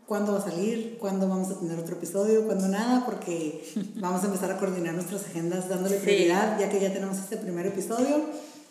cuándo 0.06 0.32
va 0.32 0.38
a 0.38 0.42
salir, 0.42 0.96
cuándo 0.98 1.28
vamos 1.28 1.50
a 1.50 1.60
tener 1.60 1.78
otro 1.78 1.96
episodio, 1.96 2.44
cuándo 2.46 2.66
nada, 2.66 3.04
porque 3.04 3.62
vamos 3.96 4.22
a 4.24 4.26
empezar 4.26 4.50
a 4.50 4.58
coordinar 4.58 4.94
nuestras 4.94 5.24
agendas 5.26 5.68
dándole 5.68 5.96
prioridad 5.96 6.58
ya 6.58 6.70
que 6.70 6.80
ya 6.80 6.92
tenemos 6.92 7.18
este 7.18 7.36
primer 7.36 7.66
episodio. 7.66 8.22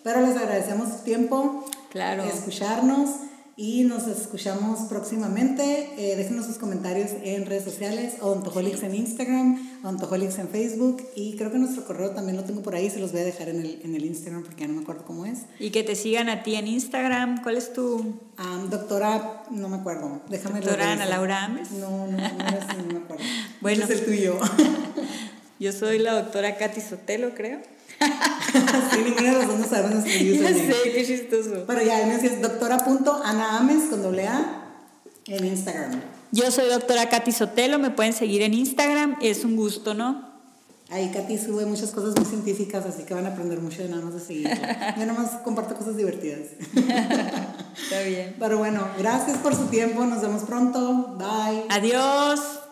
Pero 0.03 0.21
les 0.21 0.37
agradecemos 0.37 0.89
su 0.89 1.03
tiempo, 1.03 1.65
claro. 1.89 2.23
escucharnos 2.23 3.09
y 3.57 3.83
nos 3.85 4.07
escuchamos 4.07 4.81
próximamente. 4.87 5.89
Eh, 5.97 6.15
déjenos 6.15 6.45
sus 6.45 6.59
comentarios 6.59 7.09
en 7.23 7.47
redes 7.47 7.63
sociales, 7.63 8.13
Odontoholics 8.21 8.83
en 8.83 8.93
Instagram, 8.93 9.81
Odontoholics 9.83 10.37
en 10.37 10.47
Facebook 10.47 11.03
y 11.15 11.35
creo 11.35 11.51
que 11.51 11.57
nuestro 11.57 11.83
correo 11.83 12.11
también 12.11 12.37
lo 12.37 12.43
tengo 12.43 12.61
por 12.61 12.75
ahí, 12.75 12.91
se 12.91 12.99
los 12.99 13.11
voy 13.11 13.21
a 13.21 13.25
dejar 13.25 13.49
en 13.49 13.61
el, 13.61 13.81
en 13.83 13.95
el 13.95 14.05
Instagram 14.05 14.43
porque 14.43 14.61
ya 14.61 14.67
no 14.67 14.75
me 14.75 14.81
acuerdo 14.83 15.05
cómo 15.05 15.25
es. 15.25 15.39
Y 15.59 15.71
que 15.71 15.83
te 15.83 15.95
sigan 15.95 16.29
a 16.29 16.43
ti 16.43 16.55
en 16.55 16.67
Instagram, 16.67 17.41
¿cuál 17.41 17.57
es 17.57 17.73
tu...? 17.73 18.19
doctora, 18.69 19.43
no 19.49 19.67
me 19.67 19.77
acuerdo, 19.77 20.21
déjame 20.29 20.61
Doctora 20.61 20.91
Ana 20.91 21.07
Laura 21.07 21.45
Ames. 21.45 21.71
No, 21.71 22.05
no, 22.05 22.11
no, 22.11 22.17
no 22.17 22.93
me 22.93 22.99
acuerdo. 22.99 23.23
bueno. 23.61 23.83
Es 23.83 23.89
el 23.89 24.05
tuyo. 24.05 24.37
yo 25.59 25.71
soy 25.71 25.99
la 25.99 26.13
doctora 26.13 26.57
Katy 26.57 26.81
Sotelo, 26.81 27.33
creo. 27.33 27.59
sí, 28.91 28.99
ninguna 29.03 29.31
de 29.31 29.37
las 29.39 29.47
dos 29.47 29.59
no 29.59 29.67
sabemos 29.67 30.05
escribir. 30.05 30.41
Ya 30.41 30.53
sé, 30.53 30.91
qué 30.93 31.05
chistoso. 31.05 31.63
Pero 31.65 31.81
ya, 31.81 32.05
me 32.05 32.15
decías 32.15 32.41
doctora.anaames 32.41 33.89
con 33.89 34.03
doble 34.03 34.27
A 34.27 34.63
en 35.25 35.45
Instagram. 35.45 36.01
Yo 36.31 36.51
soy 36.51 36.67
doctora 36.69 37.09
Katy 37.09 37.31
Sotelo, 37.31 37.79
me 37.79 37.89
pueden 37.89 38.13
seguir 38.13 38.41
en 38.41 38.53
Instagram, 38.53 39.17
es 39.21 39.43
un 39.43 39.55
gusto, 39.55 39.93
¿no? 39.93 40.27
Ahí 40.89 41.09
Katy 41.09 41.37
sube 41.37 41.65
muchas 41.65 41.91
cosas 41.91 42.15
muy 42.15 42.25
científicas, 42.25 42.85
así 42.85 43.03
que 43.03 43.13
van 43.13 43.25
a 43.25 43.29
aprender 43.29 43.59
mucho 43.59 43.83
de 43.83 43.89
nada 43.89 44.03
más 44.03 44.13
de 44.13 44.19
seguirla. 44.21 44.95
Yo 44.97 45.05
nada 45.05 45.19
más 45.19 45.31
comparto 45.41 45.75
cosas 45.75 45.97
divertidas. 45.97 46.47
Está 46.75 48.01
bien. 48.05 48.35
Pero 48.39 48.57
bueno, 48.57 48.87
gracias 48.97 49.37
por 49.37 49.53
su 49.53 49.65
tiempo, 49.65 50.05
nos 50.05 50.21
vemos 50.21 50.43
pronto, 50.43 51.17
bye. 51.17 51.65
Adiós. 51.69 52.66